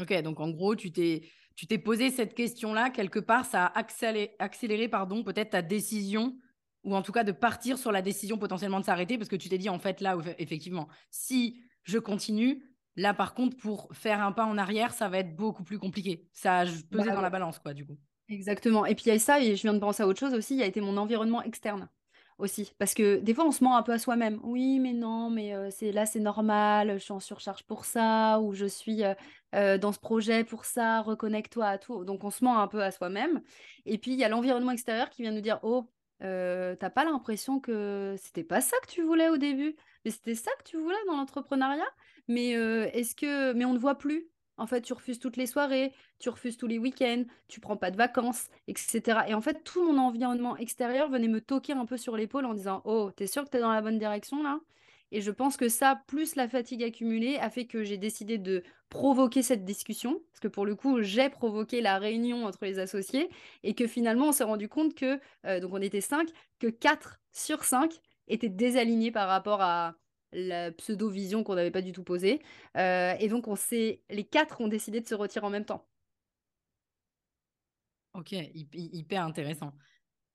Ok, 0.00 0.12
donc 0.22 0.40
en 0.40 0.50
gros, 0.50 0.76
tu 0.76 0.92
t'es, 0.92 1.22
tu 1.54 1.66
t'es 1.66 1.78
posé 1.78 2.10
cette 2.10 2.34
question-là, 2.34 2.90
quelque 2.90 3.18
part, 3.18 3.44
ça 3.44 3.66
a 3.66 3.78
accéléré, 3.78 4.88
pardon, 4.88 5.24
peut-être 5.24 5.50
ta 5.50 5.62
décision, 5.62 6.36
ou 6.84 6.94
en 6.94 7.02
tout 7.02 7.12
cas 7.12 7.24
de 7.24 7.32
partir 7.32 7.78
sur 7.78 7.92
la 7.92 8.02
décision 8.02 8.38
potentiellement 8.38 8.80
de 8.80 8.84
s'arrêter, 8.84 9.16
parce 9.16 9.28
que 9.28 9.36
tu 9.36 9.48
t'es 9.48 9.58
dit, 9.58 9.68
en 9.68 9.78
fait, 9.78 10.00
là, 10.00 10.16
effectivement, 10.38 10.88
si 11.10 11.62
je 11.84 11.98
continue, 11.98 12.62
là, 12.96 13.14
par 13.14 13.34
contre, 13.34 13.56
pour 13.56 13.88
faire 13.92 14.20
un 14.20 14.32
pas 14.32 14.44
en 14.44 14.58
arrière, 14.58 14.92
ça 14.92 15.08
va 15.08 15.18
être 15.18 15.34
beaucoup 15.34 15.64
plus 15.64 15.78
compliqué. 15.78 16.28
Ça 16.32 16.60
a 16.60 16.64
pesé 16.64 16.84
bah 16.90 17.14
dans 17.14 17.22
la 17.22 17.30
balance, 17.30 17.58
quoi, 17.58 17.74
du 17.74 17.86
coup. 17.86 17.96
Exactement. 18.28 18.86
Et 18.86 18.94
puis 18.94 19.04
il 19.06 19.08
y 19.08 19.12
a 19.12 19.18
ça, 19.18 19.40
et 19.40 19.56
je 19.56 19.62
viens 19.62 19.74
de 19.74 19.78
penser 19.78 20.02
à 20.02 20.06
autre 20.06 20.20
chose 20.20 20.34
aussi, 20.34 20.54
il 20.54 20.60
y 20.60 20.62
a 20.62 20.66
été 20.66 20.80
mon 20.80 20.96
environnement 20.96 21.42
externe 21.42 21.88
aussi. 22.38 22.72
Parce 22.78 22.94
que 22.94 23.16
des 23.16 23.34
fois, 23.34 23.46
on 23.46 23.50
se 23.50 23.64
ment 23.64 23.76
un 23.76 23.82
peu 23.82 23.92
à 23.92 23.98
soi-même. 23.98 24.40
Oui, 24.42 24.78
mais 24.78 24.92
non, 24.92 25.30
mais 25.30 25.54
c'est 25.70 25.92
là, 25.92 26.06
c'est 26.06 26.20
normal, 26.20 26.94
je 26.94 26.98
suis 26.98 27.12
en 27.12 27.20
surcharge 27.20 27.62
pour 27.64 27.84
ça, 27.84 28.40
ou 28.40 28.52
je 28.52 28.66
suis 28.66 29.02
dans 29.52 29.92
ce 29.92 29.98
projet 29.98 30.44
pour 30.44 30.64
ça, 30.64 31.00
reconnecte-toi 31.00 31.66
à 31.66 31.78
tout. 31.78 32.04
Donc, 32.04 32.24
on 32.24 32.30
se 32.30 32.44
ment 32.44 32.58
un 32.58 32.68
peu 32.68 32.82
à 32.82 32.90
soi-même. 32.90 33.42
Et 33.86 33.98
puis, 33.98 34.12
il 34.12 34.18
y 34.18 34.24
a 34.24 34.28
l'environnement 34.28 34.72
extérieur 34.72 35.10
qui 35.10 35.22
vient 35.22 35.32
nous 35.32 35.40
dire, 35.40 35.60
oh, 35.62 35.90
t'as 36.20 36.90
pas 36.90 37.04
l'impression 37.04 37.60
que 37.60 38.14
c'était 38.18 38.44
pas 38.44 38.60
ça 38.60 38.76
que 38.82 38.88
tu 38.88 39.02
voulais 39.02 39.28
au 39.28 39.36
début, 39.36 39.76
mais 40.04 40.10
c'était 40.10 40.34
ça 40.34 40.50
que 40.58 40.64
tu 40.64 40.76
voulais 40.76 40.96
dans 41.06 41.16
l'entrepreneuriat? 41.16 41.88
Mais 42.28 42.50
est-ce 42.50 43.14
que, 43.14 43.52
mais 43.52 43.64
on 43.64 43.72
ne 43.72 43.78
voit 43.78 43.96
plus. 43.96 44.28
En 44.58 44.66
fait, 44.66 44.82
tu 44.82 44.92
refuses 44.92 45.18
toutes 45.18 45.36
les 45.36 45.46
soirées, 45.46 45.92
tu 46.18 46.28
refuses 46.28 46.56
tous 46.56 46.66
les 46.66 46.78
week-ends, 46.78 47.24
tu 47.48 47.60
prends 47.60 47.76
pas 47.76 47.90
de 47.90 47.96
vacances, 47.96 48.48
etc. 48.68 49.20
Et 49.28 49.34
en 49.34 49.40
fait, 49.40 49.62
tout 49.64 49.84
mon 49.84 49.98
environnement 49.98 50.56
extérieur 50.56 51.10
venait 51.10 51.28
me 51.28 51.40
toquer 51.40 51.74
un 51.74 51.86
peu 51.86 51.96
sur 51.96 52.16
l'épaule 52.16 52.46
en 52.46 52.54
disant 52.54 52.82
Oh, 52.84 53.10
t'es 53.14 53.26
sûr 53.26 53.44
que 53.44 53.50
t'es 53.50 53.60
dans 53.60 53.72
la 53.72 53.82
bonne 53.82 53.98
direction 53.98 54.42
là? 54.42 54.60
Et 55.12 55.20
je 55.20 55.30
pense 55.30 55.56
que 55.56 55.68
ça, 55.68 56.02
plus 56.08 56.34
la 56.34 56.48
fatigue 56.48 56.82
accumulée, 56.82 57.36
a 57.38 57.48
fait 57.50 57.66
que 57.66 57.84
j'ai 57.84 57.96
décidé 57.96 58.38
de 58.38 58.62
provoquer 58.88 59.42
cette 59.42 59.64
discussion. 59.64 60.20
Parce 60.32 60.40
que 60.40 60.48
pour 60.48 60.66
le 60.66 60.74
coup, 60.74 61.00
j'ai 61.02 61.28
provoqué 61.30 61.80
la 61.80 61.98
réunion 61.98 62.44
entre 62.44 62.64
les 62.64 62.78
associés 62.78 63.28
et 63.62 63.74
que 63.74 63.86
finalement, 63.86 64.28
on 64.28 64.32
s'est 64.32 64.44
rendu 64.44 64.68
compte 64.68 64.94
que, 64.94 65.20
euh, 65.46 65.60
donc 65.60 65.72
on 65.72 65.80
était 65.80 66.00
cinq, 66.00 66.28
que 66.58 66.66
4 66.66 67.20
sur 67.32 67.64
5 67.64 68.00
étaient 68.28 68.48
désalignés 68.48 69.12
par 69.12 69.28
rapport 69.28 69.62
à 69.62 69.94
la 70.32 70.72
pseudo-vision 70.72 71.44
qu'on 71.44 71.54
n'avait 71.54 71.70
pas 71.70 71.82
du 71.82 71.92
tout 71.92 72.04
posée. 72.04 72.42
Euh, 72.76 73.14
et 73.18 73.28
donc, 73.28 73.48
on 73.48 73.56
s'est, 73.56 74.02
les 74.10 74.24
quatre 74.24 74.60
ont 74.60 74.68
décidé 74.68 75.00
de 75.00 75.06
se 75.06 75.14
retirer 75.14 75.46
en 75.46 75.50
même 75.50 75.64
temps. 75.64 75.88
Ok, 78.14 78.32
hyper 78.32 79.22
intéressant. 79.22 79.72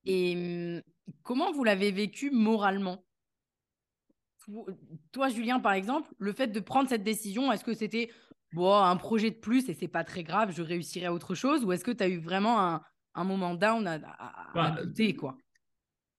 Et 0.05 0.35
hum, 0.35 0.81
comment 1.23 1.51
vous 1.51 1.63
l'avez 1.63 1.91
vécu 1.91 2.31
moralement? 2.31 3.03
Toi, 5.11 5.29
Julien, 5.29 5.59
par 5.59 5.73
exemple, 5.73 6.09
le 6.17 6.33
fait 6.33 6.47
de 6.47 6.59
prendre 6.59 6.89
cette 6.89 7.03
décision, 7.03 7.51
est-ce 7.51 7.63
que 7.63 7.73
c'était 7.73 8.11
bon, 8.53 8.73
un 8.73 8.97
projet 8.97 9.31
de 9.31 9.35
plus 9.35 9.69
et 9.69 9.73
c'est 9.73 9.87
pas 9.87 10.03
très 10.03 10.23
grave, 10.23 10.51
je 10.51 10.61
réussirai 10.61 11.07
à 11.07 11.13
autre 11.13 11.35
chose 11.35 11.63
Ou 11.63 11.71
est-ce 11.71 11.83
que 11.83 11.91
tu 11.91 12.03
as 12.03 12.07
eu 12.07 12.17
vraiment 12.17 12.59
un, 12.59 12.81
un 13.13 13.23
moment 13.23 13.53
down 13.53 13.87
à, 13.87 13.95
à, 13.95 14.51
bah, 14.53 14.71
douter, 14.83 15.15
quoi? 15.15 15.37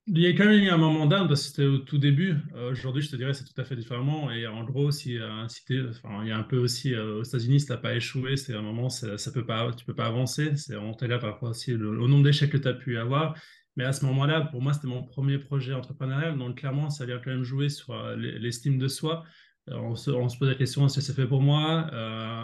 Il 0.07 0.19
y 0.19 0.27
a 0.27 0.31
quand 0.31 0.47
même 0.47 0.61
eu 0.61 0.69
un 0.69 0.77
moment 0.77 1.07
d'âme 1.07 1.29
parce 1.29 1.43
que 1.43 1.49
c'était 1.49 1.65
au 1.65 1.79
tout 1.79 1.99
début. 1.99 2.35
Euh, 2.55 2.73
aujourd'hui, 2.73 3.03
je 3.03 3.11
te 3.11 3.17
dirais, 3.17 3.35
c'est 3.35 3.45
tout 3.45 3.61
à 3.61 3.65
fait 3.65 3.77
différemment. 3.77 4.31
Et 4.33 4.47
en 4.49 4.65
gros, 4.65 4.91
si, 4.91 5.17
euh, 5.17 5.47
enfin, 5.91 6.23
il 6.23 6.29
y 6.29 6.33
a 6.33 6.37
un 6.37 6.43
peu 6.43 6.59
aussi 6.59 6.93
euh, 6.93 7.21
aux 7.21 7.23
États-Unis, 7.23 7.61
si 7.61 7.67
tu 7.67 7.73
n'as 7.73 7.79
pas 7.79 7.95
échoué, 7.95 8.37
c'est 8.37 8.55
un 8.55 8.62
moment, 8.62 8.88
ça, 8.88 9.17
peut 9.33 9.47
pas, 9.47 9.73
tu 9.73 9.85
peux 9.85 9.95
pas 9.95 10.07
avancer. 10.07 10.57
C'est 10.57 10.77
on 10.77 10.97
là 11.01 11.19
par 11.19 11.35
rapport 11.35 11.51
aussi 11.51 11.75
au 11.75 12.09
nombre 12.09 12.25
d'échecs 12.25 12.51
que 12.51 12.57
tu 12.57 12.69
as 12.69 12.75
pu 12.75 12.99
avoir. 12.99 13.37
Mais 13.77 13.85
à 13.85 13.93
ce 13.93 14.05
moment-là, 14.07 14.43
pour 14.43 14.61
moi, 14.61 14.73
c'était 14.73 14.88
mon 14.88 15.05
premier 15.05 15.38
projet 15.38 15.73
entrepreneurial. 15.73 16.37
Donc, 16.37 16.59
clairement, 16.59 16.91
ça 16.91 17.07
vient 17.07 17.19
quand 17.19 17.31
même 17.31 17.45
jouer 17.45 17.69
sur 17.69 17.95
l'estime 18.17 18.79
de 18.79 18.88
soi. 18.88 19.25
On 19.68 19.94
se, 19.94 20.11
pose 20.11 20.48
la 20.48 20.55
question 20.57 20.87
est-ce 20.87 20.96
que 20.96 21.01
c'est 21.01 21.14
fait 21.14 21.27
pour 21.27 21.40
moi? 21.40 21.88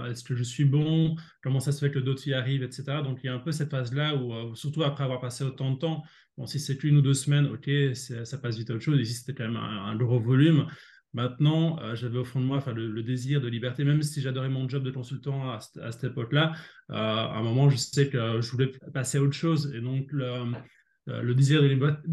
Est-ce 0.09 0.23
que 0.23 0.37
je 0.37 0.45
suis 0.45 0.65
bon? 0.65 1.17
Comment 1.43 1.59
ça 1.59 1.73
se 1.73 1.81
fait 1.81 1.91
que 1.91 1.99
d'autres 1.99 2.27
y 2.29 2.33
arrivent, 2.33 2.63
etc. 2.63 3.03
Donc, 3.03 3.21
il 3.25 3.27
y 3.27 3.29
a 3.29 3.35
un 3.35 3.41
peu 3.41 3.51
cette 3.51 3.71
phase-là 3.71 4.15
où, 4.15 4.55
surtout 4.55 4.85
après 4.85 5.03
avoir 5.03 5.21
passé 5.21 5.43
autant 5.43 5.73
de 5.73 5.79
temps, 5.79 6.05
Bon, 6.39 6.47
si 6.47 6.61
c'est 6.61 6.77
qu'une 6.77 6.97
ou 6.99 7.03
deux 7.03 7.15
semaines, 7.15 7.47
ok, 7.47 7.69
ça 7.95 8.39
passe 8.39 8.57
vite 8.57 8.71
à 8.71 8.75
autre 8.75 8.85
chose. 8.85 9.01
Ici, 9.01 9.15
c'était 9.15 9.35
quand 9.35 9.51
même 9.51 9.57
un, 9.57 9.97
gros 9.97 10.21
volume. 10.21 10.69
Maintenant, 11.13 11.81
euh, 11.81 11.97
j'avais 11.97 12.19
au 12.19 12.25
fond 12.25 12.41
de 12.41 12.45
moi 12.45 12.59
enfin, 12.59 12.73
le, 12.73 13.03
désir 13.03 13.41
de 13.41 13.49
liberté, 13.49 13.83
même 13.83 14.03
si 14.03 14.21
j'adorais 14.21 14.49
mon 14.49 14.69
job 14.69 14.85
de 14.85 14.93
consultant 14.93 15.51
à, 15.51 15.59
cette 15.59 16.05
époque-là. 16.05 16.53
Euh, 16.91 16.95
à 16.95 17.37
un 17.37 17.43
moment, 17.43 17.69
je 17.69 17.77
sais 17.77 18.09
que 18.09 18.41
je 18.41 18.51
voulais 18.53 18.71
passer 18.95 19.19
à 19.19 19.23
autre 19.23 19.33
chose. 19.33 19.75
Et 19.75 19.81
donc, 19.81 20.07
le 20.13 20.53
désir 21.35 21.63
de 21.63 21.69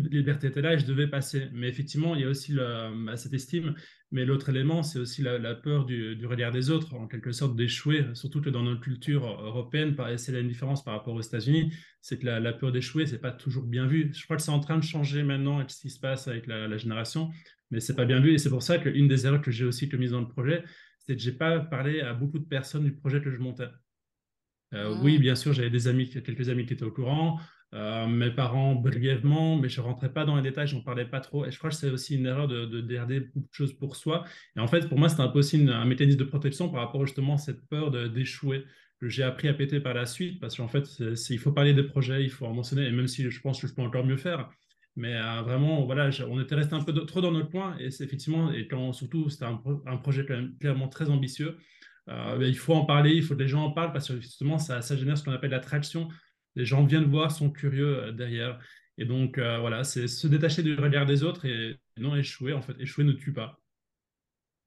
liberté 0.09 0.47
était 0.47 0.61
là 0.61 0.73
et 0.73 0.79
je 0.79 0.85
devais 0.85 1.07
passer. 1.07 1.49
Mais 1.53 1.67
effectivement, 1.67 2.15
il 2.15 2.21
y 2.21 2.23
a 2.23 2.29
aussi 2.29 2.53
bah, 2.53 3.17
cette 3.17 3.33
estime. 3.33 3.75
Mais 4.11 4.23
l'autre 4.23 4.49
élément, 4.49 4.83
c'est 4.83 4.99
aussi 4.99 5.21
la, 5.21 5.55
peur 5.55 5.85
du, 5.85 6.25
regard 6.25 6.51
des 6.51 6.69
autres, 6.69 6.93
en 6.93 7.07
quelque 7.07 7.31
sorte 7.31 7.55
d'échouer, 7.55 8.05
surtout 8.13 8.39
que 8.39 8.49
dans 8.49 8.63
notre 8.63 8.81
culture 8.81 9.25
européenne, 9.25 9.95
c'est 10.17 10.31
la 10.31 10.41
différence 10.41 10.83
par 10.83 10.93
rapport 10.93 11.15
aux 11.15 11.21
États-Unis, 11.21 11.73
c'est 12.01 12.19
que 12.19 12.25
la, 12.25 12.53
peur 12.53 12.71
d'échouer, 12.71 13.07
c'est 13.07 13.19
pas 13.19 13.31
toujours 13.31 13.65
bien 13.65 13.87
vu. 13.87 14.11
Je 14.13 14.23
crois 14.23 14.37
que 14.37 14.43
c'est 14.43 14.51
en 14.51 14.59
train 14.59 14.77
de 14.77 14.83
changer 14.83 15.23
maintenant 15.23 15.57
avec 15.57 15.71
ce 15.71 15.81
qui 15.81 15.89
se 15.89 15.99
passe 15.99 16.27
avec 16.27 16.47
la, 16.47 16.77
génération, 16.77 17.29
mais 17.71 17.79
c'est 17.79 17.95
pas 17.95 18.05
bien 18.05 18.19
vu. 18.19 18.33
Et 18.33 18.37
c'est 18.37 18.49
pour 18.49 18.63
ça 18.63 18.77
qu'une 18.77 19.07
des 19.07 19.25
erreurs 19.25 19.41
que 19.41 19.51
j'ai 19.51 19.65
aussi 19.65 19.89
commises 19.89 20.11
dans 20.11 20.21
le 20.21 20.27
projet, 20.29 20.63
c'est 20.99 21.15
que 21.15 21.21
j'ai 21.21 21.33
pas 21.33 21.59
parlé 21.59 22.01
à 22.01 22.13
beaucoup 22.13 22.39
de 22.39 22.45
personnes 22.45 22.83
du 22.83 22.93
projet 22.93 23.21
que 23.21 23.31
je 23.31 23.37
montais. 23.37 23.67
Euh, 24.73 24.93
ah. 24.95 24.99
Oui, 25.03 25.17
bien 25.17 25.35
sûr, 25.35 25.51
j'avais 25.51 25.69
des 25.69 25.87
amis, 25.87 26.09
quelques 26.09 26.49
amis 26.49 26.65
qui 26.65 26.73
étaient 26.73 26.83
au 26.83 26.91
courant, 26.91 27.39
euh, 27.73 28.07
mes 28.07 28.31
parents 28.31 28.75
brièvement, 28.75 29.57
mais 29.57 29.67
je 29.67 29.81
ne 29.81 29.85
rentrais 29.85 30.13
pas 30.13 30.23
dans 30.23 30.35
les 30.35 30.41
détails, 30.41 30.67
je 30.67 30.75
n'en 30.75 30.81
parlais 30.81 31.05
pas 31.05 31.19
trop. 31.19 31.45
Et 31.45 31.51
je 31.51 31.57
crois 31.57 31.69
que 31.69 31.75
c'est 31.75 31.89
aussi 31.89 32.15
une 32.15 32.25
erreur 32.25 32.47
de, 32.47 32.65
de, 32.65 32.81
garder 32.81 33.19
beaucoup 33.19 33.49
de 33.49 33.53
choses 33.53 33.73
pour 33.73 33.95
soi. 33.95 34.23
Et 34.55 34.59
en 34.59 34.67
fait, 34.67 34.87
pour 34.87 34.97
moi, 34.97 35.09
c'est 35.09 35.19
un 35.19 35.27
peu 35.27 35.39
aussi 35.39 35.67
un 35.69 35.85
mécanisme 35.85 36.19
de 36.19 36.23
protection 36.23 36.69
par 36.69 36.81
rapport 36.81 37.05
justement 37.05 37.33
à 37.35 37.37
cette 37.37 37.67
peur 37.67 37.91
d'échouer 38.09 38.65
j'ai 39.01 39.23
appris 39.23 39.47
à 39.47 39.53
péter 39.53 39.79
par 39.79 39.93
la 39.93 40.05
suite, 40.05 40.39
parce 40.39 40.57
qu'en 40.57 40.67
fait, 40.67 40.85
il 41.29 41.39
faut 41.39 41.51
parler 41.51 41.73
des 41.73 41.83
projets, 41.83 42.23
il 42.23 42.29
faut 42.29 42.45
en 42.45 42.53
mentionner, 42.53 42.85
et 42.87 42.91
même 42.91 43.07
si 43.07 43.29
je 43.29 43.41
pense 43.41 43.61
que 43.61 43.67
je 43.67 43.73
peux 43.73 43.81
encore 43.81 44.05
mieux 44.05 44.17
faire. 44.17 44.49
Mais 44.95 45.13
euh, 45.13 45.41
vraiment, 45.41 45.85
voilà, 45.85 46.09
on 46.29 46.39
était 46.39 46.55
resté 46.55 46.73
un 46.73 46.83
peu 46.83 46.93
trop 47.05 47.21
dans 47.21 47.31
notre 47.31 47.49
coin, 47.49 47.75
et 47.77 47.91
c'est 47.91 48.03
effectivement, 48.03 48.51
et 48.51 48.67
quand 48.67 48.93
surtout, 48.93 49.29
c'était 49.29 49.45
un, 49.45 49.97
projet 49.97 50.25
clairement 50.59 50.87
très 50.87 51.09
ambitieux. 51.09 51.57
Euh, 52.07 52.37
il 52.41 52.57
faut 52.57 52.73
en 52.73 52.85
parler, 52.85 53.11
il 53.11 53.23
faut 53.23 53.35
que 53.35 53.41
les 53.41 53.47
gens 53.47 53.63
en 53.63 53.71
parlent 53.71 53.91
parce 53.91 54.07
que 54.07 54.19
justement, 54.21 54.59
ça, 54.59 54.81
ça 54.81 54.95
génère 54.95 55.17
ce 55.17 55.23
qu'on 55.23 55.31
appelle 55.31 55.51
l'attraction. 55.51 56.07
Les 56.55 56.65
gens 56.65 56.85
viennent 56.85 57.05
voir, 57.05 57.31
sont 57.31 57.49
curieux 57.49 58.03
euh, 58.03 58.11
derrière. 58.11 58.59
Et 58.97 59.05
donc, 59.05 59.37
euh, 59.37 59.59
voilà, 59.59 59.83
c'est 59.83 60.07
se 60.07 60.27
détacher 60.27 60.63
du 60.63 60.75
regard 60.75 61.05
des 61.05 61.23
autres 61.23 61.45
et 61.45 61.77
non 61.97 62.15
échouer. 62.15 62.53
En 62.53 62.61
fait, 62.61 62.79
échouer 62.79 63.03
ne 63.03 63.11
tue 63.11 63.33
pas. 63.33 63.59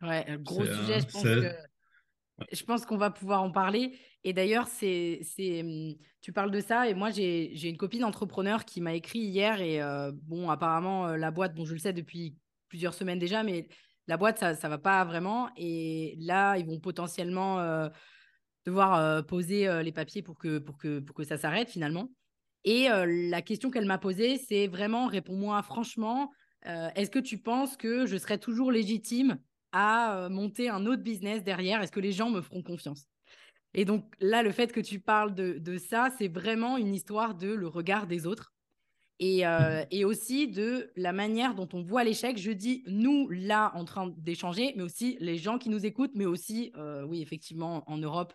Ouais, 0.03 0.25
gros 0.41 0.65
sujet, 0.65 1.01
je 1.01 1.07
pense 1.07 1.23
que 1.23 1.53
je 2.53 2.63
pense 2.63 2.87
qu'on 2.87 2.99
va 2.99 3.11
pouvoir 3.11 3.43
en 3.43 3.51
parler. 3.51 3.99
Et 4.23 4.33
d'ailleurs, 4.33 4.69
c'est, 4.69 5.21
c'est, 5.23 5.63
hum, 5.63 5.95
tu 6.21 6.33
parles 6.33 6.53
de 6.53 6.61
ça. 6.61 6.89
Et 6.89 6.95
moi, 6.95 7.11
j'ai, 7.11 7.51
j'ai 7.55 7.69
une 7.69 7.77
copine 7.77 8.05
entrepreneur 8.05 8.65
qui 8.65 8.81
m'a 8.81 8.95
écrit 8.95 9.19
hier. 9.19 9.61
Et 9.61 9.81
bon, 10.13 10.51
apparemment, 10.51 11.17
la 11.17 11.31
boîte, 11.33 11.55
bon, 11.55 11.65
je 11.65 11.73
le 11.73 11.79
sais 11.79 11.93
depuis 11.93 12.37
plusieurs 12.69 12.95
semaines 12.95 13.19
déjà, 13.19 13.43
mais 13.43 13.67
la 14.09 14.17
boîte, 14.17 14.39
ça 14.39 14.53
ne 14.53 14.69
va 14.69 14.79
pas 14.79 15.05
vraiment. 15.05 15.51
Et 15.57 16.17
là, 16.19 16.57
ils 16.57 16.67
vont 16.67 16.81
potentiellement 16.81 17.61
euh, 17.61 17.89
devoir 18.69 18.97
euh, 18.97 19.23
poser 19.23 19.69
euh, 19.69 19.83
les 19.83 19.93
papiers 19.93 20.23
pour 20.23 20.39
que, 20.39 20.59
pour 20.59 20.79
que, 20.79 21.01
pour 21.01 21.15
que 21.15 21.25
ça 21.25 21.37
s'arrête 21.37 21.71
finalement. 21.71 22.11
Et 22.65 22.89
la 22.89 23.41
question 23.41 23.71
qu'elle 23.71 23.87
m'a 23.87 23.97
posée, 23.97 24.37
c'est 24.37 24.67
vraiment, 24.67 25.07
réponds-moi 25.07 25.63
franchement, 25.63 26.31
est-ce 26.67 27.09
que 27.09 27.21
tu 27.21 27.39
penses 27.39 27.79
que 27.79 28.05
je 28.05 28.17
serai 28.19 28.37
toujours 28.37 28.71
légitime 28.73 29.39
à 29.73 30.29
monter 30.29 30.69
un 30.69 30.85
autre 30.85 31.03
business 31.03 31.43
derrière? 31.43 31.81
Est-ce 31.81 31.93
que 31.93 32.01
les 32.01 32.13
gens 32.13 32.29
me 32.29 32.43
feront 32.43 32.63
confiance? 32.63 33.07
Et 33.73 33.87
donc 33.87 34.13
là, 34.21 34.43
le 34.43 34.51
fait 34.51 34.71
que 34.73 34.81
tu 34.81 35.01
parles 35.01 35.35
de, 35.35 35.57
de 35.57 35.79
ça, 35.79 36.11
c'est 36.19 36.29
vraiment 36.29 36.77
une 36.77 36.95
histoire 36.95 37.37
de 37.37 37.49
le 37.49 37.69
regard 37.69 38.07
des 38.07 38.27
autres. 38.27 38.53
Euh, 39.21 39.85
et, 39.91 40.05
aussi 40.05 40.47
de 40.47 40.93
la 40.95 41.13
manière 41.13 41.55
dont 41.55 41.69
on 41.73 41.83
voit 41.83 42.05
l'échec. 42.05 42.39
Je 42.39 42.53
dis 42.53 42.85
nous, 42.87 43.29
là, 43.31 43.73
en 43.75 43.85
train 43.85 44.15
d'échanger, 44.17 44.73
mais 44.77 44.85
aussi 44.85 45.17
les 45.21 45.37
gens 45.37 45.59
qui 45.59 45.71
nous 45.71 45.85
écoutent, 45.85 46.15
mais 46.15 46.27
aussi, 46.27 46.73
euh, 46.77 47.03
oui, 47.03 47.21
effectivement, 47.21 47.83
en 47.91 47.99
Europe, 47.99 48.33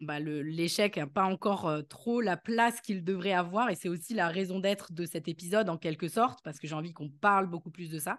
bah, 0.00 0.20
l'échec 0.20 0.96
n'a 0.96 1.06
pas 1.06 1.24
encore 1.24 1.70
trop 1.88 2.20
la 2.20 2.36
place 2.36 2.80
qu'il 2.80 3.04
devrait 3.04 3.32
avoir. 3.32 3.70
Et 3.70 3.74
c'est 3.74 3.88
aussi 3.88 4.14
la 4.14 4.28
raison 4.28 4.60
d'être 4.60 4.92
de 4.92 5.04
cet 5.04 5.28
épisode, 5.28 5.68
en 5.68 5.76
quelque 5.76 6.08
sorte, 6.08 6.40
parce 6.42 6.58
que 6.58 6.66
j'ai 6.66 6.74
envie 6.74 6.92
qu'on 6.92 7.08
parle 7.08 7.48
beaucoup 7.48 7.70
plus 7.70 7.90
de 7.90 7.98
ça 7.98 8.18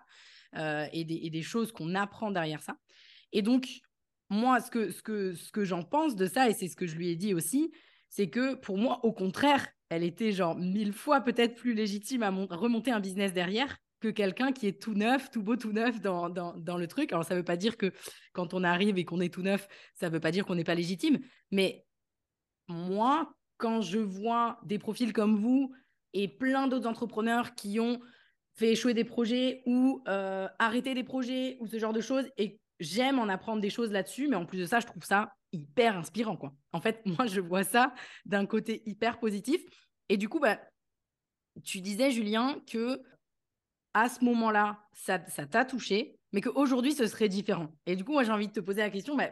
et 0.92 1.06
des, 1.06 1.42
choses 1.42 1.72
qu'on 1.72 1.96
apprend 1.96 2.32
derrière 2.32 2.62
ça. 2.62 2.76
Et 3.32 3.42
donc, 3.42 3.68
moi, 4.30 4.60
ce 4.60 4.70
que, 4.70 4.92
ce 4.92 5.52
que 5.52 5.64
j'en 5.64 5.84
pense 5.84 6.16
de 6.16 6.28
ça, 6.28 6.50
et 6.50 6.54
c'est 6.54 6.68
ce 6.68 6.76
que 6.76 6.88
je 6.88 6.96
lui 6.96 7.10
ai 7.10 7.16
dit 7.16 7.34
aussi, 7.34 7.72
c'est 8.12 8.30
que 8.30 8.56
pour 8.56 8.78
moi, 8.78 9.00
au 9.04 9.14
contraire, 9.14 9.66
elle 9.90 10.04
était 10.04 10.32
genre 10.32 10.56
mille 10.56 10.94
fois 10.94 11.22
peut-être 11.22 11.56
plus 11.56 11.74
légitime 11.74 12.24
à, 12.24 12.30
remonter 12.30 12.92
un 12.92 13.00
business 13.00 13.34
derrière 13.34 13.78
que 14.02 14.10
quelqu'un 14.10 14.52
qui 14.52 14.68
est 14.68 14.82
tout 14.82 14.96
neuf, 14.96 15.30
tout 15.30 15.44
beau, 15.44 15.56
tout 15.56 15.72
neuf 15.72 16.02
dans, 16.02 16.30
dans, 16.30 16.78
le 16.78 16.88
truc. 16.88 17.14
Alors, 17.14 17.24
ça 17.24 17.36
ne 17.36 17.40
veut 17.40 17.46
pas 17.46 17.56
dire 17.56 17.78
que 17.78 17.94
quand 18.34 18.54
on 18.54 18.64
arrive 18.64 18.98
et 18.98 19.06
qu'on 19.06 19.22
est 19.22 19.34
tout 19.34 19.44
neuf, 19.44 19.68
ça 19.94 20.10
ne 20.10 20.14
veut 20.14 20.20
pas 20.20 20.32
dire 20.32 20.46
qu'on 20.46 20.56
n'est 20.56 20.64
pas 20.64 20.76
légitime. 20.76 21.20
Mais 21.52 21.86
moi, 22.68 23.34
quand 23.58 23.82
je 23.82 24.00
vois 24.00 24.60
des 24.64 24.80
profils 24.80 25.14
comme 25.14 25.36
vous 25.36 25.72
et 26.14 26.28
plein 26.28 26.68
d'autres 26.68 26.88
entrepreneurs 26.88 27.56
qui 27.56 27.80
ont 27.80 28.00
fait 28.56 28.72
échouer 28.72 28.94
des 28.94 29.06
projets 29.06 29.62
ou 29.66 30.04
euh, 30.08 30.48
arrêté 30.60 30.94
des 30.94 31.04
projets 31.04 31.58
ou 31.62 31.68
ce 31.68 31.80
genre 31.80 31.94
de 31.94 32.02
choses, 32.02 32.28
et 32.38 32.60
j'aime 32.80 33.20
en 33.20 33.30
apprendre 33.30 33.62
des 33.62 33.70
choses 33.70 33.92
là-dessus, 33.92 34.28
mais 34.28 34.36
en 34.36 34.46
plus 34.46 34.60
de 34.60 34.66
ça, 34.66 34.80
je 34.80 34.88
trouve 34.88 35.06
ça 35.06 35.36
hyper 35.52 35.98
inspirant. 35.98 36.36
Quoi. 36.36 36.54
En 36.74 36.82
fait, 36.82 37.02
moi, 37.06 37.28
je 37.28 37.40
vois 37.40 37.64
ça 37.64 37.94
d'un 38.26 38.46
côté 38.46 38.82
hyper 38.88 39.20
positif. 39.20 39.62
Et 40.10 40.18
du 40.18 40.28
coup, 40.28 40.40
bah, 40.40 40.60
tu 41.64 41.82
disais, 41.82 42.12
Julien, 42.12 42.60
que 42.68 43.02
à 43.94 44.10
ce 44.10 44.24
moment-là, 44.24 44.80
ça, 44.94 45.20
t'a 45.20 45.66
touché, 45.66 46.16
mais 46.32 46.42
qu'aujourd'hui, 46.42 46.94
ce 46.94 47.08
serait 47.08 47.30
différent. 47.30 47.70
Et 47.86 47.96
du 47.96 48.04
coup, 48.04 48.14
moi, 48.14 48.24
j'ai 48.24 48.32
envie 48.32 48.48
de 48.48 48.54
te 48.54 48.60
poser 48.60 48.82
la 48.82 48.90
question, 48.90 49.16
bah, 49.16 49.30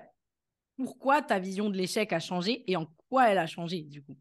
pourquoi 0.78 1.22
ta 1.22 1.40
vision 1.40 1.70
de 1.70 1.78
l'échec 1.78 2.12
a 2.14 2.20
changé 2.20 2.64
et 2.68 2.76
en 2.76 2.88
quoi 3.10 3.30
elle 3.30 3.38
a 3.38 3.48
changé, 3.48 3.82
du 3.82 4.02
coup? 4.02 4.18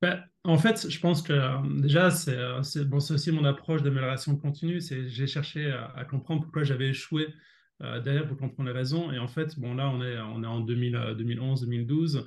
Bah, 0.00 0.24
en 0.44 0.58
fait, 0.58 0.88
je 0.88 1.00
pense 1.00 1.22
que 1.22 1.32
euh, 1.32 1.80
déjà, 1.80 2.08
euh, 2.28 2.62
c'est 2.62 2.84
bon, 2.84 2.98
aussi 2.98 3.32
mon 3.32 3.44
approche 3.44 3.82
d'amélioration 3.82 4.36
continue. 4.36 4.80
C'est 4.80 5.08
j'ai 5.08 5.26
cherché 5.26 5.72
à, 5.72 6.04
comprendre 6.04 6.42
pourquoi 6.42 6.62
j'avais 6.62 6.90
échoué 6.90 7.34
euh, 7.82 8.00
derrière 8.00 8.26
pour 8.28 8.36
comprendre 8.36 8.68
les 8.68 8.74
raisons. 8.76 9.10
Et 9.10 9.18
en 9.18 9.28
fait, 9.28 9.58
bon, 9.58 9.74
là, 9.74 9.90
on 9.90 10.00
est, 10.02 10.18
on 10.20 10.42
est 10.44 10.46
en 10.46 10.60
2011, 10.60 11.62
2012. 11.62 12.24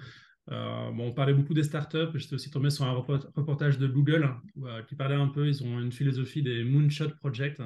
Euh, 0.49 0.91
bon, 0.91 1.07
on 1.09 1.13
parlait 1.13 1.33
beaucoup 1.33 1.53
des 1.53 1.63
startups. 1.63 2.09
J'étais 2.15 2.35
aussi 2.35 2.49
tombé 2.49 2.69
sur 2.69 2.85
un 2.85 2.93
reportage 2.93 3.77
de 3.77 3.87
Google 3.87 4.29
euh, 4.63 4.81
qui 4.83 4.95
parlait 4.95 5.15
un 5.15 5.27
peu. 5.27 5.47
Ils 5.47 5.63
ont 5.63 5.79
une 5.79 5.91
philosophie 5.91 6.41
des 6.41 6.63
Moonshot 6.63 7.09
Project. 7.19 7.61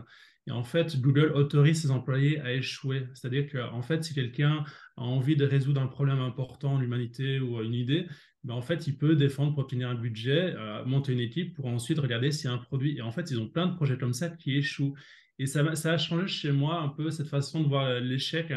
Et 0.48 0.52
en 0.52 0.64
fait, 0.64 1.02
Google 1.02 1.32
autorise 1.34 1.82
ses 1.82 1.92
employés 1.92 2.40
à 2.42 2.54
échouer. 2.54 3.08
C'est-à-dire 3.14 3.52
qu'en 3.52 3.82
fait, 3.82 4.04
si 4.04 4.14
quelqu'un 4.14 4.64
a 4.98 5.02
envie 5.02 5.36
de 5.36 5.46
résoudre 5.46 5.82
un 5.82 5.88
problème 5.88 6.20
important, 6.20 6.78
l'humanité 6.78 7.40
ou 7.40 7.62
une 7.62 7.74
idée, 7.74 8.08
ben 8.44 8.54
en 8.54 8.62
fait, 8.62 8.86
il 8.86 8.96
peut 8.96 9.16
défendre 9.16 9.54
pour 9.54 9.64
obtenir 9.64 9.90
un 9.90 9.96
budget, 9.96 10.54
monter 10.86 11.14
une 11.14 11.20
équipe 11.20 11.56
pour 11.56 11.66
ensuite 11.66 11.98
regarder 11.98 12.32
s'il 12.32 12.46
y 12.46 12.54
a 12.54 12.56
un 12.56 12.60
produit. 12.60 12.96
Et 12.96 13.02
en 13.02 13.12
fait, 13.12 13.32
ils 13.32 13.40
ont 13.40 13.48
plein 13.48 13.66
de 13.66 13.76
projets 13.76 13.98
comme 13.98 14.14
ça 14.14 14.30
qui 14.30 14.56
échouent. 14.56 14.94
Et 15.40 15.48
ça, 15.48 15.76
ça 15.76 15.94
a 15.94 15.98
changé 15.98 16.28
chez 16.28 16.52
moi 16.52 16.80
un 16.80 16.90
peu 16.90 17.10
cette 17.10 17.28
façon 17.28 17.62
de 17.64 17.68
voir 17.68 18.00
l'échec. 18.00 18.54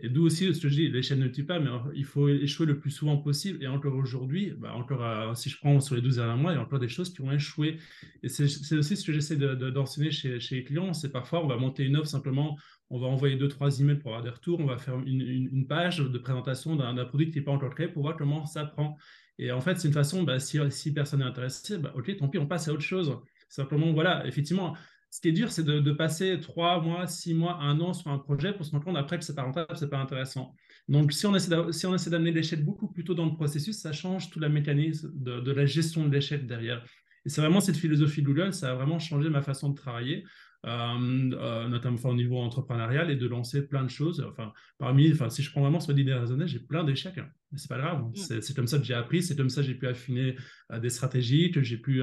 Et 0.00 0.08
d'où 0.08 0.26
aussi 0.26 0.54
ce 0.54 0.60
que 0.60 0.68
je 0.68 0.74
dis, 0.74 0.88
l'échec 0.88 1.18
ne 1.18 1.26
tue 1.26 1.44
pas, 1.44 1.58
mais 1.58 1.70
il 1.94 2.04
faut 2.04 2.28
échouer 2.28 2.66
le 2.66 2.78
plus 2.78 2.90
souvent 2.90 3.16
possible. 3.16 3.62
Et 3.64 3.66
encore 3.66 3.94
aujourd'hui, 3.96 4.52
bah 4.56 4.72
encore 4.74 5.04
euh, 5.04 5.34
si 5.34 5.50
je 5.50 5.58
prends 5.58 5.80
sur 5.80 5.96
les 5.96 6.00
12 6.00 6.16
derniers 6.16 6.40
mois, 6.40 6.52
il 6.52 6.54
y 6.54 6.58
a 6.58 6.62
encore 6.62 6.78
des 6.78 6.88
choses 6.88 7.12
qui 7.12 7.20
ont 7.20 7.32
échoué. 7.32 7.78
Et 8.22 8.28
c'est 8.28 8.44
aussi 8.76 8.96
ce 8.96 9.04
que 9.04 9.12
j'essaie 9.12 9.36
d'enseigner 9.36 10.08
de, 10.08 10.14
chez, 10.14 10.38
chez, 10.38 10.56
les 10.56 10.64
clients. 10.64 10.94
C'est 10.94 11.10
parfois, 11.10 11.44
on 11.44 11.48
va 11.48 11.56
monter 11.56 11.84
une 11.84 11.96
offre 11.96 12.08
simplement, 12.08 12.56
on 12.90 13.00
va 13.00 13.08
envoyer 13.08 13.36
deux, 13.36 13.48
trois 13.48 13.80
emails 13.80 13.98
pour 13.98 14.12
avoir 14.12 14.22
des 14.22 14.30
retours, 14.30 14.60
on 14.60 14.66
va 14.66 14.78
faire 14.78 14.98
une, 15.04 15.66
page 15.66 15.98
de 15.98 16.18
présentation 16.18 16.76
d'un 16.76 17.04
produit 17.04 17.30
qui 17.30 17.38
n'est 17.38 17.44
pas 17.44 17.52
encore 17.52 17.74
créé 17.74 17.88
pour 17.88 18.02
voir 18.02 18.16
comment 18.16 18.46
ça 18.46 18.64
prend. 18.64 18.96
Et 19.38 19.50
en 19.50 19.60
fait, 19.60 19.78
c'est 19.78 19.88
une 19.88 19.94
façon, 19.94 20.22
bah, 20.22 20.38
si, 20.38 20.58
si 20.70 20.92
personne 20.92 21.20
n'est 21.20 21.26
intéressé, 21.26 21.76
bah, 21.78 21.92
ok, 21.96 22.16
tant 22.16 22.28
pis, 22.28 22.38
on 22.38 22.46
passe 22.46 22.68
à 22.68 22.72
autre 22.72 22.82
chose. 22.82 23.16
Simplement, 23.48 23.92
voilà, 23.92 24.26
effectivement, 24.26 24.76
ce 25.10 25.20
qui 25.20 25.28
est 25.28 25.32
dur, 25.32 25.50
c'est 25.50 25.64
de, 25.64 25.92
passer 25.92 26.38
trois 26.40 26.80
mois, 26.80 27.06
six 27.06 27.34
mois, 27.34 27.58
un 27.60 27.80
an 27.80 27.94
sur 27.94 28.10
un 28.10 28.18
projet 28.18 28.52
pour 28.52 28.64
se 28.64 28.72
rendre 28.72 28.84
compte 28.84 28.96
après 28.96 29.18
que 29.18 29.24
c'est 29.24 29.34
pas 29.34 29.42
rentable, 29.42 29.76
c'est 29.76 29.88
pas 29.88 29.98
intéressant. 29.98 30.54
Donc, 30.88 31.12
si 31.12 31.26
on 31.26 31.34
essaie 31.34 32.10
d'amener 32.10 32.30
l'échec 32.30 32.64
beaucoup 32.64 32.88
plus 32.88 33.04
tôt 33.04 33.14
dans 33.14 33.26
le 33.26 33.34
processus, 33.34 33.78
ça 33.78 33.92
change 33.92 34.30
tout 34.30 34.38
la 34.38 34.48
mécanisme 34.48 35.10
de, 35.14 35.50
la 35.50 35.66
gestion 35.66 36.06
de 36.06 36.12
l'échec 36.12 36.46
derrière. 36.46 36.84
Et 37.24 37.30
c'est 37.30 37.40
vraiment 37.40 37.60
cette 37.60 37.76
philosophie 37.76 38.22
de 38.22 38.26
Google, 38.26 38.52
ça 38.52 38.72
a 38.72 38.74
vraiment 38.74 38.98
changé 38.98 39.28
ma 39.28 39.42
façon 39.42 39.70
de 39.70 39.74
travailler, 39.74 40.24
euh, 40.66 41.30
euh, 41.32 41.68
notamment 41.68 41.98
au 42.04 42.14
niveau 42.14 42.38
entrepreneurial 42.38 43.10
et 43.10 43.16
de 43.16 43.26
lancer 43.26 43.66
plein 43.66 43.84
de 43.84 43.90
choses. 43.90 44.24
Enfin, 44.30 44.52
parmi, 44.78 45.10
enfin, 45.12 45.30
si 45.30 45.42
je 45.42 45.50
prends 45.50 45.62
vraiment 45.62 45.80
sur 45.80 45.92
l'idée 45.92 46.14
raisonnée, 46.14 46.46
j'ai 46.46 46.60
plein 46.60 46.84
d'échecs, 46.84 47.18
hein. 47.18 47.28
mais 47.50 47.58
c'est 47.58 47.68
pas 47.68 47.78
grave. 47.78 48.02
Mmh. 48.02 48.40
C'est 48.40 48.54
comme 48.54 48.66
ça 48.66 48.78
que 48.78 48.84
j'ai 48.84 48.94
appris, 48.94 49.22
c'est 49.22 49.36
comme 49.36 49.50
ça 49.50 49.62
que 49.62 49.66
j'ai 49.66 49.74
pu 49.74 49.86
affiner 49.86 50.36
euh, 50.72 50.78
des 50.78 50.90
stratégies, 50.90 51.50
que 51.50 51.62
j'ai 51.62 51.78
pu, 51.78 52.02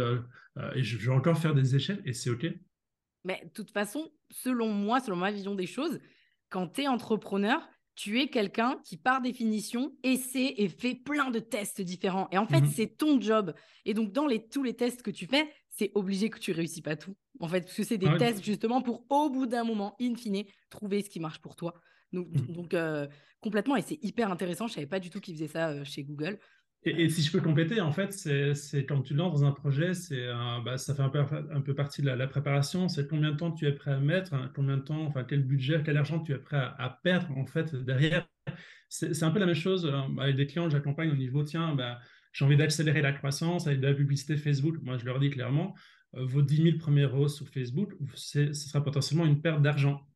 et 0.76 0.84
je 0.84 0.98
vais 0.98 1.12
encore 1.12 1.38
faire 1.38 1.54
des 1.54 1.76
échecs, 1.76 2.02
et 2.06 2.14
c'est 2.14 2.30
OK. 2.30 2.46
Mais 3.26 3.42
de 3.44 3.50
toute 3.50 3.72
façon, 3.72 4.10
selon 4.30 4.70
moi, 4.70 5.02
selon 5.02 5.18
ma 5.18 5.32
vision 5.32 5.56
des 5.56 5.68
choses, 5.68 6.00
quand 6.50 6.68
tu 6.68 6.84
es 6.84 6.88
entrepreneur, 6.88 7.68
tu 7.96 8.22
es 8.22 8.28
quelqu'un 8.28 8.78
qui, 8.84 8.98
par 8.98 9.22
définition, 9.22 9.92
essaie 10.04 10.54
et 10.58 10.70
fait 10.70 10.96
plein 10.96 11.32
de 11.32 11.40
tests 11.40 11.82
différents. 11.82 12.28
Et 12.32 12.38
en 12.38 12.46
fait, 12.46 12.62
mmh 12.62 12.72
c'est 12.76 12.98
ton 12.98 13.20
job. 13.20 13.54
Et 13.86 13.94
donc, 13.94 14.12
dans 14.12 14.28
les, 14.28 14.48
tous 14.48 14.64
les 14.64 14.76
tests 14.76 15.02
que 15.02 15.12
tu 15.12 15.28
fais, 15.28 15.50
c'est 15.70 15.92
obligé 15.96 16.30
que 16.30 16.40
tu 16.40 16.52
réussis 16.52 16.82
pas 16.82 16.96
tout. 16.96 17.16
En 17.40 17.48
fait, 17.48 17.62
parce 17.62 17.76
que 17.76 17.84
c'est 17.84 17.98
des 17.98 18.18
tests 18.18 18.44
justement 18.44 18.82
pour, 18.82 19.06
au 19.10 19.30
bout 19.30 19.46
d'un 19.46 19.64
moment, 19.64 19.96
in 20.00 20.16
fine, 20.16 20.44
trouver 20.70 21.02
ce 21.02 21.10
qui 21.10 21.20
marche 21.20 21.40
pour 21.40 21.56
toi. 21.56 21.74
Donc, 22.12 22.28
mmh. 22.28 22.54
donc 22.54 22.74
euh, 22.74 23.08
complètement, 23.42 23.76
et 23.76 23.82
c'est 23.82 24.00
hyper 24.04 24.32
intéressant. 24.32 24.68
Je 24.68 24.74
savais 24.74 24.88
pas 24.88 25.00
du 25.00 25.10
tout 25.10 25.20
qu'ils 25.20 25.36
faisaient 25.36 25.48
ça 25.48 25.70
euh, 25.70 25.84
chez 25.84 26.04
Google. 26.04 26.38
Et, 26.86 27.10
si 27.10 27.24
je 27.24 27.32
peux 27.32 27.42
compléter, 27.42 27.82
en 27.82 27.92
fait, 27.92 28.14
c'est 28.14 28.86
quand 28.86 29.02
tu 29.02 29.16
lances 29.16 29.42
un 29.42 29.52
projet, 29.52 29.96
c'est 29.96 30.28
bah, 30.64 30.78
ça 30.78 30.94
fait 30.94 31.02
un 31.02 31.10
peu, 31.10 31.20
un 31.20 31.62
peu 31.62 31.74
partie 31.74 32.04
de 32.04 32.10
la, 32.10 32.28
préparation. 32.28 32.90
C'est 32.90 33.08
combien 33.08 33.32
de 33.32 33.38
temps 33.38 33.52
tu 33.52 33.66
es 33.66 33.72
prêt 33.72 33.92
à 33.92 34.00
mettre, 34.00 34.36
hein, 34.36 34.52
combien 34.56 34.78
de 34.78 34.84
temps, 34.84 35.04
enfin 35.06 35.24
quel 35.24 35.44
budget, 35.44 35.82
quel 35.84 35.98
argent 35.98 36.20
tu 36.20 36.32
es 36.34 36.38
prêt 36.38 36.58
à, 36.58 37.00
perdre 37.04 37.36
en 37.38 37.46
fait 37.46 37.76
derrière. 37.76 38.28
C'est 38.88 39.24
un 39.24 39.32
peu 39.32 39.40
la 39.40 39.48
même 39.48 39.56
chose 39.56 39.86
euh, 39.86 40.22
avec 40.22 40.36
des 40.36 40.46
clients 40.46 40.66
que 40.66 40.72
j'accompagne 40.72 41.10
au 41.10 41.16
niveau, 41.16 41.44
tiens, 41.44 41.74
bah, 41.76 42.00
j'ai 42.32 42.46
envie 42.46 42.56
d'accélérer 42.56 43.02
la 43.02 43.14
croissance 43.14 43.66
avec 43.66 43.80
de 43.82 43.88
la 43.88 43.94
publicité 43.94 44.38
Facebook. 44.38 44.78
Moi, 44.84 44.98
je 44.98 45.06
leur 45.06 45.20
dis 45.20 45.32
clairement, 45.32 45.74
euh, 46.16 46.26
vos 46.26 46.44
10 46.44 46.64
000 46.64 46.78
premiers 46.78 47.04
euros 47.04 47.28
sur 47.28 47.50
Facebook, 47.50 47.94
ce 48.14 48.54
sera 48.54 48.84
potentiellement 48.84 49.26
une 49.26 49.42
perte 49.42 49.62
d'argent 49.62 50.08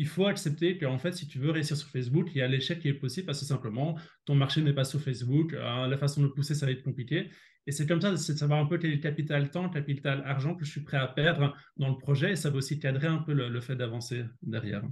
il 0.00 0.06
faut 0.06 0.26
accepter 0.26 0.78
qu'en 0.78 0.96
fait, 0.96 1.12
si 1.12 1.28
tu 1.28 1.38
veux 1.38 1.50
réussir 1.50 1.76
sur 1.76 1.86
Facebook, 1.90 2.30
il 2.34 2.38
y 2.38 2.40
a 2.40 2.48
l'échec 2.48 2.80
qui 2.80 2.88
est 2.88 2.94
possible 2.94 3.26
parce 3.26 3.40
que 3.40 3.44
simplement, 3.44 3.98
ton 4.24 4.34
marché 4.34 4.62
n'est 4.62 4.72
pas 4.72 4.84
sur 4.84 4.98
Facebook, 4.98 5.52
hein, 5.52 5.88
la 5.88 5.98
façon 5.98 6.22
de 6.22 6.28
pousser, 6.28 6.54
ça 6.54 6.64
va 6.64 6.72
être 6.72 6.82
compliqué. 6.82 7.28
Et 7.66 7.72
c'est 7.72 7.86
comme 7.86 8.00
ça, 8.00 8.16
c'est 8.16 8.32
de 8.32 8.38
savoir 8.38 8.60
un 8.60 8.64
peu 8.64 8.78
quel 8.78 8.92
est 8.92 8.94
le 8.94 9.02
capital 9.02 9.50
temps, 9.50 9.68
capital 9.68 10.22
argent 10.24 10.54
que 10.54 10.64
je 10.64 10.70
suis 10.70 10.80
prêt 10.80 10.96
à 10.96 11.06
perdre 11.06 11.54
dans 11.76 11.90
le 11.90 11.98
projet. 11.98 12.32
Et 12.32 12.36
ça 12.36 12.48
va 12.48 12.56
aussi 12.56 12.78
cadrer 12.78 13.08
un 13.08 13.18
peu 13.18 13.34
le, 13.34 13.60
fait 13.60 13.76
d'avancer 13.76 14.24
derrière. 14.40 14.82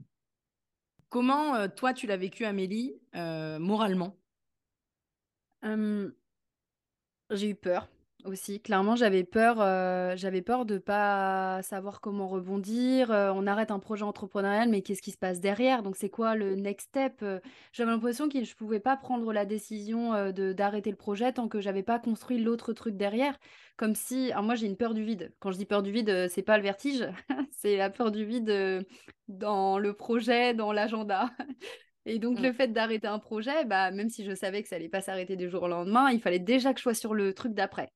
Comment, 1.09 1.55
euh, 1.55 1.69
toi, 1.75 1.95
tu 1.95 2.07
l'as 2.07 2.19
vécu, 2.19 2.45
Amélie, 2.45 2.93
euh, 3.15 3.59
moralement? 3.59 4.15
Hum, 5.63 6.13
J'ai 7.31 7.49
eu 7.49 7.55
peur 7.55 7.89
aussi. 8.25 8.61
Clairement, 8.61 8.97
j'avais 8.97 9.25
peur, 9.25 9.57
euh, 9.61 10.15
j'avais 10.17 10.43
peur 10.43 10.65
de 10.67 10.79
pas 10.79 11.61
savoir 11.63 12.01
comment 12.01 12.29
rebondir. 12.29 13.11
Euh, 13.11 13.33
on 13.35 13.47
arrête 13.47 13.71
un 13.71 13.79
projet 13.79 14.03
entrepreneurial, 14.05 14.69
mais 14.69 14.83
qu'est-ce 14.83 15.03
qui 15.03 15.11
se 15.11 15.19
passe 15.19 15.41
derrière? 15.41 15.83
Donc, 15.83 15.97
c'est 15.97 16.11
quoi 16.11 16.35
le 16.35 16.55
next 16.55 16.89
step? 16.89 17.21
Euh, 17.23 17.41
j'avais 17.73 17.91
l'impression 17.91 18.29
que 18.29 18.43
je 18.43 18.55
pouvais 18.57 18.81
pas 18.81 18.97
prendre 18.97 19.33
la 19.33 19.45
décision 19.45 20.33
de 20.33 20.53
d'arrêter 20.53 20.91
le 20.91 20.97
projet 20.97 21.33
tant 21.33 21.49
que 21.49 21.61
j'avais 21.61 21.83
pas 21.83 21.99
construit 21.99 22.39
l'autre 22.39 22.73
truc 22.73 22.97
derrière. 22.97 23.39
Comme 23.77 23.95
si, 23.95 24.33
alors 24.33 24.45
moi, 24.45 24.55
j'ai 24.55 24.67
une 24.67 24.77
peur 24.77 24.95
du 24.95 25.05
vide. 25.05 25.33
Quand 25.39 25.53
je 25.53 25.59
dis 25.59 25.67
peur 25.67 25.83
du 25.83 25.93
vide, 25.93 26.29
c'est 26.29 26.43
pas 26.43 26.57
le 26.57 26.65
vertige, 26.65 27.07
c'est 27.53 27.77
la 27.77 27.91
peur 27.91 28.11
du 28.11 28.25
vide 28.25 28.85
dans 29.29 29.79
le 29.79 29.93
projet, 29.93 30.55
dans 30.55 30.73
l'agenda. 30.73 31.31
Et 32.07 32.19
donc, 32.19 32.41
le 32.41 32.53
fait 32.55 32.69
d'arrêter 32.69 33.07
un 33.07 33.19
projet, 33.19 33.67
bah, 33.67 33.91
même 33.91 34.09
si 34.09 34.25
je 34.25 34.35
savais 34.35 34.63
que 34.63 34.69
ça 34.69 34.77
allait 34.77 34.89
pas 34.89 35.03
s'arrêter 35.03 35.37
du 35.37 35.51
jour 35.51 35.65
au 35.65 35.69
lendemain, 35.69 36.11
il 36.11 36.21
fallait 36.21 36.39
déjà 36.39 36.73
que 36.73 36.79
je 36.79 36.83
sois 36.83 36.95
sur 36.95 37.13
le 37.13 37.35
truc 37.35 37.53
d'après. 37.53 37.93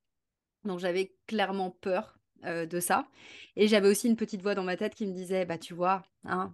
Donc 0.65 0.79
j'avais 0.79 1.13
clairement 1.27 1.71
peur 1.71 2.17
de 2.43 2.79
ça. 2.81 3.07
Et 3.55 3.69
j'avais 3.69 3.87
aussi 3.87 4.09
une 4.09 4.17
petite 4.17 4.41
voix 4.41 4.53
dans 4.53 4.63
ma 4.63 4.75
tête 4.75 4.95
qui 4.95 5.07
me 5.07 5.13
disait, 5.13 5.45
bah 5.45 5.57
tu 5.57 5.73
vois, 5.73 6.03
hein, 6.25 6.53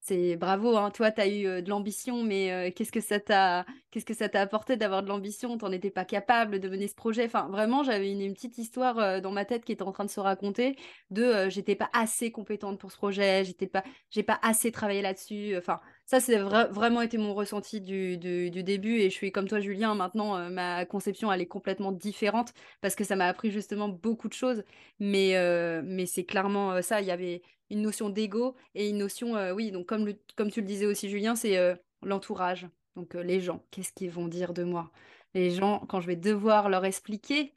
c'est 0.00 0.36
bravo, 0.36 0.76
hein, 0.76 0.90
toi 0.90 1.10
tu 1.10 1.20
as 1.20 1.28
eu 1.28 1.62
de 1.62 1.68
l'ambition, 1.68 2.22
mais 2.22 2.72
qu'est-ce 2.76 2.92
que 2.92 3.00
ça 3.00 3.20
t'a 3.20 3.66
qu'est-ce 3.90 4.06
que 4.06 4.14
ça 4.14 4.28
t'a 4.28 4.40
apporté 4.40 4.76
d'avoir 4.76 5.02
de 5.02 5.08
l'ambition? 5.08 5.58
T'en 5.58 5.72
étais 5.72 5.90
pas 5.90 6.04
capable 6.04 6.60
de 6.60 6.68
mener 6.68 6.86
ce 6.86 6.94
projet. 6.94 7.24
Enfin, 7.24 7.48
vraiment, 7.48 7.82
j'avais 7.82 8.12
une, 8.12 8.32
petite 8.32 8.56
histoire 8.56 9.20
dans 9.20 9.32
ma 9.32 9.44
tête 9.44 9.64
qui 9.64 9.72
était 9.72 9.82
en 9.82 9.92
train 9.92 10.04
de 10.04 10.10
se 10.10 10.20
raconter 10.20 10.76
de 11.10 11.48
j'étais 11.50 11.74
pas 11.74 11.90
assez 11.92 12.30
compétente 12.30 12.78
pour 12.78 12.92
ce 12.92 12.96
projet, 12.96 13.44
j'étais 13.44 13.66
pas 13.66 13.82
j'ai 14.10 14.22
pas 14.22 14.38
assez 14.42 14.70
travaillé 14.72 15.02
là-dessus. 15.02 15.56
Enfin, 15.56 15.80
ça, 16.06 16.20
c'est 16.20 16.38
vraiment 16.38 17.02
été 17.02 17.18
mon 17.18 17.34
ressenti 17.34 17.80
du, 17.80 18.16
début. 18.16 18.98
Et 19.00 19.10
je 19.10 19.14
suis 19.14 19.32
comme 19.32 19.48
toi, 19.48 19.58
Julien. 19.58 19.94
Maintenant, 19.96 20.36
euh, 20.36 20.48
ma 20.50 20.86
conception, 20.86 21.32
elle 21.32 21.40
est 21.40 21.46
complètement 21.46 21.90
différente 21.90 22.52
parce 22.80 22.94
que 22.94 23.02
ça 23.02 23.16
m'a 23.16 23.26
appris 23.26 23.50
justement 23.50 23.88
beaucoup 23.88 24.28
de 24.28 24.32
choses. 24.32 24.62
Mais, 25.00 25.36
euh, 25.36 25.82
mais 25.84 26.06
c'est 26.06 26.24
clairement 26.24 26.72
euh, 26.72 26.82
ça. 26.82 27.00
Il 27.00 27.08
y 27.08 27.10
avait 27.10 27.42
une 27.70 27.82
notion 27.82 28.08
d'ego 28.08 28.54
et 28.76 28.88
une 28.88 28.98
notion, 28.98 29.34
oui, 29.52 29.72
donc 29.72 29.86
comme, 29.86 30.14
comme 30.36 30.52
tu 30.52 30.60
le 30.60 30.66
disais 30.68 30.86
aussi, 30.86 31.08
Julien, 31.10 31.34
c'est 31.34 31.76
l'entourage. 32.02 32.68
Donc 32.94 33.14
les 33.14 33.40
gens, 33.40 33.64
qu'est-ce 33.72 33.92
qu'ils 33.92 34.12
vont 34.12 34.28
dire 34.28 34.54
de 34.54 34.62
moi? 34.62 34.92
Les 35.34 35.50
gens, 35.50 35.80
quand 35.88 36.00
je 36.00 36.06
vais 36.06 36.14
devoir 36.14 36.68
leur 36.68 36.84
expliquer, 36.84 37.56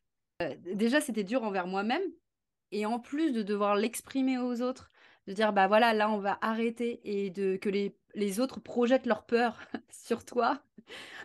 déjà, 0.65 0.99
c'était 0.99 1.23
dur 1.23 1.43
envers 1.43 1.67
moi-même. 1.67 2.01
Et 2.71 2.87
en 2.87 2.99
plus 2.99 3.31
de 3.31 3.43
devoir 3.43 3.75
l'exprimer 3.75 4.39
aux 4.39 4.63
autres, 4.63 4.89
de 5.27 5.33
dire 5.33 5.53
bah 5.53 5.67
voilà 5.67 5.93
là 5.93 6.09
on 6.09 6.17
va 6.17 6.37
arrêter 6.41 7.01
et 7.03 7.29
de 7.29 7.57
que 7.57 7.69
les, 7.69 7.95
les 8.15 8.39
autres 8.39 8.59
projettent 8.59 9.05
leur 9.05 9.25
peur 9.25 9.59
sur 9.89 10.25
toi. 10.25 10.61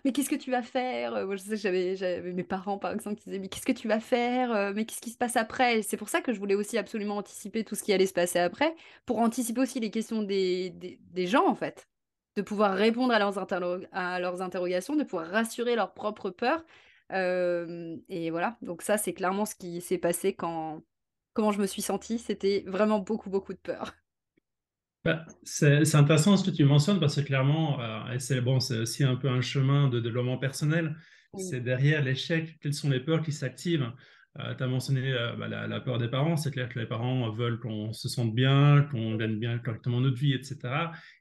Mais 0.04 0.12
qu'est-ce 0.12 0.28
que 0.28 0.34
tu 0.34 0.50
vas 0.50 0.62
faire? 0.62 1.14
Euh, 1.14 1.26
moi 1.26 1.36
je 1.36 1.42
sais 1.42 1.56
j'avais 1.56 1.96
j'avais 1.96 2.32
mes 2.32 2.44
parents 2.44 2.78
par 2.78 2.92
exemple 2.92 3.16
qui 3.16 3.24
disaient 3.24 3.38
mais 3.38 3.48
qu'est-ce 3.48 3.66
que 3.66 3.72
tu 3.72 3.88
vas 3.88 4.00
faire? 4.00 4.52
Euh, 4.52 4.72
mais 4.74 4.84
qu'est-ce 4.84 5.00
qui 5.00 5.10
se 5.10 5.16
passe 5.16 5.36
après? 5.36 5.82
C'est 5.82 5.96
pour 5.96 6.08
ça 6.08 6.20
que 6.20 6.32
je 6.32 6.38
voulais 6.38 6.54
aussi 6.54 6.78
absolument 6.78 7.16
anticiper 7.16 7.64
tout 7.64 7.74
ce 7.74 7.82
qui 7.82 7.92
allait 7.92 8.06
se 8.06 8.12
passer 8.12 8.38
après 8.38 8.74
pour 9.06 9.18
anticiper 9.20 9.60
aussi 9.60 9.80
les 9.80 9.90
questions 9.90 10.22
des, 10.22 10.70
des, 10.70 11.26
gens 11.26 11.46
en 11.48 11.54
fait. 11.54 11.88
De 12.36 12.42
pouvoir 12.42 12.74
répondre 12.74 13.14
à 13.14 13.18
leurs, 13.18 13.38
à 13.92 14.20
leurs 14.20 14.42
interrogations 14.42 14.96
de 14.96 15.04
pouvoir 15.04 15.28
rassurer 15.28 15.76
leurs 15.76 15.94
propres 15.94 16.30
peurs. 16.30 16.64
Euh, 17.12 17.96
et 18.08 18.30
voilà. 18.30 18.56
Donc 18.62 18.82
ça 18.82 18.98
c'est 18.98 19.14
clairement 19.14 19.46
ce 19.46 19.54
qui 19.54 19.80
s'est 19.80 19.98
passé 19.98 20.34
quand 20.34 20.82
comment 21.34 21.52
je 21.52 21.60
me 21.60 21.66
suis 21.66 21.82
sentie. 21.82 22.18
C'était 22.18 22.64
vraiment 22.66 23.00
beaucoup, 23.00 23.28
beaucoup 23.28 23.52
de 23.52 23.58
peur. 23.58 23.94
Bah, 25.04 25.26
c'est 25.42 25.94
intéressant 25.94 26.38
ce 26.38 26.50
que 26.50 26.56
tu 26.56 26.64
mentionnes 26.64 26.98
parce 26.98 27.16
que 27.16 27.20
clairement, 27.20 27.78
euh, 27.82 28.18
c'est 28.18 28.40
bon, 28.40 28.56
aussi 28.56 29.04
un 29.04 29.16
peu 29.16 29.28
un 29.28 29.42
chemin 29.42 29.88
de 29.88 30.00
développement 30.00 30.38
personnel. 30.38 30.96
C'est 31.36 31.60
derrière 31.60 32.02
l'échec, 32.02 32.56
quelles 32.60 32.72
sont 32.74 32.88
les 32.88 33.00
peurs 33.00 33.22
qui 33.22 33.32
s'activent? 33.32 33.92
Euh, 34.38 34.54
tu 34.54 34.62
as 34.62 34.66
mentionné 34.66 35.12
euh, 35.12 35.36
bah, 35.36 35.48
la, 35.48 35.80
peur 35.80 35.98
des 35.98 36.08
parents. 36.08 36.36
C'est 36.36 36.50
clair 36.50 36.68
que 36.68 36.78
les 36.78 36.86
parents 36.86 37.30
veulent 37.30 37.60
qu'on 37.60 37.92
se 37.92 38.08
sente 38.08 38.34
bien, 38.34 38.86
qu'on 38.90 39.16
gagne 39.16 39.38
bien 39.38 39.58
correctement 39.58 40.00
notre 40.00 40.16
vie, 40.16 40.32
etc. 40.32 40.58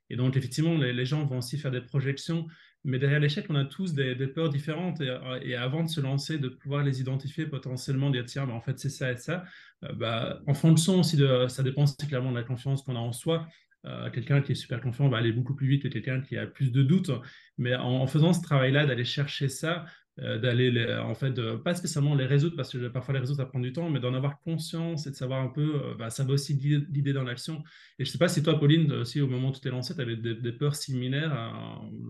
Et 0.09 0.15
donc, 0.15 0.37
effectivement, 0.37 0.75
les, 0.75 1.05
gens 1.05 1.25
vont 1.25 1.39
aussi 1.39 1.57
faire 1.57 1.71
des 1.71 1.81
projections 1.81 2.47
mais 2.83 2.99
derrière 2.99 3.19
l'échec, 3.19 3.45
on 3.49 3.55
a 3.55 3.65
tous 3.65 3.93
des, 3.93 4.15
peurs 4.27 4.49
différentes. 4.49 5.01
Et, 5.41 5.55
avant 5.55 5.83
de 5.83 5.89
se 5.89 6.01
lancer, 6.01 6.37
de 6.37 6.49
pouvoir 6.49 6.83
les 6.83 6.99
identifier 6.99 7.45
potentiellement, 7.45 8.09
dire 8.09 8.25
tiens, 8.25 8.45
bah, 8.45 8.53
en 8.53 8.61
fait, 8.61 8.77
c'est 8.79 8.89
ça 8.89 9.11
et 9.11 9.17
ça. 9.17 9.45
Euh, 9.83 9.93
bah, 9.93 10.41
en 10.47 10.53
fonction 10.53 10.99
aussi 10.99 11.15
de, 11.15 11.47
ça 11.47 11.63
dépend 11.63 11.85
clairement 12.07 12.31
de 12.31 12.37
la 12.37 12.43
confiance 12.43 12.81
qu'on 12.83 12.95
a 12.95 12.99
en 12.99 13.13
soi. 13.13 13.47
Euh, 13.85 14.09
quelqu'un 14.09 14.41
qui 14.41 14.53
est 14.53 14.55
super 14.55 14.79
confiant 14.79 15.09
va 15.09 15.17
aller 15.17 15.33
beaucoup 15.33 15.55
plus 15.55 15.67
vite 15.67 15.83
que 15.83 15.89
quelqu'un 15.89 16.21
qui 16.21 16.37
a 16.37 16.45
plus 16.45 16.71
de 16.71 16.83
doutes. 16.83 17.11
Mais 17.57 17.75
en 17.75 18.05
faisant 18.07 18.33
ce 18.33 18.41
travail-là, 18.41 18.85
d'aller 18.85 19.05
chercher 19.05 19.47
ça, 19.47 19.85
euh, 19.85 19.85
d'aller 20.17 20.95
en 20.99 21.15
fait 21.15 21.33
pas 21.63 21.73
spécialement 21.73 22.13
les 22.13 22.27
résoudre 22.27 22.55
parce 22.55 22.71
que 22.71 22.87
parfois 22.87 23.15
les 23.15 23.19
résoudre 23.19 23.37
ça 23.37 23.47
prend 23.47 23.59
du 23.59 23.73
temps 23.73 23.89
mais 23.89 23.99
d'en 23.99 24.13
avoir 24.13 24.39
conscience 24.41 25.07
et 25.07 25.09
de 25.09 25.15
savoir 25.15 25.41
un 25.41 25.47
peu 25.47 25.81
euh, 25.83 25.95
bah, 25.95 26.11
ça 26.11 26.23
va 26.23 26.33
aussi 26.33 26.55
guider 26.55 27.13
dans 27.13 27.23
l'action. 27.23 27.63
Et 27.97 28.05
je 28.05 28.11
sais 28.11 28.19
pas 28.19 28.27
si 28.27 28.43
toi 28.43 28.59
Pauline 28.59 28.91
aussi 28.91 29.21
au 29.21 29.27
moment 29.27 29.49
où 29.49 29.51
tu 29.53 29.59
t'es 29.59 29.71
lancée 29.71 29.95
tu 29.95 30.01
avais 30.01 30.15
des, 30.15 30.51
peurs 30.51 30.75
similaires 30.75 31.31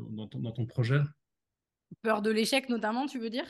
dans, 0.10 0.28
ton, 0.28 0.66
projet? 0.66 1.00
Peur 2.02 2.22
de 2.22 2.30
l'échec 2.30 2.68
notamment 2.68 3.06
tu 3.06 3.20
veux 3.20 3.30
dire? 3.30 3.46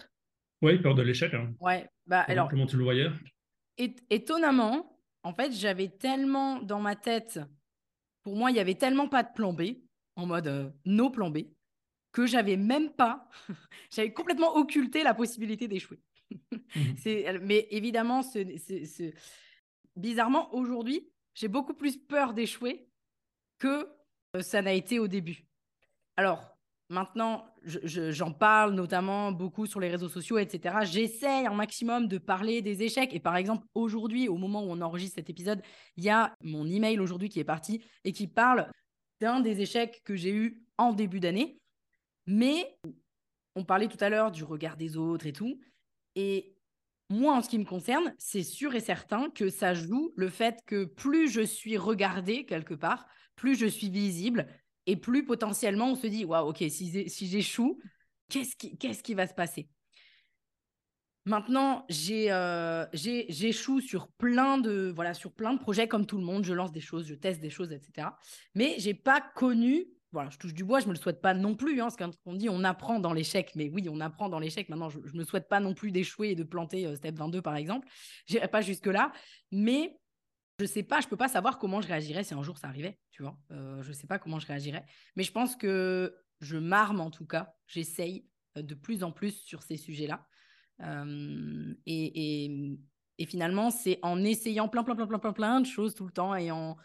Oui 0.61 0.77
peur 0.77 0.93
de 0.93 1.01
l'échec 1.01 1.33
hein. 1.33 1.51
ouais 1.59 1.89
bah 2.05 2.21
alors 2.21 2.47
comment 2.47 2.67
tu 2.67 2.77
le 2.77 2.83
voyais? 2.83 3.09
Étonnamment 4.11 4.99
en 5.23 5.33
fait 5.33 5.51
j'avais 5.51 5.89
tellement 5.89 6.61
dans 6.61 6.79
ma 6.79 6.95
tête 6.95 7.39
pour 8.21 8.35
moi 8.35 8.51
il 8.51 8.57
y 8.57 8.59
avait 8.59 8.75
tellement 8.75 9.07
pas 9.07 9.23
de 9.23 9.33
plan 9.33 9.51
B 9.51 9.63
en 10.15 10.27
mode 10.27 10.47
euh, 10.47 10.69
no 10.85 11.09
plan 11.09 11.31
B 11.31 11.39
que 12.14 12.26
j'avais 12.26 12.55
même 12.55 12.91
pas, 12.91 13.28
j'avais 13.91 14.14
complètement 14.14 14.55
occulté 14.55 15.03
la 15.03 15.14
possibilité 15.14 15.68
d'échouer. 15.68 15.99
Mmh 16.32 16.59
mais 17.41 17.68
évidemment, 17.72 18.22
bizarrement, 19.97 20.53
aujourd'hui, 20.55 21.09
j'ai 21.34 21.49
beaucoup 21.49 21.74
plus 21.74 21.97
peur 21.97 22.34
d'échouer 22.34 22.88
que 23.59 23.89
euh, 24.36 24.41
ça 24.41 24.61
n'a 24.61 24.74
été 24.74 24.99
au 24.99 25.07
début. 25.07 25.45
Alors, 26.16 26.55
maintenant, 26.89 27.45
j'en 27.66 28.32
parle 28.32 28.74
notamment 28.74 29.32
beaucoup 29.32 29.66
sur 29.66 29.80
les 29.80 29.89
réseaux 29.89 30.09
sociaux, 30.09 30.38
etc. 30.38 30.78
J'essaie 30.84 31.45
un 31.45 31.53
maximum 31.53 32.07
de 32.07 32.18
parler 32.20 32.61
des 32.61 32.84
échecs. 32.84 33.14
Et 33.14 33.20
par 33.20 33.36
exemple, 33.36 33.66
aujourd'hui, 33.74 34.28
au 34.28 34.38
moment 34.38 34.64
où 34.64 34.68
on 34.70 34.82
enregistre 34.82 35.16
cet 35.16 35.30
épisode, 35.30 35.61
il 35.97 36.03
y 36.03 36.09
a 36.09 36.36
mon 36.41 36.68
email 36.68 36.99
aujourd'hui 36.99 37.30
qui 37.30 37.39
est 37.39 37.45
parti 37.45 37.84
et 38.03 38.11
qui 38.11 38.28
parle 38.28 38.70
d'un 39.22 39.39
des 39.39 39.61
échecs 39.61 40.01
que 40.03 40.16
j'ai 40.16 40.34
eu 40.34 40.61
en 40.78 40.93
début 40.93 41.20
d'année. 41.20 41.59
Mais 42.26 42.78
on 43.55 43.63
parlait 43.63 43.88
tout 43.88 43.97
à 43.99 44.09
l'heure 44.09 44.32
du 44.32 44.43
regard 44.43 44.78
des 44.78 44.97
autres 44.97 45.26
et 45.26 45.34
tout. 45.34 45.59
Et 46.15 46.55
moi, 47.09 47.36
en 47.36 47.41
ce 47.41 47.49
qui 47.49 47.59
me 47.59 47.65
concerne, 47.65 48.13
c'est 48.17 48.43
sûr 48.43 48.74
et 48.76 48.80
certain 48.80 49.30
que 49.30 49.49
ça 49.49 49.74
joue 49.74 50.13
le 50.15 50.30
fait 50.30 50.59
que 50.65 50.86
plus 50.86 51.30
je 51.30 51.41
suis 51.41 51.78
regardée 51.78 52.45
quelque 52.45 52.74
part, 52.74 53.05
plus 53.36 53.55
je 53.55 53.65
suis 53.65 53.89
visible 53.89 54.47
et 54.86 54.95
plus 54.95 55.26
potentiellement 55.26 55.91
on 55.91 55.95
se 55.95 56.07
dit 56.07 56.26
waouh, 56.26 56.49
ok, 56.49 56.63
si, 56.69 57.09
si 57.09 57.28
j'échoue, 57.28 57.80
qu'est-ce 58.30 58.55
qui, 58.55 58.78
qu'est-ce 58.78 59.03
qui 59.03 59.13
va 59.13 59.28
se 59.28 59.34
passer? 59.34 59.69
Maintenant, 61.26 61.86
euh, 62.09 62.86
j'échoue 62.91 63.80
sur 63.80 64.09
plein 64.09 64.57
de 64.57 64.91
voilà 64.93 65.13
sur 65.13 65.32
plein 65.32 65.53
de 65.53 65.59
projets 65.59 65.88
comme 65.88 66.05
tout 66.05 66.17
le 66.17 66.26
monde. 66.26 66.43
Je 66.43 66.53
lance 66.53 66.74
des 66.74 66.82
choses, 66.82 67.07
je 67.07 67.15
teste 67.15 67.39
des 67.39 67.49
choses, 67.49 67.71
etc. 67.71 68.09
Mais 68.55 68.76
j'ai 68.78 68.93
pas 68.93 69.21
connu 69.21 69.86
voilà, 70.14 70.30
je 70.30 70.38
touche 70.38 70.53
du 70.53 70.64
bois, 70.64 70.80
je 70.80 70.86
ne 70.86 70.89
me 70.89 70.93
le 70.93 70.99
souhaite 70.99 71.22
pas 71.22 71.34
non 71.34 71.55
plus. 71.55 71.82
Hein, 71.82 71.89
parce 71.89 72.18
qu'on 72.18 72.34
dit 72.34 72.47
on 72.47 72.64
apprend 72.64 72.99
dans 72.99 73.14
l'échec, 73.14 73.51
mais 73.55 73.70
oui, 73.70 73.88
on 73.89 73.99
apprend 73.99 74.30
dans 74.30 74.39
l'échec. 74.39 74.70
Maintenant, 74.70 74.89
je 74.89 74.99
ne 74.99 75.18
me 75.18 75.24
souhaite 75.24 75.49
pas 75.49 75.59
non 75.59 75.74
plus 75.74 75.91
d'échouer 75.91 76.30
et 76.30 76.36
de 76.36 76.43
planter 76.43 76.86
euh, 76.86 76.95
Step 76.95 77.16
22, 77.16 77.41
par 77.41 77.55
exemple. 77.55 77.88
Je 78.28 78.36
n'irai 78.36 78.47
pas 78.47 78.61
jusque-là. 78.61 79.11
Mais 79.51 79.99
je 80.59 80.66
ne 80.66 80.70
sais 80.70 80.84
pas, 80.84 81.01
je 81.01 81.07
ne 81.07 81.09
peux 81.09 81.18
pas 81.18 81.28
savoir 81.28 81.57
comment 81.57 81.82
je 81.82 81.88
réagirais 81.88 82.24
si 82.24 82.36
un 82.36 82.43
jour 82.43 82.59
ça 82.59 82.68
arrivait. 82.68 82.99
Tu 83.11 83.24
vois, 83.24 83.38
euh, 83.51 83.82
je 83.82 83.89
ne 83.89 83.93
sais 83.93 84.05
pas 84.05 84.20
comment 84.20 84.39
je 84.39 84.45
réagirais. 84.45 84.86
Mais 85.16 85.24
je 85.24 85.32
pense 85.32 85.55
que 85.55 86.16
je 86.41 86.57
m'arme 86.57 87.01
en 87.01 87.09
tout 87.09 87.26
cas. 87.26 87.55
J'essaye 87.68 88.28
de 88.55 88.76
plus 88.76 89.03
en 89.03 89.11
plus 89.11 89.32
sur 89.32 89.64
ces 89.64 89.78
sujets-là. 89.78 90.28
et, 91.88 92.78
et, 93.18 93.26
finalement, 93.26 93.72
c'est 93.72 93.97
en 94.03 94.24
essayant 94.24 94.68
plein, 94.68 94.84
plein, 94.84 94.93
plein, 94.93 95.07
plein, 95.07 95.18
plein, 95.18 95.34
plein 95.34 95.61
de 95.61 95.66
choses 95.66 95.95
tout 95.95 96.05
le 96.05 96.11
temps 96.11 96.36
et 96.36 96.51
en 96.51 96.78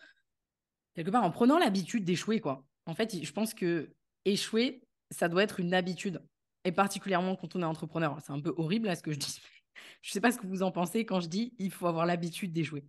quelque 0.94 1.10
part 1.10 1.24
en 1.24 1.30
prenant 1.30 1.58
l'habitude 1.58 2.04
d'échouer, 2.04 2.40
quoi. 2.40 2.67
En 2.88 2.94
fait, 2.94 3.22
je 3.22 3.32
pense 3.32 3.52
que 3.52 3.90
échouer, 4.24 4.82
ça 5.10 5.28
doit 5.28 5.42
être 5.42 5.60
une 5.60 5.74
habitude. 5.74 6.22
Et 6.64 6.72
particulièrement 6.72 7.36
quand 7.36 7.54
on 7.54 7.60
est 7.60 7.66
entrepreneur. 7.66 8.18
C'est 8.24 8.32
un 8.32 8.40
peu 8.40 8.54
horrible 8.56 8.86
là 8.86 8.96
ce 8.96 9.02
que 9.02 9.12
je 9.12 9.18
dis. 9.18 9.40
je 10.02 10.10
ne 10.10 10.12
sais 10.12 10.20
pas 10.20 10.32
ce 10.32 10.38
que 10.38 10.46
vous 10.46 10.62
en 10.62 10.72
pensez 10.72 11.04
quand 11.04 11.20
je 11.20 11.28
dis 11.28 11.52
il 11.58 11.70
faut 11.70 11.86
avoir 11.86 12.06
l'habitude 12.06 12.52
d'échouer. 12.52 12.84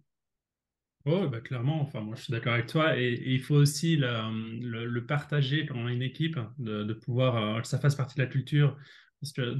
Oh, 1.05 1.29
clairement, 1.43 1.81
enfin, 1.81 2.01
moi 2.01 2.15
je 2.15 2.23
suis 2.23 2.31
d'accord 2.31 2.53
avec 2.53 2.67
toi. 2.67 2.97
Et, 2.97 3.21
il 3.25 3.41
faut 3.41 3.55
aussi 3.55 3.97
le, 3.97 4.99
partager 5.05 5.65
quand 5.65 5.75
on 5.75 5.87
a 5.87 5.91
une 5.91 6.01
équipe, 6.01 6.39
de, 6.57 6.93
pouvoir 6.93 7.35
euh, 7.35 7.61
que 7.61 7.67
ça 7.67 7.77
fasse 7.77 7.95
partie 7.95 8.15
de 8.15 8.21
la 8.21 8.27
culture. 8.27 8.77
Que 9.35 9.53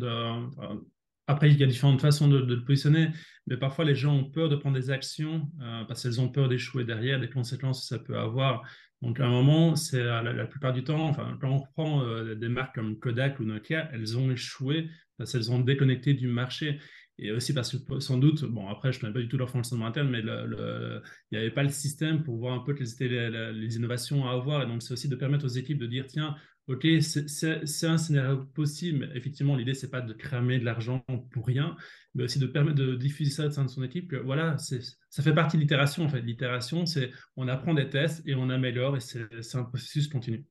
après, 1.28 1.52
il 1.52 1.60
y 1.60 1.64
a 1.64 1.68
différentes 1.68 2.02
façons 2.02 2.28
de, 2.28 2.40
le 2.40 2.64
positionner, 2.64 3.12
mais 3.46 3.56
parfois 3.56 3.86
les 3.86 3.94
gens 3.94 4.16
ont 4.16 4.24
peur 4.24 4.50
de 4.50 4.56
prendre 4.56 4.76
des 4.76 4.90
actions 4.90 5.52
euh, 5.62 5.84
parce 5.84 6.02
qu'elles 6.02 6.20
ont 6.20 6.30
peur 6.30 6.50
d'échouer 6.50 6.86
derrière, 6.86 7.20
des 7.20 7.30
conséquences 7.30 7.82
que 7.82 7.86
ça 7.86 8.00
peut 8.00 8.18
avoir. 8.18 8.64
Donc, 9.02 9.20
à 9.20 9.26
un 9.26 9.30
moment, 9.30 9.76
c'est 9.76 10.04
la, 10.04 10.46
plupart 10.46 10.74
du 10.74 10.84
temps, 10.84 11.08
enfin, 11.08 11.38
quand 11.40 11.50
on 11.50 11.58
reprend 11.60 12.04
euh, 12.04 12.36
des 12.36 12.50
marques 12.50 12.76
comme 12.76 13.00
Kodak 13.00 13.40
ou 13.40 13.44
Nokia, 13.46 13.90
elles 13.94 14.18
ont 14.18 14.30
échoué 14.32 14.90
parce 15.18 15.32
qu'elles 15.32 15.52
ont 15.52 15.60
déconnecté 15.60 16.14
du 16.14 16.28
marché. 16.28 16.80
Et 17.22 17.32
aussi 17.32 17.54
parce 17.54 17.76
que 17.76 18.00
sans 18.00 18.18
doute, 18.18 18.46
bon 18.46 18.70
après 18.70 18.94
je 18.94 18.98
ne 18.98 19.02
connais 19.02 19.14
pas 19.14 19.20
du 19.20 19.28
tout 19.28 19.38
leur 19.38 19.50
fonctionnement 19.50 19.88
interne, 19.88 20.10
mais 20.10 20.20
il 20.20 21.02
n'y 21.34 21.38
avait 21.38 21.52
pas 21.52 21.64
le 21.64 21.70
système 21.70 22.24
pour 22.24 22.38
voir 22.38 22.54
un 22.54 22.60
peu 22.60 22.74
quelles 22.74 22.94
étaient 22.94 23.10
les, 23.10 23.52
les 23.52 23.76
innovations 23.76 24.26
à 24.26 24.32
avoir. 24.32 24.64
Et 24.64 24.66
donc 24.66 24.82
c'est 24.82 24.94
aussi 24.94 25.10
de 25.10 25.18
permettre 25.18 25.44
aux 25.44 25.50
équipes 25.50 25.80
de 25.80 25.88
dire, 25.88 26.08
tiens, 26.08 26.38
ok, 26.70 26.88
c'est 27.02 27.88
un 27.88 27.98
scénario 27.98 28.46
possible, 28.54 29.00
mais 29.00 29.18
effectivement 29.18 29.56
l'idée 29.56 29.74
c'est 29.74 29.90
pas 29.90 30.02
de 30.02 30.14
cramer 30.14 30.60
de 30.60 30.66
l'argent 30.66 31.04
pour 31.32 31.46
rien, 31.46 31.76
mais 32.16 32.24
aussi 32.24 32.40
de 32.40 32.48
permettre 32.48 32.78
de 32.78 32.96
diffuser 32.96 33.32
ça 33.32 33.48
au 33.48 33.52
sein 33.52 33.66
de 33.66 33.70
son 33.70 33.84
équipe. 33.84 34.14
Voilà, 34.14 34.58
ça 34.58 35.24
fait 35.24 35.34
partie 35.34 35.58
de 35.58 35.62
l'itération 35.62 36.06
en 36.06 36.10
fait. 36.10 36.22
L'itération, 36.22 36.86
c'est 36.86 37.12
on 37.36 37.48
apprend 37.48 37.74
des 37.74 37.90
tests 37.90 38.22
et 38.28 38.36
on 38.36 38.50
améliore 38.50 38.96
et 38.98 39.00
c'est 39.00 39.56
un 39.56 39.64
processus 39.64 40.08
continu. 40.08 40.46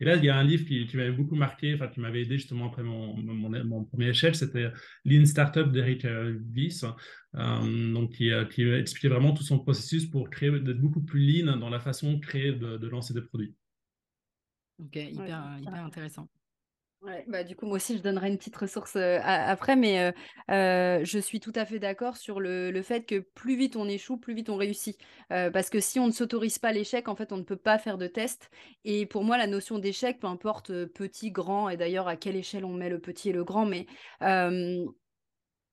Et 0.00 0.06
là, 0.06 0.16
il 0.16 0.24
y 0.24 0.30
a 0.30 0.36
un 0.36 0.44
livre 0.44 0.64
qui, 0.64 0.88
m'avait 0.96 1.12
beaucoup 1.12 1.34
marqué, 1.34 1.74
enfin, 1.74 1.88
qui 1.88 2.00
m'avait 2.00 2.22
aidé 2.22 2.38
justement 2.38 2.68
après 2.68 2.82
mon, 2.82 3.84
premier 3.84 4.08
échelle, 4.08 4.34
c'était 4.34 4.70
Lean 5.04 5.26
Startup 5.26 5.70
d'Eric 5.70 6.06
euh, 6.06 6.38
Wyss, 6.54 6.86
euh, 7.34 7.92
donc 7.92 8.14
qui, 8.14 8.32
euh, 8.32 8.46
qui, 8.46 8.62
expliquait 8.62 9.08
vraiment 9.08 9.34
tout 9.34 9.42
son 9.42 9.58
processus 9.58 10.06
pour 10.06 10.30
créer, 10.30 10.50
d'être 10.50 10.80
beaucoup 10.80 11.02
plus 11.02 11.20
lean 11.20 11.58
dans 11.58 11.68
la 11.68 11.80
façon 11.80 12.14
de 12.14 12.20
créer, 12.20 12.52
de, 12.52 12.78
de 12.78 12.88
lancer 12.88 13.12
des 13.12 13.20
produits. 13.20 13.54
Ok, 14.80 14.96
hyper, 14.96 15.58
hyper 15.60 15.84
intéressant. 15.84 16.28
Ouais, 17.02 17.24
bah, 17.28 17.44
du 17.44 17.56
coup, 17.56 17.64
moi 17.64 17.76
aussi, 17.76 17.96
je 17.96 18.02
donnerai 18.02 18.28
une 18.28 18.36
petite 18.36 18.56
ressource 18.56 18.94
après, 18.96 19.74
mais 19.74 20.12
je 20.48 21.18
suis 21.18 21.40
tout 21.40 21.52
à 21.54 21.64
fait 21.64 21.78
d'accord 21.78 22.18
sur 22.18 22.40
le, 22.40 22.82
fait 22.82 23.06
que 23.06 23.20
plus 23.20 23.56
vite 23.56 23.76
on 23.76 23.88
échoue, 23.88 24.18
plus 24.18 24.34
vite 24.34 24.50
on 24.50 24.56
réussit. 24.56 24.98
parce 25.28 25.70
que 25.70 25.80
si 25.80 25.98
on 25.98 26.06
ne 26.06 26.12
s'autorise 26.12 26.58
pas 26.58 26.72
l'échec, 26.72 27.08
en 27.08 27.16
fait, 27.16 27.32
on 27.32 27.38
ne 27.38 27.42
peut 27.42 27.56
pas 27.56 27.78
faire 27.78 27.96
de 27.96 28.06
test. 28.06 28.50
Et 28.84 29.06
pour 29.06 29.24
moi, 29.24 29.38
la 29.38 29.46
notion 29.46 29.78
d'échec, 29.78 30.18
peu 30.20 30.26
importe 30.26 30.84
petit, 30.86 31.30
grand, 31.30 31.70
et 31.70 31.78
d'ailleurs 31.78 32.06
à 32.06 32.16
quelle 32.16 32.36
échelle 32.36 32.66
on 32.66 32.74
met 32.74 32.90
le 32.90 33.00
petit 33.00 33.30
et 33.30 33.32
le 33.32 33.44
grand, 33.44 33.64
mais 33.64 33.86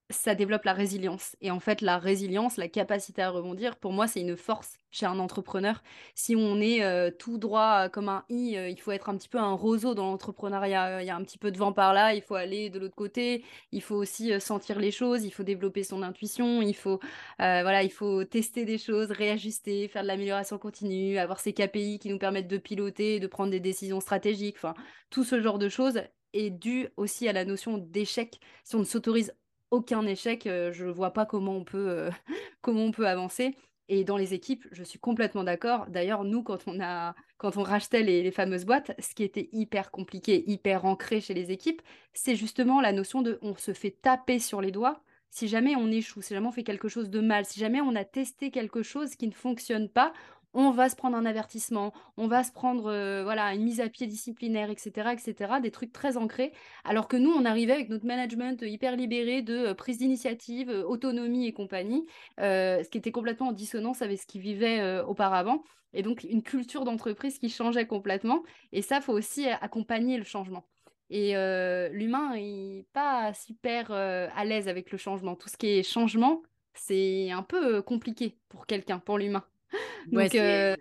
ça 0.10 0.36
développe 0.36 0.64
la 0.64 0.74
résilience. 0.74 1.36
Et 1.42 1.52
en 1.52 1.60
fait, 1.60 1.82
la 1.82 1.98
résilience, 1.98 2.58
la 2.58 2.70
capacité 2.70 3.22
à 3.22 3.30
rebondir, 3.30 3.76
pour 3.76 3.92
moi, 3.92 4.08
c'est 4.08 4.22
une 4.22 4.38
force 4.38 4.78
chez 4.90 5.06
un 5.06 5.20
entrepreneur. 5.20 5.84
Si 6.16 6.36
on 6.36 6.62
est 6.62 6.82
euh, 6.82 7.12
tout 7.12 7.38
droit 7.38 7.90
comme 7.90 8.08
un 8.08 8.24
i, 8.30 8.56
euh, 8.56 8.70
il 8.70 8.80
faut 8.80 8.92
être 8.92 9.10
un 9.10 9.18
petit 9.18 9.28
peu 9.28 9.38
un 9.38 9.54
roseau 9.54 9.96
dans 9.96 10.06
l'entrepreneuriat. 10.06 11.02
Il 11.02 11.06
y 11.06 11.10
a 11.10 11.16
un 11.16 11.24
petit 11.24 11.38
peu 11.38 11.52
de 11.52 11.58
vent 11.58 11.74
par 11.74 11.94
là, 11.94 12.14
il 12.14 12.22
faut 12.22 12.36
aller 12.36 12.70
de 12.70 12.80
l'autre 12.80 12.96
côté. 12.96 13.44
Il 13.74 13.82
faut 13.82 13.96
aussi 13.96 14.32
euh, 14.32 14.40
sentir 14.40 14.80
les 14.80 14.92
choses, 14.92 15.26
il 15.26 15.32
faut 15.32 15.44
développer 15.44 15.84
son 15.84 16.02
intuition, 16.04 16.62
il 16.62 16.76
faut, 16.76 17.00
voilà, 17.38 17.84
il 17.84 17.92
faut 17.92 18.24
tester 18.24 18.66
des 18.66 18.78
choses, 18.78 19.12
réajuster, 19.12 19.88
faire 19.88 20.04
de 20.04 20.08
l'amélioration 20.08 20.58
continue, 20.58 21.18
avoir 21.18 21.40
ces 21.40 21.54
KPI 21.54 22.00
qui 22.00 22.10
nous 22.10 22.18
permettent 22.18 22.48
de 22.48 22.58
piloter, 22.58 23.20
de 23.20 23.28
prendre 23.28 23.52
des 23.52 23.60
décisions 23.60 24.00
stratégiques. 24.00 24.56
Enfin, 24.58 24.74
tout 25.10 25.24
ce 25.24 25.42
genre 25.42 25.60
de 25.60 25.70
choses 25.70 26.02
est 26.34 26.50
dû 26.50 26.88
aussi 26.98 27.28
à 27.28 27.34
la 27.34 27.46
notion 27.46 27.78
d'échec. 27.78 28.40
Si 28.64 28.76
on 28.76 28.80
ne 28.80 28.84
s'autorise 28.86 29.34
aucun 29.72 30.06
échec. 30.06 30.44
je 30.46 30.86
ne 30.86 30.92
vois 30.92 31.12
pas 31.12 31.26
comment 31.26 31.56
on 31.58 31.64
peut, 31.64 32.10
comment 32.62 32.84
on 32.84 32.92
peut 32.92 33.08
avancer. 33.08 33.56
Et 33.90 34.04
dans 34.04 34.18
les 34.18 34.34
équipes, 34.34 34.68
je 34.72 34.84
suis 34.84 35.00
complètement 35.00 35.44
d'accord. 35.46 35.88
D'ailleurs, 35.88 36.26
nous, 36.26 36.44
quand 36.44 36.68
on, 36.68 36.82
a, 36.82 37.16
quand 37.38 37.56
on 37.56 37.64
rachetait 37.64 38.04
les, 38.04 38.32
fameuses 38.32 38.66
boîtes, 38.66 38.92
ce 39.00 39.16
qui 39.16 39.24
était 39.24 39.50
hyper 39.54 39.92
compliqué, 39.92 40.44
hyper 40.50 40.84
ancré 40.86 41.22
chez 41.22 41.34
les 41.34 41.52
équipes, 41.52 41.82
c'est 42.14 42.36
justement 42.36 42.82
la 42.82 42.92
notion 42.92 43.22
de 43.22 43.40
on 43.42 43.56
se 43.56 43.74
fait 43.74 43.92
taper 43.92 44.40
sur 44.40 44.62
les 44.62 44.72
doigts 44.72 45.02
si 45.30 45.48
jamais 45.48 45.76
on 45.76 45.92
échoue, 45.92 46.22
si 46.22 46.34
jamais 46.34 46.48
on 46.48 46.52
fait 46.52 46.64
quelque 46.64 46.88
chose 46.88 47.10
de 47.10 47.20
mal, 47.20 47.46
si 47.46 47.60
jamais 47.60 47.82
on 47.82 47.96
a 47.96 48.06
testé 48.06 48.50
quelque 48.50 48.82
chose 48.82 49.16
qui 49.16 49.28
ne 49.28 49.34
fonctionne 49.34 49.90
pas, 49.90 50.14
on 50.54 50.72
va 50.72 50.90
se 50.90 50.96
prendre 50.96 51.18
un 51.18 51.26
avertissement, 51.26 51.94
on 52.18 52.28
va 52.28 52.44
se 52.44 52.52
prendre 52.52 52.90
euh, 52.90 53.24
voilà 53.24 53.54
une 53.54 53.64
mise 53.64 53.82
à 53.82 53.90
pied 53.90 54.08
disciplinaire, 54.08 54.70
etc., 54.70 55.10
etc., 55.14 55.54
des 55.62 55.72
trucs 55.72 55.92
très 55.94 56.18
ancrés. 56.18 56.52
Alors 56.84 57.08
que 57.08 57.18
nous, 57.18 57.32
on 57.32 57.46
arrivait 57.46 57.74
avec 57.74 57.90
notre 57.90 58.06
management 58.06 58.62
hyper 58.62 58.96
libéré 58.96 59.42
de 59.42 59.56
euh, 59.56 59.74
prise 59.74 60.00
d'initiative, 60.00 60.70
euh, 60.70 60.84
autonomie 60.84 61.48
et 61.48 61.54
compagnie, 61.54 62.06
ce 62.40 62.90
qui 62.90 62.98
était 62.98 63.12
complètement 63.12 63.50
en 63.50 63.52
dissonance 63.52 64.02
avec 64.02 64.20
ce 64.20 64.26
qu'ils 64.26 64.42
vivaient 64.42 65.02
auparavant. 65.02 65.64
Et 65.94 66.02
donc 66.02 66.24
une 66.24 66.44
culture 66.44 66.86
d'entreprise 66.86 67.40
qui 67.40 67.50
changeait 67.50 67.88
complètement. 67.88 68.44
Et 68.72 68.82
ça, 68.82 69.02
faut 69.02 69.14
aussi 69.14 69.48
accompagner 69.48 70.18
le 70.18 70.24
changement. 70.24 70.66
Et 71.10 71.34
l'humain 71.92 72.36
n'est 72.36 72.86
pas 72.94 73.34
super 73.34 73.92
à 73.92 74.46
l'aise 74.46 74.68
avec 74.68 74.92
le 74.92 74.98
changement. 74.98 75.36
Tout 75.36 75.50
ce 75.50 75.58
qui 75.58 75.68
est 75.68 75.84
changement, 75.84 76.42
c'est 76.74 77.32
un 77.32 77.44
peu 77.44 77.82
compliqué 77.82 78.38
pour 78.50 78.66
quelqu'un, 78.66 79.00
pour 79.00 79.18
l'humain. 79.18 79.44
Donc, 80.12 80.36
euh, 80.36 80.76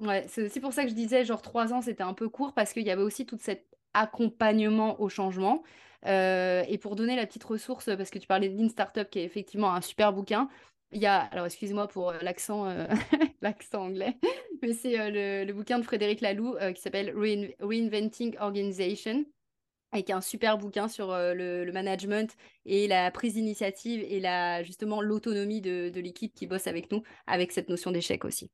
ouais, 0.00 0.24
c'est 0.28 0.42
aussi 0.42 0.60
pour 0.60 0.72
ça 0.72 0.84
que 0.84 0.90
je 0.90 0.94
disais, 0.94 1.24
genre, 1.24 1.42
trois 1.42 1.72
ans, 1.72 1.82
c'était 1.82 2.02
un 2.02 2.14
peu 2.14 2.28
court 2.28 2.54
parce 2.54 2.72
qu'il 2.72 2.84
y 2.84 2.90
avait 2.90 3.02
aussi 3.02 3.26
tout 3.26 3.38
cet 3.40 3.66
accompagnement 3.92 5.00
au 5.00 5.08
changement. 5.08 5.62
Euh, 6.06 6.64
et 6.68 6.78
pour 6.78 6.96
donner 6.96 7.16
la 7.16 7.26
petite 7.26 7.44
ressource, 7.44 7.86
parce 7.96 8.10
que 8.10 8.18
tu 8.18 8.26
parlais 8.26 8.48
de 8.48 8.60
Lean 8.60 8.68
Startup, 8.68 9.08
qui 9.08 9.20
est 9.20 9.24
effectivement 9.24 9.72
un 9.72 9.80
super 9.80 10.12
bouquin, 10.12 10.48
il 10.92 11.00
y 11.00 11.06
a, 11.06 11.18
alors 11.18 11.46
excusez-moi 11.46 11.88
pour 11.88 12.10
euh, 12.10 12.18
l'accent 12.20 12.66
l'accent 13.42 13.86
anglais, 13.86 14.16
mais 14.62 14.74
c'est 14.74 15.10
le, 15.10 15.52
bouquin 15.52 15.78
de 15.78 15.84
Frédéric 15.84 16.20
Laloux 16.20 16.56
qui 16.74 16.80
s'appelle 16.80 17.14
Reinventing 17.60 18.36
Organization 18.38 19.24
est 19.98 20.10
un 20.10 20.20
super 20.20 20.58
bouquin 20.58 20.88
sur 20.88 21.08
le, 21.08 21.70
management 21.72 22.34
et 22.66 22.86
la 22.88 23.10
prise 23.10 23.34
d'initiative 23.34 24.04
et 24.06 24.20
la, 24.20 24.62
justement 24.62 25.00
l'autonomie 25.00 25.60
de, 25.60 25.90
l'équipe 25.94 26.34
qui 26.34 26.46
bosse 26.46 26.66
avec 26.66 26.90
nous, 26.92 27.02
avec 27.26 27.52
cette 27.52 27.68
notion 27.68 27.90
d'échec 27.90 28.24
aussi. 28.24 28.50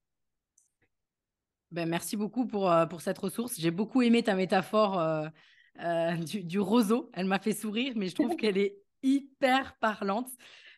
Ben, 1.71 1.89
merci 1.89 2.17
beaucoup 2.17 2.47
pour, 2.47 2.73
pour 2.89 3.01
cette 3.01 3.19
ressource. 3.19 3.55
J'ai 3.59 3.71
beaucoup 3.71 4.03
aimé 4.03 4.23
ta 4.23 4.35
métaphore 4.35 5.31
du, 6.19 6.59
roseau. 6.59 7.11
Elle 7.13 7.27
m'a 7.27 7.39
fait 7.39 7.53
sourire, 7.53 7.93
mais 7.97 8.09
je 8.09 8.15
trouve 8.15 8.37
qu'elle 8.37 8.59
est 8.59 8.77
hyper 9.03 9.77
parlante. 9.79 10.31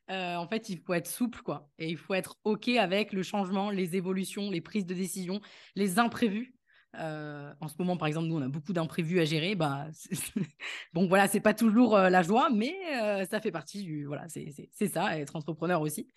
en 0.08 0.46
fait, 0.48 0.68
il 0.68 0.78
faut 0.78 0.94
être 0.94 1.08
souple, 1.08 1.40
quoi. 1.42 1.70
Et 1.78 1.88
il 1.88 1.96
faut 1.96 2.14
être 2.14 2.38
OK 2.44 2.68
avec 2.68 3.12
le 3.12 3.22
changement, 3.22 3.70
les 3.70 3.96
évolutions, 3.96 4.50
les 4.50 4.60
prises 4.60 4.86
de 4.86 4.94
décision, 4.94 5.40
les 5.74 5.98
imprévus. 5.98 6.54
Euh, 6.98 7.54
en 7.60 7.68
ce 7.68 7.74
moment, 7.78 7.96
par 7.96 8.08
exemple, 8.08 8.28
nous, 8.28 8.36
on 8.36 8.42
a 8.42 8.48
beaucoup 8.48 8.72
d'imprévus 8.72 9.20
à 9.20 9.24
gérer. 9.24 9.54
Bah, 9.54 9.86
bon, 10.92 11.06
voilà, 11.06 11.26
c'est 11.28 11.40
pas 11.40 11.54
toujours 11.54 11.96
euh, 11.96 12.10
la 12.10 12.22
joie, 12.22 12.50
mais 12.50 12.74
euh, 13.00 13.24
ça 13.26 13.40
fait 13.40 13.50
partie 13.50 13.82
du. 13.82 14.04
Voilà, 14.04 14.26
c'est 14.28 14.88
ça, 14.88 15.18
être 15.18 15.36
entrepreneur 15.36 15.80
aussi. 15.80 16.08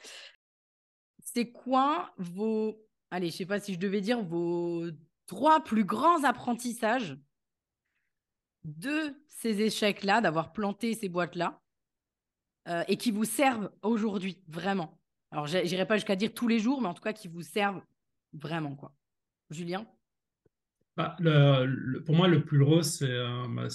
C'est 1.19 1.51
quoi 1.51 2.13
vos. 2.17 2.81
Allez, 3.11 3.29
je 3.29 3.37
sais 3.37 3.45
pas 3.45 3.59
si 3.59 3.73
je 3.73 3.79
devais 3.79 4.01
dire 4.01 4.21
vos 4.21 4.85
trois 5.27 5.63
plus 5.63 5.85
grands 5.85 6.23
apprentissages 6.23 7.17
de 8.63 9.13
ces 9.27 9.61
échecs-là, 9.61 10.21
d'avoir 10.21 10.51
planté 10.51 10.93
ces 10.93 11.07
boîtes-là, 11.07 11.61
et 12.87 12.97
qui 12.97 13.11
vous 13.11 13.25
servent 13.25 13.71
aujourd'hui, 13.83 14.41
vraiment? 14.47 14.99
Alors, 15.29 15.45
j'irai 15.45 15.85
pas 15.85 15.97
jusqu'à 15.97 16.15
dire 16.15 16.33
tous 16.33 16.47
les 16.47 16.57
jours, 16.57 16.81
mais 16.81 16.87
en 16.87 16.95
tout 16.95 17.03
cas, 17.03 17.13
qui 17.13 17.27
vous 17.27 17.43
servent 17.43 17.83
vraiment, 18.33 18.75
quoi. 18.75 18.91
Julien? 19.51 19.85
Bah, 20.97 21.17
le, 21.19 21.99
pour 21.99 22.15
moi, 22.15 22.27
le 22.29 22.45
plus 22.45 22.59
gros, 22.59 22.81
c'est 22.81 23.09
euh, 23.09 23.47
bah, 23.49 23.67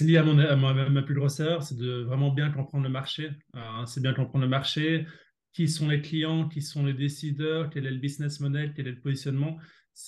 lié 0.00 0.16
à, 0.16 0.22
mon, 0.22 0.90
ma, 0.90 1.02
plus 1.02 1.14
grosse 1.14 1.40
erreur, 1.40 1.62
c'est 1.62 1.76
de 1.76 2.02
vraiment 2.02 2.30
bien 2.30 2.50
comprendre 2.50 2.84
le 2.84 2.90
marché. 2.90 3.30
Euh, 3.56 3.86
c'est 3.86 4.00
bien 4.00 4.14
comprendre 4.14 4.44
le 4.44 4.50
marché, 4.50 5.06
qui 5.52 5.68
sont 5.68 5.88
les 5.88 6.00
clients, 6.00 6.48
qui 6.48 6.62
sont 6.62 6.84
les 6.86 6.94
décideurs, 6.94 7.68
quel 7.70 7.86
est 7.86 7.90
le 7.90 7.98
business 7.98 8.38
model, 8.38 8.74
quel 8.76 8.86
est 8.86 8.92
le 8.92 9.00
positionnement. 9.00 9.56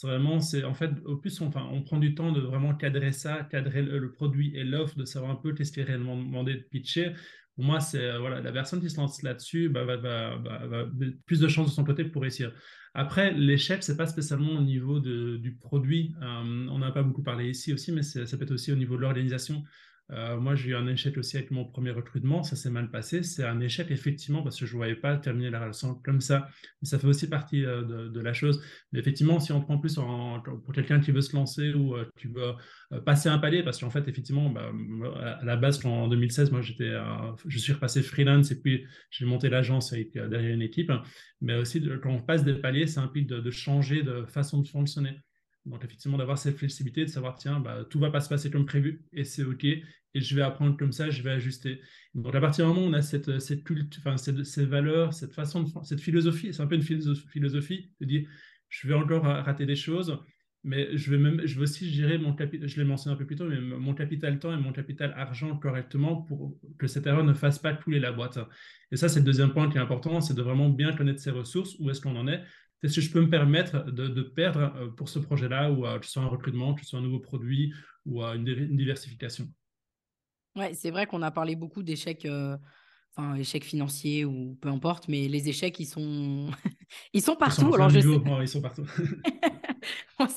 Vraiment, 0.03 0.37
en 0.37 0.75
fait, 0.75 0.91
au 1.07 1.17
plus, 1.17 1.41
on, 1.41 1.47
enfin, 1.47 1.67
on 1.73 1.83
prend 1.83 1.99
du 1.99 2.15
temps 2.15 2.31
de 2.31 2.41
vraiment 2.41 2.75
cadrer 2.75 3.11
ça, 3.11 3.43
cadrer 3.51 3.83
le, 3.83 4.13
produit 4.13 4.55
et 4.55 4.63
l'offre, 4.63 4.97
de 4.97 5.07
savoir 5.07 5.33
un 5.33 5.37
peu 5.37 5.55
qu'est-ce 5.55 5.73
qui 5.73 5.81
est 5.81 5.85
réellement 5.85 6.17
demandé 6.17 6.55
de 6.55 6.61
pitcher. 6.61 7.15
Pour 7.59 7.65
moi, 7.65 7.81
c'est 7.81 8.05
euh, 8.05 8.21
voilà, 8.21 8.41
la 8.41 8.53
personne 8.53 8.81
qui 8.81 8.89
se 8.89 8.99
lance 8.99 9.21
là-dessus, 9.25 9.69
bah, 9.69 9.83
va, 9.85 10.87
plus 11.27 11.41
de 11.41 11.49
chances 11.49 11.67
de 11.67 11.73
son 11.73 11.83
côté 11.83 12.05
pour 12.05 12.23
réussir. 12.23 12.53
Après, 12.95 13.33
l'échec, 13.33 13.83
c'est 13.83 13.97
pas 13.97 14.07
spécialement 14.07 14.53
au 14.53 14.63
niveau 14.63 15.01
de, 15.01 15.39
du 15.39 15.57
produit. 15.57 16.15
Euh, 16.23 16.69
on 16.71 16.79
n'a 16.79 16.93
pas 16.93 17.03
beaucoup 17.03 17.25
parlé 17.25 17.51
ici 17.51 17.73
aussi, 17.73 17.91
mais 17.91 18.03
ça 18.03 18.37
peut 18.37 18.45
être 18.45 18.53
aussi 18.53 18.71
au 18.71 18.77
niveau 18.77 18.95
de 18.95 19.01
l'organisation. 19.01 19.65
Euh, 20.11 20.39
moi, 20.39 20.55
j'ai 20.55 20.71
eu 20.71 20.75
un 20.75 20.87
échec 20.87 21.19
aussi 21.19 21.37
avec 21.37 21.51
mon 21.51 21.65
premier 21.67 21.91
recrutement, 21.91 22.43
ça 22.43 22.57
s'est 22.57 22.71
mal 22.71 22.91
passé. 22.91 23.23
C'est 23.23 23.45
un 23.45 23.61
échec 23.61 23.91
effectivement 23.91 24.43
parce 24.43 24.59
que 24.59 24.65
je 24.65 24.73
ne 24.73 24.79
voyais 24.79 24.95
pas 24.95 25.17
terminer 25.17 25.51
la 25.51 25.61
relation 25.61 25.95
comme 25.97 26.21
ça. 26.21 26.49
Mais 26.81 26.89
ça 26.89 26.99
fait 26.99 27.07
aussi 27.07 27.29
partie 27.29 27.65
euh, 27.65 27.83
de, 27.83 28.21
la 28.21 28.33
chose. 28.33 28.63
Mais 28.93 29.01
effectivement, 29.01 29.39
si 29.39 29.53
on 29.53 29.61
prend 29.61 29.79
plus 29.79 29.95
pour 29.95 30.73
quelqu'un 30.75 31.01
qui 31.01 31.13
veut 31.13 31.21
se 31.21 31.37
lancer 31.37 31.73
ou 31.75 31.95
qui 32.17 32.27
veut 32.27 32.55
passer 33.05 33.29
un 33.29 33.39
palier, 33.39 33.63
parce 33.63 33.79
qu'en 33.81 33.91
fait, 33.91 34.09
effectivement, 34.09 34.51
bah, 34.51 34.73
à 35.41 35.45
la 35.45 35.57
base, 35.57 35.85
en 35.85 36.09
2016, 36.09 36.51
moi, 36.51 36.63
j'étais, 36.63 36.93
je 37.47 37.59
suis 37.59 37.73
repassé 37.73 38.03
freelance 38.03 38.51
et 38.51 38.61
puis 38.61 38.85
j'ai 39.11 39.25
monté 39.25 39.49
l'agence 39.49 39.93
avec 39.93 40.15
derrière 40.15 40.53
une 40.53 40.63
équipe. 40.63 40.91
Mais 41.41 41.55
aussi, 41.55 41.87
quand 42.03 42.11
on 42.11 42.23
passe 42.23 42.45
des 42.45 42.55
paliers, 42.55 42.87
ça 42.87 43.03
implique 43.03 43.29
de 43.29 43.51
changer 43.51 44.03
de 44.03 44.25
façon 44.27 44.61
de 44.61 44.69
fonctionner. 44.69 45.21
Donc, 45.69 45.85
effectivement, 45.85 46.19
d'avoir 46.19 46.39
cette 46.39 46.57
flexibilité, 46.57 47.05
de 47.05 47.11
savoir, 47.11 47.37
tiens, 47.37 47.61
bah, 47.61 47.85
tout 47.89 47.99
va 47.99 48.11
pas 48.11 48.21
se 48.21 48.29
passer 48.29 48.51
comme 48.51 48.67
prévu 48.67 49.05
et 49.13 49.25
c'est 49.25 49.45
OK. 49.45 49.65
Et 49.65 50.21
je 50.21 50.35
vais 50.35 50.43
apprendre 50.43 50.77
comme 50.77 50.93
ça, 50.93 51.11
je 51.11 51.23
vais 51.23 51.31
ajuster. 51.31 51.81
Donc, 52.15 52.35
à 52.35 52.41
partir 52.41 52.67
du 52.67 52.73
moment 52.73 52.87
où 52.87 52.91
on 52.91 52.95
a 52.95 53.03
cette, 53.03 53.41
cette 53.41 53.65
culte, 53.65 53.97
enfin, 53.99 54.17
ces 54.17 54.65
valeurs, 54.65 55.13
cette 55.13 55.35
façon 55.35 55.63
de, 55.63 55.71
cette 55.85 56.01
philosophie, 56.01 56.53
c'est 56.53 56.63
un 56.63 56.67
peu 56.67 56.77
une 56.77 56.83
philosophie 56.83 57.91
de 58.01 58.07
dire, 58.07 58.29
je 58.69 58.89
vais 58.89 58.95
encore 58.95 59.25
rater 59.25 59.67
des 59.67 59.77
choses, 59.77 60.19
mais 60.65 60.97
je 60.97 61.11
vais 61.11 61.19
même, 61.19 61.43
je 61.47 61.57
vais 61.57 61.63
aussi 61.63 61.89
gérer 61.91 62.19
mon 62.19 62.35
capital, 62.35 62.69
je 62.69 62.81
l'ai 62.81 62.85
mentionné 62.85 63.15
un 63.15 63.19
peu 63.19 63.27
plus 63.27 63.37
tôt, 63.37 63.49
mais 63.49 63.61
mon 63.61 63.95
capital 63.95 64.39
temps 64.39 64.53
et 64.53 64.61
mon 64.61 64.73
capital 64.73 65.15
argent 65.17 65.57
correctement 65.57 66.23
pour 66.23 66.59
que 66.79 66.87
cette 66.87 67.07
erreur 67.07 67.25
ne 67.25 67.33
fasse 67.33 67.59
pas 67.59 67.75
couler 67.75 68.01
la 68.01 68.13
boîte. 68.13 68.39
Et 68.91 68.97
ça, 68.97 69.09
c'est 69.09 69.21
le 69.21 69.27
deuxième 69.27 69.53
point 69.53 69.71
qui 69.71 69.79
est 69.79 69.81
important, 69.81 70.21
c'est 70.21 70.35
de 70.35 70.43
vraiment 70.43 70.69
bien 70.69 70.93
connaître 70.95 71.21
ses 71.21 71.31
ressources, 71.31 71.77
où 71.79 71.91
est-ce 71.91 72.01
qu'on 72.01 72.17
en 72.17 72.27
est, 72.27 72.43
est-ce 72.83 72.97
que 72.97 73.01
je 73.01 73.11
peux 73.11 73.21
me 73.21 73.31
permettre 73.31 73.91
de, 73.91 74.23
perdre 74.23 74.73
euh, 74.77 74.89
pour 74.89 75.09
ce 75.09 75.19
projet-là, 75.19 75.71
ou 75.71 75.83
que 75.99 76.07
ce 76.07 76.13
soit 76.13 76.23
un 76.23 76.29
recrutement, 76.29 76.75
que 76.75 76.83
ce 76.83 76.91
soit 76.91 76.99
un 76.99 77.03
nouveau 77.03 77.19
produit, 77.19 77.73
ou 78.07 78.23
une, 78.23 78.45
diversification 78.77 79.49
Ouais, 80.57 80.75
c'est 80.75 80.91
vrai 80.91 81.07
qu'on 81.07 81.23
a 81.23 81.31
parlé 81.31 81.57
beaucoup 81.57 81.83
d'échecs, 81.83 82.25
euh, 82.25 82.57
enfin 83.15 83.35
échecs 83.35 83.65
financiers 83.65 84.25
ou 84.25 84.57
peu 84.61 84.69
importe, 84.69 85.09
mais 85.09 85.29
les 85.29 85.49
échecs, 85.49 85.79
ils 85.79 85.87
sont, 85.87 86.51
ils 87.13 87.23
sont 87.23 87.37
partout. 87.37 87.63
Ils 87.63 87.65
sont, 87.65 87.75
Alors 87.75 87.91
je 87.91 88.01
sais... 88.01 88.09
ils 88.43 88.49
sont 88.49 88.63
partout. 88.63 88.87
pas... 90.19 90.29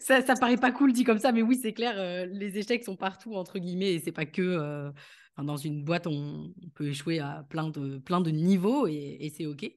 ça, 0.00 0.22
ça 0.22 0.34
paraît 0.36 0.56
pas 0.56 0.72
cool 0.72 0.92
dit 0.92 1.04
comme 1.04 1.18
ça, 1.18 1.32
mais 1.32 1.42
oui, 1.42 1.58
c'est 1.60 1.72
clair, 1.72 1.94
euh, 1.96 2.26
les 2.26 2.58
échecs 2.58 2.84
sont 2.84 2.96
partout 2.96 3.34
entre 3.34 3.58
guillemets, 3.58 3.94
et 3.94 3.98
c'est 4.00 4.12
pas 4.12 4.26
que 4.26 4.92
dans 5.36 5.56
une 5.56 5.84
boîte, 5.84 6.06
on, 6.06 6.52
peut 6.74 6.88
échouer 6.88 7.20
à 7.20 7.46
plein 7.48 7.70
de, 7.70 7.98
plein 7.98 8.20
de 8.20 8.30
niveaux 8.30 8.86
et, 8.86 9.18
et 9.20 9.30
c'est 9.30 9.46
ok. 9.46 9.70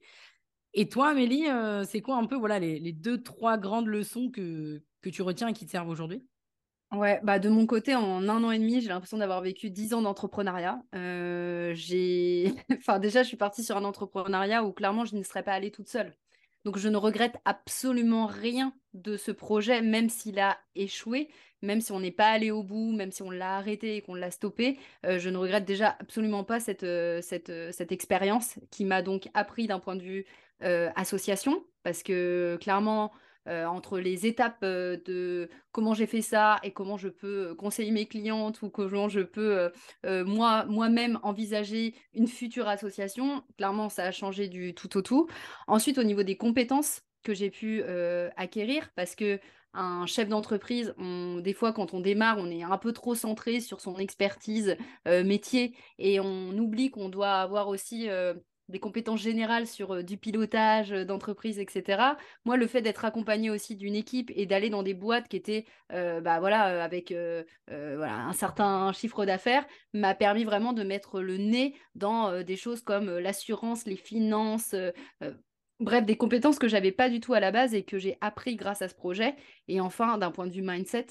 Et 0.74 0.88
toi, 0.88 1.10
Amélie, 1.10 1.48
euh, 1.48 1.84
c'est 1.84 2.00
quoi 2.00 2.16
un 2.16 2.26
peu 2.26 2.36
voilà, 2.36 2.58
les, 2.58 2.92
deux, 2.92 3.22
trois 3.22 3.58
grandes 3.58 3.88
leçons 3.88 4.30
que, 4.30 4.82
que 5.02 5.10
tu 5.10 5.22
retiens 5.22 5.48
et 5.48 5.52
qui 5.52 5.66
te 5.66 5.70
servent 5.70 5.88
aujourd'hui? 5.88 6.26
Ouais, 6.92 7.20
bah 7.22 7.38
de 7.38 7.48
mon 7.48 7.66
côté, 7.66 7.94
en 7.94 8.28
un 8.28 8.44
an 8.44 8.50
et 8.50 8.58
demi, 8.58 8.82
j'ai 8.82 8.88
l'impression 8.88 9.16
d'avoir 9.16 9.40
vécu 9.40 9.70
dix 9.70 9.94
ans 9.94 10.02
d'entrepreneuriat. 10.02 10.82
Euh, 10.94 11.72
j'ai, 11.74 12.52
enfin 12.76 12.98
déjà, 12.98 13.22
je 13.22 13.28
suis 13.28 13.36
partie 13.38 13.64
sur 13.64 13.76
un 13.78 13.84
entrepreneuriat 13.84 14.62
où 14.62 14.72
clairement, 14.72 15.06
je 15.06 15.16
ne 15.16 15.22
serais 15.22 15.42
pas 15.42 15.52
allée 15.52 15.70
toute 15.70 15.88
seule. 15.88 16.14
Donc, 16.64 16.78
je 16.78 16.88
ne 16.88 16.96
regrette 16.96 17.36
absolument 17.44 18.26
rien 18.26 18.72
de 18.94 19.16
ce 19.16 19.32
projet, 19.32 19.82
même 19.82 20.08
s'il 20.08 20.38
a 20.38 20.58
échoué, 20.76 21.28
même 21.62 21.80
si 21.80 21.92
on 21.92 21.98
n'est 22.00 22.12
pas 22.12 22.28
allé 22.28 22.50
au 22.50 22.62
bout, 22.62 22.92
même 22.92 23.10
si 23.10 23.22
on 23.22 23.30
l'a 23.30 23.56
arrêté 23.56 23.96
et 23.96 24.02
qu'on 24.02 24.14
l'a 24.14 24.30
stoppé. 24.30 24.78
Euh, 25.06 25.18
je 25.18 25.28
ne 25.28 25.38
regrette 25.38 25.64
déjà 25.64 25.96
absolument 25.98 26.44
pas 26.44 26.60
cette, 26.60 26.86
cette, 27.22 27.52
cette 27.72 27.90
expérience 27.90 28.58
qui 28.70 28.84
m'a 28.84 29.02
donc 29.02 29.28
appris 29.34 29.66
d'un 29.66 29.80
point 29.80 29.96
de 29.96 30.02
vue 30.02 30.26
association, 30.62 31.64
parce 31.82 32.02
que 32.02 32.58
clairement, 32.60 33.12
euh, 33.48 33.66
entre 33.66 33.98
les 33.98 34.24
étapes 34.24 34.62
euh, 34.62 34.96
de 35.04 35.48
comment 35.72 35.94
j'ai 35.94 36.06
fait 36.06 36.20
ça 36.20 36.60
et 36.62 36.70
comment 36.70 36.96
je 36.96 37.08
peux 37.08 37.56
conseiller 37.56 37.90
mes 37.90 38.06
clientes 38.06 38.62
ou 38.62 38.70
comment 38.70 39.08
je 39.08 39.20
peux 39.20 39.72
moi 40.04 40.64
moi-même 40.66 41.18
envisager 41.24 41.94
une 42.14 42.28
future 42.28 42.68
association, 42.68 43.42
clairement 43.56 43.88
ça 43.88 44.04
a 44.04 44.12
changé 44.12 44.48
du 44.48 44.74
tout 44.74 44.96
au 44.96 45.02
tout. 45.02 45.28
Ensuite 45.66 45.98
au 45.98 46.04
niveau 46.04 46.22
des 46.22 46.36
compétences 46.36 47.02
que 47.24 47.34
j'ai 47.34 47.50
pu 47.50 47.82
acquérir 48.36 48.90
parce 48.94 49.16
que 49.16 49.40
un 49.74 50.06
chef 50.06 50.28
d'entreprise, 50.28 50.94
des 50.98 51.54
fois 51.54 51.72
quand 51.72 51.94
on 51.94 52.00
démarre, 52.00 52.36
on 52.38 52.50
est 52.50 52.62
un 52.62 52.78
peu 52.78 52.92
trop 52.92 53.14
centré 53.14 53.60
sur 53.60 53.80
son 53.80 53.96
expertise 53.96 54.76
métier 55.06 55.74
et 55.98 56.20
on 56.20 56.50
oublie 56.58 56.90
qu'on 56.90 57.08
doit 57.08 57.34
avoir 57.34 57.68
aussi 57.68 58.08
des 58.72 58.80
compétences 58.80 59.20
générales 59.20 59.68
sur 59.68 59.92
euh, 59.92 60.02
du 60.02 60.16
pilotage 60.16 60.92
euh, 60.92 61.04
d'entreprise, 61.04 61.60
etc. 61.60 62.02
Moi, 62.44 62.56
le 62.56 62.66
fait 62.66 62.82
d'être 62.82 63.04
accompagné 63.04 63.50
aussi 63.50 63.76
d'une 63.76 63.94
équipe 63.94 64.32
et 64.34 64.46
d'aller 64.46 64.70
dans 64.70 64.82
des 64.82 64.94
boîtes 64.94 65.28
qui 65.28 65.36
étaient 65.36 65.66
euh, 65.92 66.20
bah, 66.20 66.40
voilà, 66.40 66.82
avec 66.82 67.14
voilà, 67.68 68.14
un 68.14 68.32
certain 68.32 68.92
chiffre 68.92 69.24
d'affaires 69.26 69.66
m'a 69.92 70.14
permis 70.14 70.44
vraiment 70.44 70.72
de 70.72 70.82
mettre 70.82 71.20
le 71.20 71.36
nez 71.36 71.74
dans 71.94 72.42
des 72.42 72.56
choses 72.56 72.80
comme 72.80 73.18
l'assurance, 73.18 73.84
les 73.84 73.96
finances. 73.96 74.74
Bref, 75.80 76.06
des 76.06 76.16
compétences 76.16 76.58
que 76.58 76.68
j'avais 76.68 76.92
pas 76.92 77.10
du 77.10 77.20
tout 77.20 77.34
à 77.34 77.40
la 77.40 77.50
base 77.50 77.74
et 77.74 77.82
que 77.82 77.98
j'ai 77.98 78.16
appris 78.20 78.56
grâce 78.56 78.82
à 78.82 78.88
ce 78.88 78.94
projet. 78.94 79.34
Et 79.68 79.80
enfin, 79.80 80.16
d'un 80.16 80.30
point 80.30 80.46
de 80.46 80.52
vue 80.52 80.62
mindset, 80.62 81.06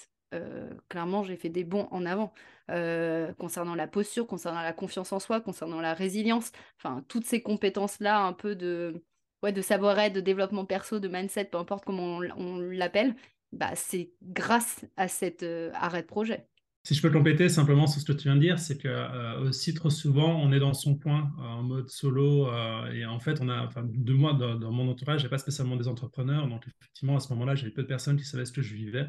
clairement, 0.88 1.24
j'ai 1.24 1.36
fait 1.36 1.50
des 1.50 1.64
bons 1.64 1.88
en 1.92 2.06
avant. 2.06 2.34
Euh, 2.72 3.34
concernant 3.34 3.76
la 3.76 3.88
posture, 3.88 4.26
concernant 4.26 4.62
la 4.62 4.72
confiance 4.72 5.12
en 5.12 5.20
soi, 5.20 5.42
concernant 5.42 5.82
la 5.82 5.94
résilience, 5.94 6.54
enfin 6.78 7.04
toutes 7.10 7.26
ces 7.26 7.42
compétences-là 7.42 8.22
un 8.22 8.32
peu 8.32 8.56
de, 8.56 9.04
ouais, 9.44 9.52
de 9.52 9.62
savoir-être, 9.62 10.14
de 10.14 10.22
développement 10.22 10.64
perso, 10.64 11.00
de 11.00 11.10
mindset, 11.10 11.46
peu 11.46 11.58
importe 11.58 11.84
comment 11.84 12.20
on, 12.38 12.60
l'appelle, 12.60 13.16
bah, 13.52 13.72
c'est 13.76 14.12
grâce 14.24 14.86
à 14.96 15.10
cet 15.10 15.44
euh, 15.44 15.70
arrêt 15.74 16.04
de 16.04 16.08
projet. 16.08 16.48
Si 16.86 16.96
je 16.96 17.02
peux 17.02 17.12
compléter 17.12 17.50
simplement 17.50 17.88
sur 17.88 18.00
ce 18.00 18.06
que 18.06 18.14
tu 18.14 18.24
viens 18.24 18.36
de 18.36 18.42
dire, 18.42 18.58
c'est 18.58 18.78
que 18.78 18.88
euh, 18.88 19.42
aussi 19.42 19.74
trop 19.74 19.90
souvent, 19.90 20.40
on 20.42 20.54
est 20.54 20.60
dans 20.60 20.74
son 20.74 20.96
coin 20.96 21.30
en 21.40 21.64
mode 21.64 21.90
solo 21.90 22.48
et 22.94 23.06
en 23.06 23.20
fait, 23.20 23.42
on 23.42 23.50
a, 23.50 23.66
enfin, 23.66 23.84
de 23.86 24.14
moi, 24.14 24.34
dans, 24.34 24.72
mon 24.72 24.90
entourage, 24.90 25.22
j'ai 25.22 25.30
pas 25.30 25.40
spécialement 25.40 25.76
des 25.76 25.90
entrepreneurs, 25.90 26.48
donc 26.48 26.64
effectivement, 26.80 27.18
à 27.18 27.20
ce 27.20 27.34
moment-là, 27.34 27.54
j'avais 27.56 27.72
peu 27.72 27.84
de 27.84 27.88
personnes 27.88 28.18
qui 28.18 28.24
savaient 28.24 28.46
ce 28.46 28.54
que 28.54 28.62
je 28.62 28.74
vivais. 28.76 29.08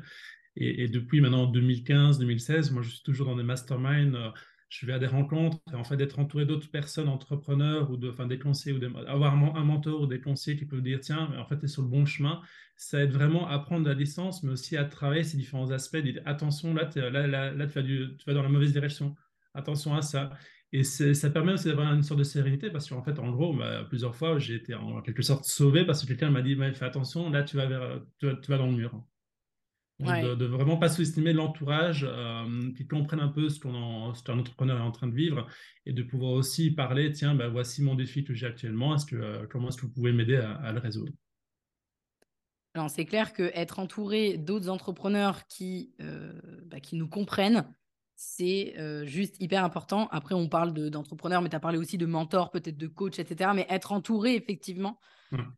Et, 0.56 0.88
depuis 0.88 1.20
maintenant 1.20 1.46
2015, 1.46 2.18
2016, 2.18 2.72
moi 2.72 2.82
je 2.82 2.90
suis 2.90 3.02
toujours 3.02 3.26
dans 3.26 3.36
des 3.36 3.42
masterminds, 3.42 4.14
euh, 4.14 4.30
je 4.68 4.86
vais 4.86 4.92
à 4.92 4.98
des 4.98 5.06
rencontres, 5.06 5.58
et 5.72 5.76
en 5.76 5.84
fait 5.84 5.96
d'être 5.96 6.18
entouré 6.18 6.46
d'autres 6.46 6.70
personnes, 6.70 7.08
entrepreneurs 7.08 7.90
ou 7.90 7.96
de, 7.96 8.10
enfin, 8.10 8.26
des 8.26 8.38
conseillers, 8.38 8.76
ou 8.76 8.98
avoir 9.06 9.34
un, 9.34 9.64
mentor 9.64 10.02
ou 10.02 10.06
des 10.06 10.20
conseillers 10.20 10.58
qui 10.58 10.66
peuvent 10.66 10.82
dire 10.82 11.00
tiens, 11.00 11.30
en 11.38 11.46
fait 11.46 11.58
tu 11.58 11.64
es 11.64 11.68
sur 11.68 11.82
le 11.82 11.88
bon 11.88 12.04
chemin, 12.04 12.40
ça 12.76 13.02
aide 13.02 13.12
vraiment 13.12 13.48
à 13.48 13.58
prendre 13.58 13.86
la 13.86 13.94
licence, 13.94 14.42
mais 14.42 14.52
aussi 14.52 14.76
à 14.76 14.84
travailler 14.84 15.24
ces 15.24 15.36
différents 15.36 15.70
aspects, 15.70 15.98
dire 15.98 16.22
attention, 16.26 16.74
là, 16.74 16.90
là, 16.96 17.26
là, 17.26 17.66
tu, 17.66 18.08
vas 18.26 18.34
dans 18.34 18.42
la 18.42 18.48
mauvaise 18.48 18.72
direction, 18.72 19.14
attention 19.54 19.94
à 19.94 20.02
ça. 20.02 20.30
Et 20.74 20.84
ça 20.84 21.28
permet 21.30 21.52
aussi 21.52 21.68
d'avoir 21.68 21.92
une 21.92 22.02
sorte 22.02 22.18
de 22.18 22.24
sérénité 22.24 22.70
parce 22.70 22.88
qu'en 22.88 23.02
fait, 23.02 23.18
en 23.18 23.30
gros, 23.30 23.54
bah, 23.54 23.84
plusieurs 23.88 24.16
fois, 24.16 24.38
j'ai 24.38 24.54
été 24.54 24.74
en 24.74 25.02
quelque 25.02 25.22
sorte 25.22 25.44
sauvé 25.44 25.84
parce 25.84 26.02
que 26.02 26.08
quelqu'un 26.08 26.30
m'a 26.30 26.40
dit 26.40 26.56
fais 26.74 26.86
attention, 26.86 27.28
là, 27.30 27.42
tu 27.42 27.56
vas 27.56 27.68
dans 27.68 28.66
le 28.66 28.72
mur. 28.72 29.04
De, 30.02 30.34
de, 30.34 30.46
vraiment 30.46 30.76
pas 30.76 30.88
sous-estimer 30.88 31.32
l'entourage, 31.32 32.06
euh, 32.08 32.72
qui 32.76 32.86
comprennent 32.86 33.20
un 33.20 33.28
peu 33.28 33.48
ce 33.48 33.60
qu'un 33.60 34.38
entrepreneur 34.38 34.78
est 34.78 34.82
en 34.82 34.90
train 34.90 35.06
de 35.06 35.14
vivre 35.14 35.46
et 35.86 35.92
de 35.92 36.02
pouvoir 36.02 36.32
aussi 36.32 36.72
parler, 36.72 37.12
tiens, 37.12 37.34
bah, 37.34 37.48
voici 37.48 37.82
mon 37.82 37.94
défi 37.94 38.24
que 38.24 38.34
j'ai 38.34 38.46
actuellement, 38.46 38.94
est-ce 38.94 39.06
que, 39.06 39.16
euh, 39.16 39.46
comment 39.48 39.68
est-ce 39.68 39.76
que 39.76 39.86
vous 39.86 39.92
pouvez 39.92 40.12
m'aider 40.12 40.36
à, 40.36 40.72
le 40.72 40.80
résoudre? 40.80 41.12
Alors, 42.74 42.90
c'est 42.90 43.04
clair 43.04 43.32
qu'être 43.32 43.78
entouré 43.78 44.38
d'autres 44.38 44.68
entrepreneurs 44.68 45.46
qui, 45.46 45.94
euh, 46.00 46.32
bah, 46.66 46.80
qui 46.80 46.96
nous 46.96 47.08
comprennent, 47.08 47.64
c'est 48.14 48.74
juste 49.06 49.40
hyper 49.40 49.64
important. 49.64 50.08
Après, 50.10 50.34
on 50.34 50.48
parle 50.48 50.72
d'entrepreneurs, 50.90 51.42
mais 51.42 51.48
tu 51.48 51.56
as 51.56 51.60
parlé 51.60 51.78
aussi 51.78 51.98
de 51.98 52.06
mentors, 52.06 52.50
peut-être 52.50 52.76
de 52.76 52.86
coach, 52.86 53.18
etc. 53.18 53.50
Mais 53.54 53.66
être 53.68 53.92
entouré, 53.92 54.34
effectivement, 54.34 54.98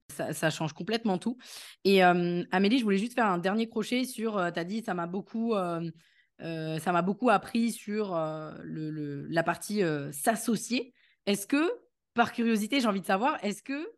ça, 0.08 0.50
change 0.50 0.72
complètement 0.72 1.18
tout. 1.18 1.36
Et 1.84 2.02
Amélie, 2.02 2.78
je 2.78 2.84
voulais 2.84 2.98
juste 2.98 3.14
faire 3.14 3.26
un 3.26 3.38
dernier 3.38 3.68
crochet 3.68 4.04
sur, 4.04 4.34
tu 4.52 4.60
as 4.60 4.64
dit, 4.64 4.82
ça 4.82 4.94
m'a 4.94 5.06
beaucoup, 5.06 5.54
ça 5.54 6.92
m'a 6.92 7.02
beaucoup 7.02 7.30
appris 7.30 7.72
sur 7.72 8.14
le, 8.62 9.26
la 9.28 9.42
partie 9.42 9.82
s'associer. 10.12 10.94
Est-ce 11.26 11.46
que, 11.46 11.72
par 12.14 12.32
curiosité, 12.32 12.80
j'ai 12.80 12.86
envie 12.86 13.00
de 13.00 13.06
savoir, 13.06 13.36
est-ce 13.44 13.62
que 13.62 13.88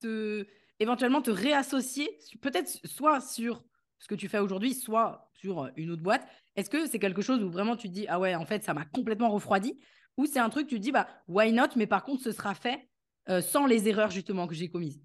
te, 0.00 0.46
éventuellement 0.80 1.22
te 1.22 1.30
réassocier, 1.30 2.08
peut-être 2.40 2.68
soit 2.84 3.20
sur 3.20 3.62
ce 4.02 4.08
que 4.08 4.16
tu 4.16 4.28
fais 4.28 4.40
aujourd'hui, 4.40 4.74
soit 4.74 5.30
sur 5.32 5.70
une 5.76 5.92
autre 5.92 6.02
boîte, 6.02 6.26
est-ce 6.56 6.68
que 6.68 6.86
c'est 6.86 6.98
quelque 6.98 7.22
chose 7.22 7.40
où 7.40 7.48
vraiment 7.48 7.76
tu 7.76 7.88
te 7.88 7.94
dis, 7.94 8.04
ah 8.08 8.18
ouais, 8.18 8.34
en 8.34 8.44
fait, 8.44 8.64
ça 8.64 8.74
m'a 8.74 8.84
complètement 8.84 9.30
refroidi? 9.30 9.78
Ou 10.16 10.26
c'est 10.26 10.40
un 10.40 10.48
truc, 10.48 10.66
tu 10.66 10.74
te 10.74 10.80
dis, 10.80 10.90
bah, 10.90 11.06
why 11.28 11.52
not? 11.52 11.68
Mais 11.76 11.86
par 11.86 12.02
contre, 12.02 12.20
ce 12.20 12.32
sera 12.32 12.52
fait 12.54 12.88
euh, 13.28 13.40
sans 13.40 13.64
les 13.64 13.88
erreurs 13.88 14.10
justement 14.10 14.48
que 14.48 14.56
j'ai 14.56 14.68
commises 14.68 15.00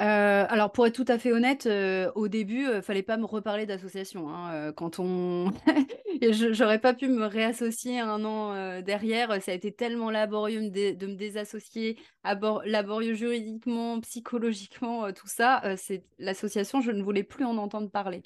euh, 0.00 0.46
alors 0.48 0.72
pour 0.72 0.86
être 0.86 0.94
tout 0.94 1.04
à 1.06 1.18
fait 1.18 1.32
honnête, 1.32 1.66
euh, 1.66 2.10
au 2.14 2.26
début, 2.26 2.66
ne 2.66 2.80
fallait 2.80 3.02
pas 3.02 3.16
me 3.16 3.24
reparler 3.24 3.66
d'association. 3.66 4.28
Hein, 4.30 4.72
quand 4.72 4.98
on, 4.98 5.52
j'aurais 6.30 6.80
pas 6.80 6.94
pu 6.94 7.08
me 7.08 7.26
réassocier 7.26 8.00
un 8.00 8.24
an 8.24 8.80
derrière. 8.80 9.40
Ça 9.42 9.52
a 9.52 9.54
été 9.54 9.70
tellement 9.70 10.10
laborieux 10.10 10.70
de, 10.70 11.06
me 11.06 11.14
désassocier, 11.14 11.98
laborieux 12.24 13.14
juridiquement, 13.14 14.00
psychologiquement, 14.00 15.12
tout 15.12 15.28
ça. 15.28 15.62
c'est 15.76 16.02
l'association, 16.18 16.80
je 16.80 16.90
ne 16.90 17.02
voulais 17.02 17.24
plus 17.24 17.44
en 17.44 17.56
entendre 17.56 17.90
parler. 17.90 18.22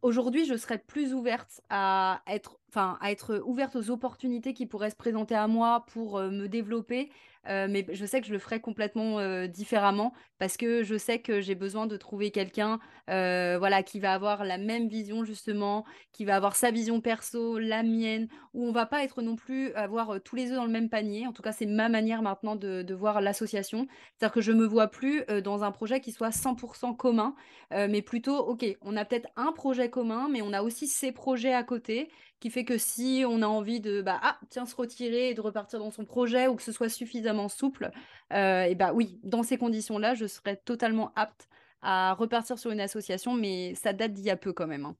Aujourd'hui, 0.00 0.46
je 0.46 0.56
serais 0.56 0.78
plus 0.78 1.12
ouverte 1.12 1.60
à 1.68 2.22
être 2.26 2.58
enfin, 2.70 2.98
à 3.02 3.12
être 3.12 3.42
ouverte 3.44 3.76
aux 3.76 3.90
opportunités 3.90 4.54
qui 4.54 4.66
pourraient 4.66 4.90
se 4.90 4.96
présenter 4.96 5.34
à 5.34 5.46
moi 5.46 5.84
pour 5.92 6.18
me 6.18 6.48
développer. 6.48 7.10
Mais 7.46 7.86
je 7.90 8.06
sais 8.06 8.20
que 8.20 8.26
je 8.26 8.32
le 8.32 8.38
ferai 8.38 8.60
complètement 8.60 9.46
différemment 9.46 10.12
parce 10.38 10.56
que 10.56 10.82
je 10.82 10.96
sais 10.96 11.20
que 11.20 11.40
j'ai 11.40 11.54
besoin 11.54 11.86
de 11.86 11.96
trouver 11.96 12.30
quelqu'un 12.30 12.78
voilà, 13.06 13.82
qui 13.82 14.00
va 14.00 14.14
avoir 14.14 14.44
la 14.44 14.58
même 14.58 14.88
vision 14.88 15.24
justement, 15.24 15.84
qui 16.12 16.24
va 16.24 16.36
avoir 16.36 16.56
sa 16.56 16.70
vision 16.70 17.00
perso, 17.00 17.58
la 17.58 17.82
mienne, 17.82 18.28
où 18.52 18.66
on 18.66 18.72
va 18.72 18.86
pas 18.86 19.04
être 19.04 19.22
non 19.22 19.36
plus 19.36 19.72
avoir 19.74 20.20
tous 20.22 20.36
les 20.36 20.50
œufs 20.50 20.56
dans 20.56 20.64
le 20.64 20.70
même 20.70 20.88
panier. 20.88 21.26
En 21.26 21.32
tout 21.32 21.42
cas, 21.42 21.52
c'est 21.52 21.66
ma 21.66 21.88
manière 21.88 22.22
maintenant 22.22 22.56
de, 22.56 22.94
voir 22.94 23.20
l'association. 23.20 23.86
C'est-à-dire 24.16 24.32
que 24.34 24.40
je 24.40 24.52
me 24.52 24.66
vois 24.66 24.88
plus 24.88 25.24
dans 25.42 25.64
un 25.64 25.72
projet 25.72 26.00
qui 26.00 26.12
soit 26.12 26.30
100% 26.30 26.96
commun, 26.96 27.34
mais 27.70 28.02
plutôt, 28.02 28.36
ok, 28.38 28.64
on 28.82 28.96
a 28.96 29.04
peut-être 29.04 29.28
un 29.36 29.52
projet 29.52 29.90
commun, 29.90 30.28
mais 30.30 30.42
on 30.42 30.52
a 30.52 30.62
aussi 30.62 30.86
ces 30.86 31.12
projets 31.12 31.54
à 31.54 31.62
côté 31.62 32.08
qui 32.40 32.50
fait 32.50 32.66
que 32.66 32.76
si 32.76 33.24
on 33.26 33.40
a 33.40 33.46
envie 33.46 33.80
de 33.80 34.02
bah 34.02 34.20
ah 34.22 34.38
tiens 34.50 34.66
se 34.66 34.76
retirer 34.76 35.30
et 35.30 35.34
de 35.34 35.40
repartir 35.40 35.78
dans 35.78 35.90
son 35.90 36.04
projet 36.04 36.46
ou 36.46 36.56
que 36.56 36.62
ce 36.62 36.72
soit 36.72 36.90
suffisamment 36.90 37.33
souple, 37.48 37.90
euh, 38.32 38.64
et 38.64 38.74
bah 38.74 38.92
oui, 38.92 39.20
dans 39.22 39.42
ces 39.42 39.58
conditions-là, 39.58 40.14
je 40.14 40.26
serais 40.26 40.56
totalement 40.56 41.12
apte 41.14 41.48
à 41.82 42.14
repartir 42.14 42.58
sur 42.58 42.70
une 42.70 42.80
association, 42.80 43.34
mais 43.34 43.74
ça 43.74 43.92
date 43.92 44.12
d'il 44.12 44.24
y 44.24 44.30
a 44.30 44.36
peu 44.36 44.52
quand 44.52 44.66
même. 44.66 44.86
Hein. 44.86 44.96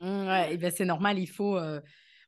Mmh, 0.00 0.26
ouais, 0.28 0.54
et 0.54 0.56
ben 0.56 0.72
c'est 0.74 0.84
normal, 0.84 1.18
il 1.18 1.28
faut. 1.28 1.56
Euh, 1.56 1.80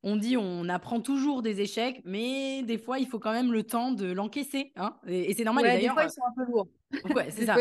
on 0.02 0.16
dit 0.16 0.36
on 0.36 0.68
apprend 0.68 1.00
toujours 1.00 1.42
des 1.42 1.60
échecs, 1.60 2.02
mais 2.04 2.62
des 2.62 2.78
fois 2.78 2.98
il 2.98 3.06
faut 3.06 3.18
quand 3.18 3.32
même 3.32 3.52
le 3.52 3.62
temps 3.62 3.92
de 3.92 4.10
l'encaisser, 4.10 4.72
hein 4.76 4.96
et, 5.06 5.34
c'est 5.34 5.44
normal. 5.44 5.64
Ouais, 5.64 5.80
des 5.80 5.88
fois 5.88 6.04
ils 6.04 6.10
sont 6.10 6.22
un 6.24 6.34
peu 6.34 6.50
lourds. 6.50 6.68
Ouais, 7.14 7.30
c'est 7.30 7.46
ça. 7.46 7.56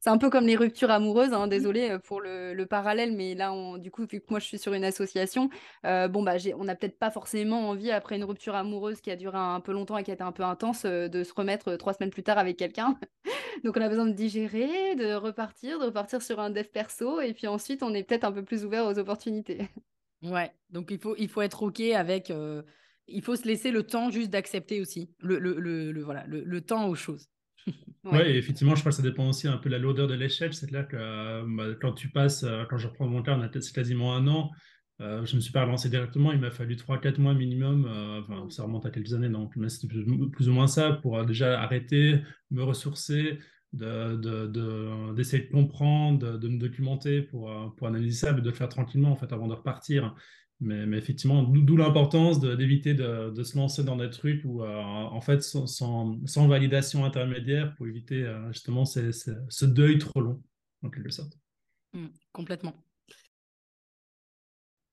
C'est 0.00 0.10
un 0.10 0.18
peu 0.18 0.30
comme 0.30 0.46
les 0.46 0.56
ruptures 0.56 0.90
amoureuses, 0.90 1.32
hein, 1.32 1.46
désolé 1.46 1.90
euh, 1.90 1.98
pour 1.98 2.20
le, 2.20 2.64
parallèle, 2.64 3.14
mais 3.14 3.34
là, 3.34 3.52
on, 3.52 3.78
du 3.78 3.90
coup, 3.90 4.06
vu 4.06 4.20
que 4.20 4.26
moi 4.28 4.38
je 4.38 4.46
suis 4.46 4.58
sur 4.58 4.72
une 4.72 4.84
association, 4.84 5.50
euh, 5.84 6.08
bon, 6.08 6.22
bah, 6.22 6.34
on 6.58 6.64
n'a 6.64 6.74
peut-être 6.74 6.98
pas 6.98 7.10
forcément 7.10 7.68
envie, 7.68 7.90
après 7.90 8.16
une 8.16 8.24
rupture 8.24 8.54
amoureuse 8.54 9.00
qui 9.00 9.10
a 9.10 9.16
duré 9.16 9.38
un 9.38 9.60
peu 9.60 9.72
longtemps 9.72 9.96
et 9.98 10.02
qui 10.02 10.10
a 10.10 10.14
été 10.14 10.22
un 10.22 10.32
peu 10.32 10.42
intense, 10.42 10.84
euh, 10.84 11.08
de 11.08 11.24
se 11.24 11.32
remettre 11.34 11.76
trois 11.76 11.94
semaines 11.94 12.10
plus 12.10 12.22
tard 12.22 12.38
avec 12.38 12.56
quelqu'un. 12.56 12.98
Donc, 13.64 13.76
on 13.76 13.80
a 13.80 13.88
besoin 13.88 14.06
de 14.06 14.12
digérer, 14.12 14.94
de 14.96 15.14
repartir, 15.14 15.78
de 15.78 15.86
repartir 15.86 16.22
sur 16.22 16.40
un 16.40 16.50
dev 16.50 16.64
perso, 16.64 17.20
et 17.20 17.32
puis 17.32 17.46
ensuite, 17.46 17.82
on 17.82 17.94
est 17.94 18.02
peut-être 18.02 18.24
un 18.24 18.32
peu 18.32 18.42
plus 18.42 18.64
ouvert 18.64 18.86
aux 18.86 18.98
opportunités. 18.98 19.68
Ouais, 20.22 20.50
donc 20.70 20.90
il 20.90 20.98
faut, 20.98 21.14
il 21.16 21.28
faut 21.28 21.42
être 21.42 21.62
OK 21.62 21.80
avec. 21.80 22.32
il 23.06 23.22
faut 23.22 23.36
se 23.36 23.46
laisser 23.46 23.70
le 23.70 23.82
temps 23.82 24.10
juste 24.10 24.30
d'accepter 24.30 24.80
aussi, 24.80 25.10
le, 25.20 25.38
le, 25.38 25.60
le, 25.92 26.02
voilà, 26.02 26.24
le 26.26 26.60
temps 26.60 26.88
aux 26.88 26.94
choses. 26.94 27.28
Oui, 27.66 27.74
ouais, 28.12 28.36
effectivement, 28.36 28.74
je 28.74 28.80
crois 28.80 28.90
que 28.90 28.96
ça 28.96 29.02
dépend 29.02 29.28
aussi 29.28 29.48
un 29.48 29.56
peu 29.56 29.68
de 29.68 29.74
la 29.74 29.78
lourdeur 29.78 30.06
de 30.06 30.14
l'échelle. 30.14 30.54
C'est 30.54 30.66
clair 30.68 30.86
que 30.88 30.96
euh, 30.96 31.44
bah, 31.46 31.74
quand 31.80 31.92
tu 31.92 32.08
passes, 32.08 32.44
euh, 32.44 32.64
quand 32.68 32.78
je 32.78 32.88
reprends 32.88 33.06
mon 33.06 33.22
cas, 33.22 33.38
c'est 33.60 33.74
quasiment 33.74 34.14
un 34.14 34.26
an. 34.28 34.50
Euh, 35.00 35.26
je 35.26 35.32
ne 35.32 35.36
me 35.36 35.40
suis 35.40 35.52
pas 35.52 35.62
relancé 35.62 35.90
directement, 35.90 36.32
il 36.32 36.40
m'a 36.40 36.50
fallu 36.50 36.74
3-4 36.74 37.20
mois 37.20 37.34
minimum, 37.34 37.84
enfin, 38.26 38.48
ça 38.48 38.62
remonte 38.62 38.86
à 38.86 38.90
quelques 38.90 39.12
années, 39.12 39.28
donc 39.28 39.52
c'était 39.68 39.88
plus, 39.88 40.48
ou 40.48 40.52
moins 40.52 40.66
ça, 40.68 40.92
pour 40.94 41.22
déjà 41.26 41.60
arrêter, 41.60 42.22
me 42.50 42.62
ressourcer, 42.62 43.38
d'essayer 43.76 45.42
de, 45.42 45.48
de, 45.48 45.48
de, 45.48 45.52
comprendre, 45.52 46.38
de, 46.38 46.48
me 46.48 46.58
documenter 46.58 47.22
pour, 47.22 47.74
pour 47.76 47.86
analyser 47.86 48.26
ça, 48.26 48.32
mais 48.32 48.40
de 48.40 48.48
le 48.48 48.54
faire 48.54 48.68
tranquillement 48.68 49.12
en 49.12 49.16
fait, 49.16 49.32
avant 49.32 49.46
de 49.46 49.54
repartir. 49.54 50.14
Mais, 50.60 50.86
mais, 50.86 50.96
effectivement, 50.96 51.42
d'où 51.42 51.76
l'importance 51.76 52.40
d'éviter 52.40 52.94
de, 52.94 53.30
de, 53.30 53.42
se 53.42 53.58
lancer 53.58 53.84
dans 53.84 53.96
des 53.96 54.08
trucs 54.08 54.42
où, 54.44 54.62
euh, 54.62 54.82
en 54.82 55.20
fait, 55.20 55.42
sans, 55.42 55.66
sans, 55.66 56.48
validation 56.48 57.04
intermédiaire 57.04 57.74
pour 57.74 57.86
éviter 57.86 58.22
euh, 58.22 58.50
justement 58.52 58.86
ce 58.86 59.64
deuil 59.66 59.98
trop 59.98 60.20
long, 60.20 60.42
en 60.82 60.88
quelque 60.88 61.10
sorte. 61.10 61.38
Mmh, 61.92 62.06
complètement. 62.32 62.74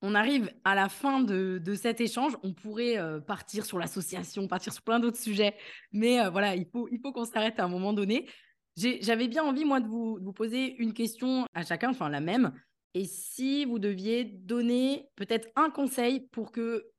On 0.01 0.15
arrive 0.15 0.51
à 0.65 0.75
la 0.75 0.89
fin 0.89 1.21
de, 1.21 1.61
de 1.63 1.75
cet 1.75 2.01
échange. 2.01 2.33
On 2.43 2.53
pourrait 2.53 2.97
euh, 2.97 3.21
partir 3.21 3.65
sur 3.65 3.79
l'association, 3.79 4.49
partir 4.49 4.73
sur 4.73 4.83
plein 4.83 4.99
d'autres 4.99 5.17
sujets, 5.17 5.55
mais 5.93 6.27
voilà, 6.29 6.57
il 6.57 6.65
faut, 6.65 6.89
il 6.91 6.99
faut 6.99 7.13
qu'on 7.13 7.23
s'arrête 7.23 7.57
à 7.57 7.63
un 7.63 7.69
moment 7.69 7.93
donné. 7.93 8.27
J'avais 8.75 9.27
bien 9.27 9.43
envie, 9.43 9.65
moi, 9.65 9.79
de 9.79 9.87
vous, 9.87 10.33
poser 10.33 10.75
une 10.77 10.93
question 10.93 11.45
à 11.53 11.63
chacun, 11.63 11.91
enfin 11.91 12.09
la 12.09 12.21
même. 12.21 12.53
Et 12.95 13.05
si 13.05 13.65
vous 13.65 13.79
deviez 13.79 14.23
donner 14.23 15.09
peut-être 15.15 15.49
un 15.55 15.69
conseil 15.69 16.19
pour 16.19 16.51
que 16.51 16.91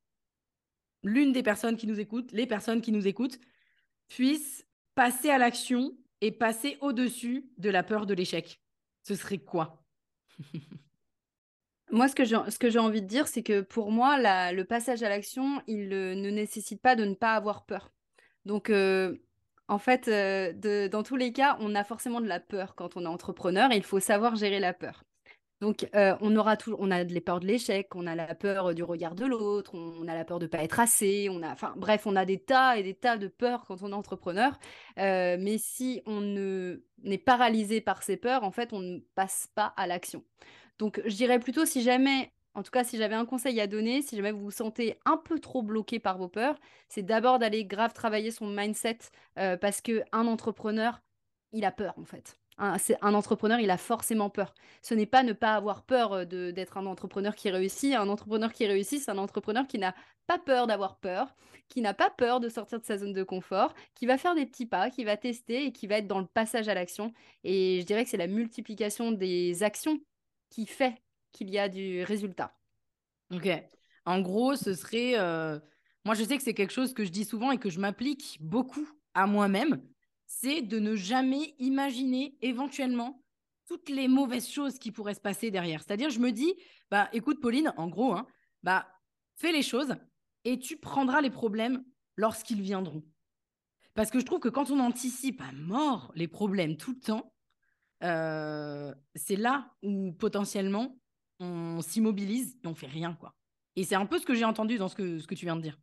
l'une 1.03 1.33
des 1.33 1.43
personnes 1.43 1.77
qui 1.77 1.87
nous 1.87 2.01
écoutent, 2.01 2.33
les 2.33 2.47
personnes 2.47 2.81
qui 2.81 2.93
nous 2.93 3.07
écoutent, 3.07 3.39
puissent 4.09 4.67
passer 4.95 5.31
à 5.31 5.39
l'action 5.39 5.97
et 6.21 6.31
passer 6.33 6.79
au-dessus 6.81 7.51
de 7.59 7.71
la 7.71 7.83
peur 7.83 8.07
de 8.07 8.15
l'échec, 8.15 8.61
ce 9.03 9.15
serait 9.15 9.39
quoi? 9.39 9.85
Moi, 11.91 12.09
ce 12.09 12.15
que 12.59 12.71
j'ai 12.71 12.79
envie 12.79 13.03
de 13.03 13.07
dire, 13.07 13.29
c'est 13.29 13.43
que 13.43 13.61
pour 13.61 13.93
moi, 13.93 14.17
le 14.53 14.63
passage 14.65 15.03
à 15.03 15.09
l'action, 15.09 15.63
il 15.69 15.89
ne 15.91 16.31
nécessite 16.31 16.81
pas 16.81 16.97
de 16.97 17.05
ne 17.05 17.15
pas 17.15 17.35
avoir 17.35 17.67
peur. 17.67 17.93
Donc, 18.47 18.71
euh, 18.71 19.17
en 19.69 19.79
fait, 19.79 20.09
euh, 20.09 20.89
dans 20.89 21.03
tous 21.03 21.17
les 21.17 21.33
cas, 21.33 21.57
on 21.61 21.75
a 21.75 21.85
forcément 21.85 22.21
de 22.21 22.27
la 22.27 22.41
peur 22.41 22.75
quand 22.75 22.97
on 22.97 23.05
est 23.05 23.07
entrepreneur 23.07 23.73
et 23.73 23.77
il 23.77 23.83
faut 23.83 24.01
savoir 24.01 24.37
gérer 24.37 24.61
la 24.61 24.75
peur. 24.75 25.05
Donc, 25.65 25.89
euh, 25.95 26.15
on 26.21 26.37
aura 26.37 26.59
tout, 26.59 26.77
on 26.79 26.91
a 26.91 27.05
les 27.05 27.21
peurs 27.23 27.41
de 27.41 27.47
l'échec, 27.47 27.95
on 27.95 28.07
a 28.07 28.15
la 28.15 28.35
peur 28.35 28.75
du 28.75 28.83
regard 28.83 29.15
de 29.15 29.25
l'autre, 29.25 29.75
on, 29.75 30.07
a 30.09 30.15
la 30.15 30.27
peur 30.27 30.39
de 30.39 30.45
ne 30.45 30.51
pas 30.51 30.63
être 30.63 30.79
assez, 30.79 31.29
on 31.31 31.43
a, 31.43 31.51
enfin, 31.51 31.73
bref, 31.77 32.07
on 32.07 32.17
a 32.17 32.27
des 32.27 32.39
tas 32.39 32.77
et 32.77 32.83
des 32.83 32.93
tas 32.93 33.17
de 33.17 33.29
peurs 33.29 33.65
quand 33.65 33.83
on 33.83 33.91
est 33.91 33.95
entrepreneur. 33.95 34.59
Euh, 34.99 35.39
mais 35.41 35.57
si 35.57 36.03
on 36.05 36.21
ne 36.21 36.85
n'est 37.03 37.17
paralysé 37.17 37.81
par 37.81 38.03
ces 38.03 38.19
peurs, 38.19 38.45
en 38.45 38.51
fait, 38.51 38.75
on 38.75 38.81
ne 38.81 38.99
passe 39.15 39.49
pas 39.55 39.73
à 39.79 39.87
l'action. 39.87 40.23
Donc, 40.79 41.01
je 41.07 41.17
dirais 41.17 41.39
plutôt 41.39 41.65
si 41.65 41.83
jamais, 41.83 42.34
en 42.55 42.63
tout 42.63 42.71
cas, 42.71 42.85
si 42.85 42.97
j'avais 42.99 43.15
un 43.15 43.27
conseil 43.27 43.61
à 43.61 43.67
donner, 43.67 44.03
si 44.03 44.17
jamais 44.17 44.33
vous 44.33 44.43
vous 44.45 44.51
sentez 44.51 44.99
un 45.05 45.17
peu 45.17 45.39
trop 45.39 45.63
bloqué 45.63 45.99
par 45.99 46.19
vos 46.19 46.29
peurs, 46.29 46.59
c'est 46.89 47.03
d'abord 47.03 47.39
d'aller 47.39 47.65
grave 47.65 47.93
travailler 47.93 48.31
son 48.31 48.47
mindset 48.49 48.99
euh, 49.39 49.57
parce 49.57 49.81
que 49.81 50.03
un 50.13 50.27
entrepreneur, 50.27 51.01
il 51.53 51.65
a 51.65 51.73
peur 51.73 51.95
en 51.99 52.05
fait 52.05 52.39
un, 52.59 52.77
un, 53.03 53.15
entrepreneur, 53.15 53.59
il 53.59 53.71
a 53.71 53.77
forcément 53.77 54.31
peur. 54.31 54.55
Ce 54.83 54.95
n'est 54.95 55.07
pas 55.07 55.23
ne 55.23 55.33
pas 55.33 55.55
avoir 55.55 55.83
peur 55.83 56.13
euh, 56.13 56.25
d'être 56.25 56.77
un 56.77 56.87
entrepreneur 56.87 57.35
qui 57.35 57.51
réussit. 57.51 57.95
Un 57.95 58.09
entrepreneur 58.09 58.53
qui 58.53 58.67
réussit, 58.67 59.01
c'est 59.03 59.11
un 59.11 59.19
entrepreneur 59.19 59.67
qui 59.67 59.79
n'a 59.79 59.95
pas 60.27 60.39
peur 60.39 60.67
d'avoir 60.67 60.97
peur, 60.99 61.35
qui 61.69 61.81
n'a 61.81 61.95
pas 61.95 62.11
peur 62.11 62.41
de 62.41 62.49
sortir 62.49 62.81
de 62.81 62.85
sa 62.85 62.99
zone 62.99 63.13
de 63.13 63.25
confort, 63.25 63.75
qui 63.95 64.07
va 64.07 64.19
faire 64.19 64.35
des 64.35 64.47
petits 64.47 64.67
pas, 64.67 64.91
qui 64.91 65.05
va 65.05 65.17
tester 65.17 65.67
et 65.67 65.73
qui 65.73 65.87
va 65.87 65.99
être 65.99 66.07
dans 66.07 66.21
le 66.21 66.27
passage 66.27 66.69
à 66.69 66.75
l'action. 66.75 67.13
Et 67.43 67.81
je 67.81 67.87
dirais 67.87 68.05
que 68.05 68.11
c'est 68.11 68.17
la 68.17 68.29
multiplication 68.29 69.13
des 69.13 69.63
actions 69.63 69.99
qui 70.51 70.67
fait 70.67 70.95
qu'il 71.35 71.51
y 71.51 71.59
a 71.59 71.69
du 71.69 72.03
résultat. 72.05 72.57
Ok. 73.31 73.49
En 74.07 74.23
gros, 74.23 74.57
ce 74.57 74.73
serait... 74.73 75.19
Euh, 75.19 75.59
moi, 76.07 76.15
je 76.15 76.25
sais 76.25 76.39
que 76.39 76.43
c'est 76.43 76.55
quelque 76.55 76.73
chose 76.73 76.95
que 76.95 77.05
je 77.05 77.11
dis 77.11 77.25
souvent 77.25 77.51
et 77.51 77.59
que 77.59 77.69
je 77.69 77.81
m'applique 77.81 78.39
beaucoup 78.41 78.89
à 79.13 79.27
moi-même 79.27 79.83
c'est 80.27 80.63
de 80.63 80.79
ne 80.79 80.95
jamais 80.95 81.55
imaginer 81.59 82.37
éventuellement 82.43 83.23
toutes 83.67 83.89
les 83.89 84.09
mauvaises 84.09 84.49
choses 84.49 84.79
qui 84.79 84.93
pourraient 84.93 85.15
se 85.15 85.21
passer 85.21 85.51
derrière. 85.51 85.83
C'est-à-dire, 85.83 86.11
je 86.11 86.21
me 86.21 86.33
dis, 86.33 86.55
bah, 86.91 87.09
écoute, 87.13 87.41
Pauline, 87.41 87.73
en 87.77 87.89
gros, 87.89 88.13
hein, 88.13 88.27
bah, 88.63 88.87
fais 89.37 89.53
les 89.53 89.63
choses 89.63 89.95
et 90.45 90.59
tu 90.59 90.77
prendras 90.77 91.21
les 91.21 91.31
problèmes 91.31 91.85
lorsqu'ils 92.17 92.61
viendront. 92.61 93.03
Parce 93.95 94.11
que 94.11 94.19
je 94.21 94.25
trouve 94.25 94.41
que 94.41 94.49
quand 94.49 94.71
on 94.71 94.81
anticipe 94.81 95.41
à 95.41 95.53
mort 95.53 96.13
les 96.15 96.29
problèmes 96.29 96.77
tout 96.77 96.93
le 96.93 97.01
temps, 97.01 97.33
euh, 98.03 98.95
c'est 99.15 99.37
là 99.37 99.73
où 99.83 100.13
potentiellement 100.13 100.99
on 101.41 101.81
s'immobilise 101.81 102.57
et 102.65 102.67
on 102.67 102.75
fait 102.75 102.87
rien, 102.87 103.15
quoi. 103.15 103.35
Et 103.77 103.85
c'est 103.85 103.97
un 103.97 104.07
peu 104.07 104.19
ce 104.19 104.27
que 104.27 104.35
j'ai 104.35 104.45
entendu 104.45 104.79
dans 104.79 104.89
ce 104.89 104.95
que, 104.95 105.35
tu 105.35 105.45
viens 105.45 105.57
de 105.57 105.63
dire. 105.63 105.79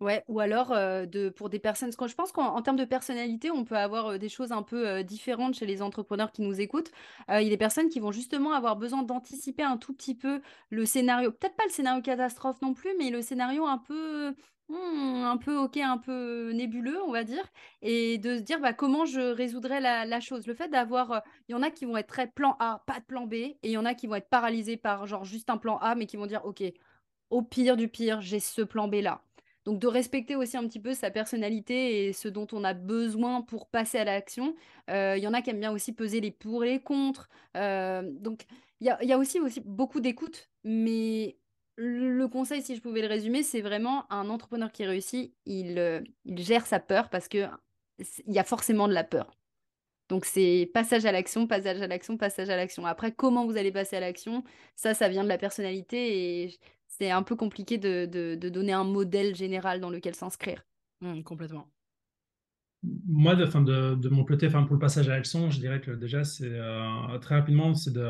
Ouais, 0.00 0.24
ou 0.26 0.40
alors 0.40 0.70
de, 0.70 1.28
pour 1.28 1.48
des 1.48 1.60
personnes, 1.60 1.92
je 1.92 2.14
pense 2.14 2.32
qu'en 2.32 2.60
termes 2.60 2.76
de 2.76 2.84
personnalité, 2.84 3.52
on 3.52 3.64
peut 3.64 3.76
avoir 3.76 4.18
des 4.18 4.28
choses 4.28 4.50
un 4.50 4.64
peu 4.64 5.04
différentes 5.04 5.54
chez 5.54 5.66
les 5.66 5.80
entrepreneurs 5.80 6.32
qui 6.32 6.42
nous 6.42 6.60
écoutent. 6.60 6.90
il 7.28 7.42
y 7.42 7.46
a 7.46 7.50
des 7.50 7.56
personnes 7.56 7.88
qui 7.88 8.00
vont 8.00 8.10
justement 8.10 8.52
avoir 8.52 8.76
besoin 8.76 9.04
d'anticiper 9.04 9.62
un 9.62 9.76
tout 9.76 9.92
petit 9.92 10.16
peu 10.16 10.42
le 10.70 10.86
scénario, 10.86 11.30
peut-être 11.30 11.54
pas 11.54 11.66
le 11.66 11.70
scénario 11.72 12.02
catastrophe 12.02 12.60
non 12.62 12.74
plus, 12.74 12.90
mais 12.98 13.10
le 13.10 13.22
scénario 13.22 13.64
un 13.64 13.78
peu, 13.78 14.34
mmh, 14.72 15.24
un 15.24 15.36
peu 15.36 15.56
ok, 15.56 15.76
un 15.78 15.98
peu 15.98 16.52
nébuleux, 16.52 17.02
on 17.02 17.12
va 17.12 17.24
dire, 17.24 17.44
et 17.82 18.18
de 18.18 18.36
se 18.36 18.42
dire 18.42 18.60
bah, 18.60 18.72
comment 18.72 19.04
je 19.04 19.20
résoudrais 19.20 19.80
la, 19.80 20.20
chose. 20.20 20.46
Le 20.46 20.54
fait 20.54 20.68
d'avoir, 20.68 21.22
il 21.48 21.52
y 21.52 21.54
en 21.54 21.62
a 21.62 21.70
qui 21.70 21.84
vont 21.84 21.96
être 21.96 22.08
très 22.08 22.26
plan 22.26 22.56
A, 22.60 22.82
pas 22.86 23.00
de 23.00 23.04
plan 23.04 23.26
B, 23.26 23.34
et 23.34 23.58
il 23.62 23.70
y 23.70 23.78
en 23.78 23.84
a 23.84 23.94
qui 23.94 24.06
vont 24.06 24.16
être 24.16 24.28
paralysés 24.28 24.76
par 24.76 25.06
genre 25.06 25.24
juste 25.24 25.50
un 25.50 25.58
plan 25.58 25.78
A, 25.78 25.94
mais 25.94 26.06
qui 26.06 26.16
vont 26.16 26.26
dire 26.26 26.44
ok, 26.44 26.62
au 27.30 27.42
pire 27.42 27.76
du 27.76 27.88
pire, 27.88 28.20
j'ai 28.20 28.40
ce 28.40 28.62
plan 28.62 28.88
B 28.88 28.96
là. 28.96 29.22
Donc 29.64 29.78
de 29.78 29.86
respecter 29.86 30.34
aussi 30.36 30.56
un 30.56 30.66
petit 30.66 30.80
peu 30.80 30.92
sa 30.92 31.10
personnalité 31.10 32.06
et 32.06 32.12
ce 32.12 32.28
dont 32.28 32.48
on 32.52 32.64
a 32.64 32.74
besoin 32.74 33.42
pour 33.42 33.68
passer 33.68 33.98
à 33.98 34.04
l'action. 34.04 34.56
Euh, 34.90 35.14
il 35.16 35.22
y 35.22 35.28
en 35.28 35.34
a 35.34 35.42
qui 35.42 35.50
aiment 35.50 35.60
bien 35.60 35.72
aussi 35.72 35.92
peser 35.92 36.20
les 36.20 36.32
pour 36.32 36.64
et 36.64 36.70
les 36.70 36.80
contre. 36.80 37.28
Euh, 37.56 38.02
donc 38.04 38.44
il 38.80 38.86
y 38.86 39.12
a, 39.12 39.18
aussi, 39.18 39.38
aussi 39.38 39.60
beaucoup 39.60 40.00
d'écoute, 40.00 40.50
mais 40.64 41.36
le 41.76 42.26
conseil, 42.26 42.62
si 42.62 42.76
je 42.76 42.80
pouvais 42.80 43.02
le 43.02 43.08
résumer, 43.08 43.42
c'est 43.42 43.60
vraiment 43.60 44.10
un 44.12 44.28
entrepreneur 44.28 44.70
qui 44.70 44.84
réussit, 44.84 45.34
il, 45.46 45.78
euh, 45.78 46.00
gère 46.26 46.66
sa 46.66 46.80
peur 46.80 47.08
parce 47.08 47.28
qu'il 47.28 47.50
y 48.26 48.38
a 48.38 48.44
forcément 48.44 48.88
de 48.88 48.92
la 48.92 49.04
peur. 49.04 49.36
Donc 50.08 50.26
c'est 50.26 50.70
passage 50.74 51.06
à 51.06 51.12
l'action, 51.12 51.46
passage 51.46 51.80
à 51.80 51.86
l'action, 51.86 52.16
passage 52.18 52.50
à 52.50 52.56
l'action. 52.56 52.84
Après, 52.84 53.12
comment 53.12 53.46
vous 53.46 53.56
allez 53.56 53.72
passer 53.72 53.96
à 53.96 54.00
l'action, 54.00 54.44
ça, 54.76 54.92
ça 54.92 55.08
vient 55.08 55.24
de 55.24 55.28
la 55.28 55.38
personnalité 55.38 56.42
et 56.42 56.58
c'est 56.86 57.10
un 57.10 57.22
peu 57.22 57.36
compliqué 57.36 57.78
de, 57.78 58.34
donner 58.34 58.72
un 58.72 58.84
modèle 58.84 59.34
général 59.34 59.80
dans 59.80 59.88
lequel 59.88 60.14
s'inscrire. 60.14 60.66
Mmh, 61.00 61.22
complètement 61.22 61.66
moi, 63.06 63.36
de, 63.36 63.94
de, 63.94 64.08
mon 64.08 64.24
côté, 64.24 64.48
pour 64.48 64.72
le 64.72 64.78
passage 64.78 65.08
à 65.08 65.14
l'action, 65.14 65.50
je 65.50 65.60
dirais 65.60 65.80
que 65.80 65.92
déjà, 65.92 66.24
c'est 66.24 66.50
euh, 66.50 67.18
très 67.20 67.36
rapidement, 67.36 67.74
c'est 67.74 67.92
de, 67.92 68.08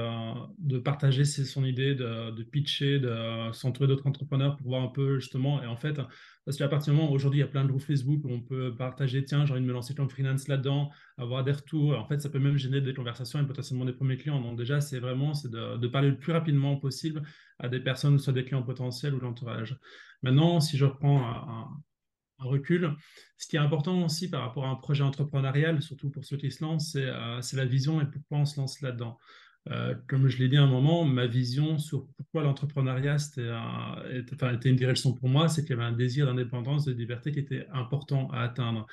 de, 0.58 0.78
partager 0.78 1.26
son 1.26 1.64
idée, 1.64 1.94
de, 1.94 2.42
pitcher, 2.42 2.98
de 2.98 3.52
s'entourer 3.52 3.86
d'autres 3.86 4.06
entrepreneurs 4.06 4.56
pour 4.56 4.68
voir 4.68 4.82
un 4.82 4.88
peu 4.88 5.18
justement. 5.18 5.62
Et 5.62 5.66
en 5.66 5.76
fait, 5.76 6.00
parce 6.46 6.56
qu'à 6.56 6.68
partir 6.68 6.94
du 6.94 6.98
moment 6.98 7.12
aujourd'hui, 7.12 7.40
il 7.40 7.42
y 7.42 7.44
a 7.44 7.48
plein 7.48 7.64
de 7.64 7.68
groupes 7.68 7.82
Facebook 7.82 8.24
où 8.24 8.30
on 8.30 8.40
peut 8.40 8.74
partager, 8.74 9.22
tiens, 9.24 9.44
j'ai 9.44 9.52
envie 9.52 9.60
de 9.60 9.66
me 9.66 9.72
lancer 9.74 9.94
comme 9.94 10.08
freelance 10.08 10.48
là-dedans, 10.48 10.90
avoir 11.18 11.44
des 11.44 11.52
retours. 11.52 11.98
En 11.98 12.06
fait, 12.06 12.20
ça 12.22 12.30
peut 12.30 12.38
même 12.38 12.56
générer 12.56 12.80
des 12.80 12.94
conversations 12.94 13.40
et 13.40 13.46
potentiellement 13.46 13.84
des 13.84 13.92
premiers 13.92 14.16
clients. 14.16 14.40
Donc 14.40 14.56
déjà, 14.56 14.80
c'est 14.80 15.00
vraiment 15.00 15.34
c'est 15.34 15.50
de, 15.50 15.86
parler 15.88 16.08
le 16.08 16.16
plus 16.16 16.32
rapidement 16.32 16.76
possible 16.76 17.22
à 17.58 17.68
des 17.68 17.80
personnes, 17.80 18.18
soit 18.18 18.32
des 18.32 18.44
clients 18.46 18.62
potentiels 18.62 19.14
ou 19.14 19.20
l'entourage. 19.20 19.78
Maintenant, 20.22 20.60
si 20.60 20.78
je 20.78 20.86
reprends 20.86 21.20
un, 21.20 21.68
recul. 22.45 22.95
Ce 23.38 23.47
qui 23.47 23.57
est 23.57 23.61
important 23.61 24.05
aussi 24.05 24.30
par 24.30 24.43
rapport 24.43 24.66
à 24.66 24.70
un 24.70 24.76
projet 24.76 25.03
entrepreneurial, 25.03 25.82
surtout 25.82 26.11
pour 26.11 26.24
ceux 26.24 26.36
qui 26.36 26.51
se 26.51 26.62
lancent, 26.62 26.93
c'est 26.93 27.07
euh, 27.07 27.40
la 27.55 27.64
vision 27.64 28.01
et 28.01 28.07
pourquoi 28.07 28.38
on 28.38 28.45
se 28.45 28.61
lance 28.61 28.80
là-dedans. 28.80 29.18
Euh, 29.70 29.95
comme 30.09 30.28
je 30.28 30.38
l'ai 30.38 30.49
dit 30.49 30.57
à 30.57 30.62
un 30.62 30.66
moment, 30.66 31.05
ma 31.05 31.26
vision 31.26 31.78
sur 31.78 32.07
pourquoi 32.16 32.43
l'entrepreneuriat 32.43 33.16
était, 34.11 34.55
était, 34.55 34.70
une 34.70 34.76
direction 34.76 35.12
pour 35.12 35.28
moi, 35.28 35.49
c'est 35.49 35.62
qu'il 35.62 35.70
y 35.70 35.74
avait 35.74 35.84
un 35.84 35.93
désir 35.93 36.26
d'indépendance, 36.26 36.84
de 36.84 36.93
liberté 36.93 37.30
qui 37.30 37.38
était 37.38 37.66
important 37.72 38.28
à 38.30 38.40
atteindre. 38.40 38.86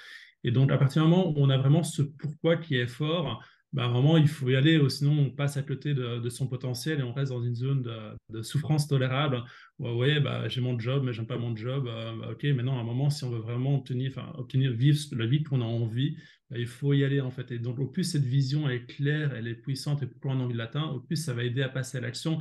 Et 0.43 0.52
donc, 0.52 0.72
à 0.72 0.78
partir 0.78 1.04
du 1.04 1.10
moment 1.10 1.30
où 1.30 1.34
on 1.38 1.50
a 1.50 1.58
vraiment 1.58 1.84
ce 1.84 2.02
pourquoi 2.02 2.58
qui 2.58 2.76
est 2.76 2.88
fort, 2.88 3.43
bah, 3.72 3.88
vraiment, 3.88 4.17
il 4.17 4.28
faut 4.28 4.49
y 4.49 4.55
aller, 4.55 4.80
sinon 4.89 5.11
on 5.20 5.30
passe 5.30 5.57
à 5.57 5.61
côté 5.63 5.93
de, 5.93 6.28
son 6.30 6.47
potentiel 6.47 6.99
et 6.99 7.03
on 7.03 7.13
reste 7.13 7.32
dans 7.32 7.43
une 7.43 7.55
zone 7.55 7.84
de, 8.30 8.41
souffrance 8.41 8.88
tolérable. 8.88 9.43
Où, 9.78 9.88
ouais, 9.89 10.20
bah, 10.20 10.47
j'ai 10.47 10.61
mon 10.61 10.80
job, 10.80 11.03
mais 11.05 11.13
j'aime 11.13 11.28
pas 11.28 11.38
mon 11.38 11.55
job. 11.55 11.88
Euh, 11.88 12.15
bah, 12.20 12.30
ok, 12.32 12.43
maintenant, 12.45 12.78
à 12.78 12.82
un 12.82 12.84
moment, 12.84 13.09
si 13.09 13.24
on 13.24 13.30
veut 13.30 13.39
vraiment 13.39 13.76
obtenir, 13.78 14.13
obtenir 14.38 14.72
vivre 14.72 14.99
la 15.11 15.26
vie 15.28 15.43
qu'on 15.43 15.61
a 15.61 15.65
envie, 15.65 16.17
bah, 16.49 16.57
il 16.57 16.67
faut 16.67 16.93
y 16.93 17.03
aller 17.03 17.22
en 17.22 17.30
fait. 17.30 17.51
Et 17.51 17.59
donc, 17.59 17.80
au 17.80 17.86
plus 17.86 18.03
cette 18.03 18.24
vision 18.24 18.67
est 18.67 18.86
claire, 18.86 19.36
elle 19.36 19.47
est 19.47 19.55
puissante 19.55 20.01
et 20.01 20.07
pourquoi 20.07 20.32
on 20.32 20.39
a 20.39 20.43
envie 20.43 20.55
de 20.55 20.93
au 20.95 20.99
plus 20.99 21.17
ça 21.17 21.34
va 21.34 21.43
aider 21.43 21.61
à 21.61 21.70
passer 21.70 21.99
à 21.99 22.01
l'action 22.01 22.39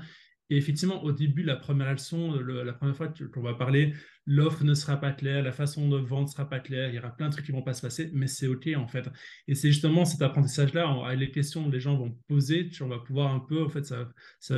et 0.51 0.57
effectivement, 0.57 1.03
au 1.05 1.13
début, 1.13 1.43
la 1.43 1.57
première 1.57 1.93
leçon, 1.93 2.33
la 2.41 2.73
première 2.73 2.97
fois 2.97 3.13
qu'on 3.33 3.43
va 3.43 3.53
parler, 3.53 3.93
l'offre 4.25 4.65
ne 4.65 4.73
sera 4.73 4.97
pas 4.99 5.13
claire, 5.13 5.43
la 5.43 5.53
façon 5.53 5.89
de 5.89 5.99
vendre 5.99 6.23
ne 6.23 6.33
sera 6.33 6.49
pas 6.49 6.59
claire, 6.59 6.89
il 6.89 6.95
y 6.95 6.99
aura 6.99 7.15
plein 7.15 7.29
de 7.29 7.33
trucs 7.33 7.45
qui 7.45 7.53
vont 7.53 7.63
pas 7.63 7.75
se 7.75 7.83
passer, 7.83 8.11
mais 8.15 8.27
c'est 8.27 8.47
OK 8.47 8.67
en 8.75 8.87
fait. 8.87 9.11
Et 9.47 9.55
c'est 9.55 9.69
justement 9.69 10.07
cet 10.07 10.23
apprentissage-là, 10.23 11.15
les 11.15 11.31
questions 11.31 11.67
que 11.67 11.71
les 11.71 11.81
gens 11.81 11.97
vont 11.97 12.17
poser, 12.29 12.71
on 12.81 12.89
va 12.89 12.99
pouvoir 12.99 13.35
un 13.35 13.41
peu, 13.41 13.63
en 13.63 13.69
fait, 13.69 13.85
ça, 13.85 14.09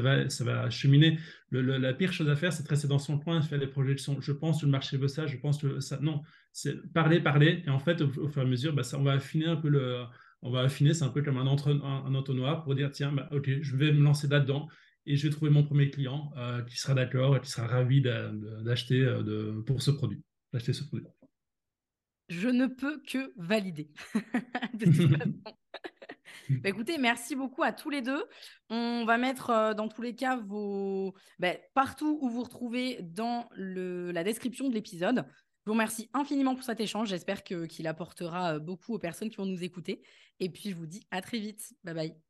va, 0.01 0.29
ça 0.29 0.45
va 0.45 0.71
cheminer. 0.71 1.19
la 1.51 1.93
pire 1.93 2.13
chose 2.13 2.29
à 2.29 2.37
faire, 2.37 2.53
c'est 2.53 2.63
de 2.63 2.69
rester 2.69 2.87
dans 2.87 2.99
son 2.99 3.19
coin 3.19 3.41
et 3.41 3.43
faire 3.43 3.59
des 3.59 3.67
projections. 3.67 4.21
Je 4.21 4.33
pense 4.33 4.61
que 4.61 4.67
le 4.67 4.73
marché 4.73 4.97
veut 4.97 5.09
ça, 5.09 5.27
je 5.27 5.37
pense 5.39 5.61
que 5.61 5.81
ça. 5.81 5.99
Non, 6.01 6.23
c'est 6.53 6.77
parler, 6.93 7.21
parler. 7.21 7.63
Et 7.67 7.71
en 7.71 7.81
fait, 7.81 8.01
au, 8.01 8.29
fur 8.29 8.43
et 8.43 8.45
à 8.45 8.49
mesure, 8.49 8.75
bah, 8.75 8.83
on 8.95 9.03
va 9.03 9.13
affiner 9.13 9.47
un 9.47 9.57
peu 9.57 9.69
le. 9.69 10.05
On 10.43 10.51
va 10.51 10.61
affiner, 10.61 10.95
c'est 10.95 11.05
un 11.05 11.11
peu 11.11 11.23
comme 11.23 11.37
un, 11.37 11.47
un, 11.47 12.15
entonnoir 12.15 12.63
pour 12.63 12.75
dire 12.75 12.91
tiens, 12.91 13.13
bah, 13.13 13.29
ok, 13.31 13.51
je 13.61 13.77
vais 13.77 13.93
me 13.93 14.03
lancer 14.03 14.27
là-dedans 14.27 14.69
et 15.07 15.17
je 15.17 15.27
vais 15.27 15.33
trouver 15.33 15.51
mon 15.51 15.65
premier 15.65 15.91
client 15.91 16.33
euh, 16.37 16.63
qui 16.63 16.77
sera 16.77 16.95
d'accord 16.95 17.37
et 17.37 17.41
qui 17.41 17.51
sera 17.51 17.67
ravi 17.67 18.03
d'acheter 18.03 19.01
euh, 19.01 19.63
pour 19.67 19.83
ce 19.83 19.91
produit, 19.91 20.23
d'acheter 20.53 20.73
ce 20.73 20.85
produit. 20.85 21.07
Je 22.29 22.49
ne 22.49 22.67
peux 22.67 23.03
que 23.03 23.33
valider. 23.37 23.91
Bah, 26.49 26.69
écoutez, 26.69 26.99
merci 26.99 27.37
beaucoup 27.37 27.63
à 27.63 27.73
tous 27.73 27.91
les 27.91 28.03
deux. 28.03 28.25
On 28.71 29.05
va 29.05 29.19
mettre 29.19 29.51
euh, 29.51 29.75
dans 29.75 29.89
tous 29.89 30.03
les 30.03 30.15
cas 30.15 30.37
vos 30.37 31.15
bah, 31.39 31.55
partout 31.75 32.19
où 32.21 32.29
vous 32.29 32.43
retrouvez 32.43 33.01
dans 33.03 33.49
le, 33.53 34.11
la 34.11 34.25
description 34.25 34.69
de 34.69 34.75
l'épisode. 34.75 35.25
Je 35.27 35.67
vous 35.67 35.73
remercie 35.73 36.11
infiniment 36.13 36.55
pour 36.55 36.65
cet 36.65 36.81
échange. 36.81 37.09
J'espère 37.09 37.45
qu'il 37.45 37.87
apportera 37.87 38.59
beaucoup 38.59 38.95
aux 38.95 38.99
personnes 38.99 39.31
qui 39.31 39.37
vont 39.37 39.47
nous 39.47 39.63
écouter. 39.63 40.03
Et 40.41 40.49
puis, 40.51 40.71
je 40.71 40.75
vous 40.75 40.87
dis 40.87 41.07
à 41.11 41.21
très 41.21 41.39
vite. 41.39 41.73
Bye 41.85 41.95
bye. 41.95 42.30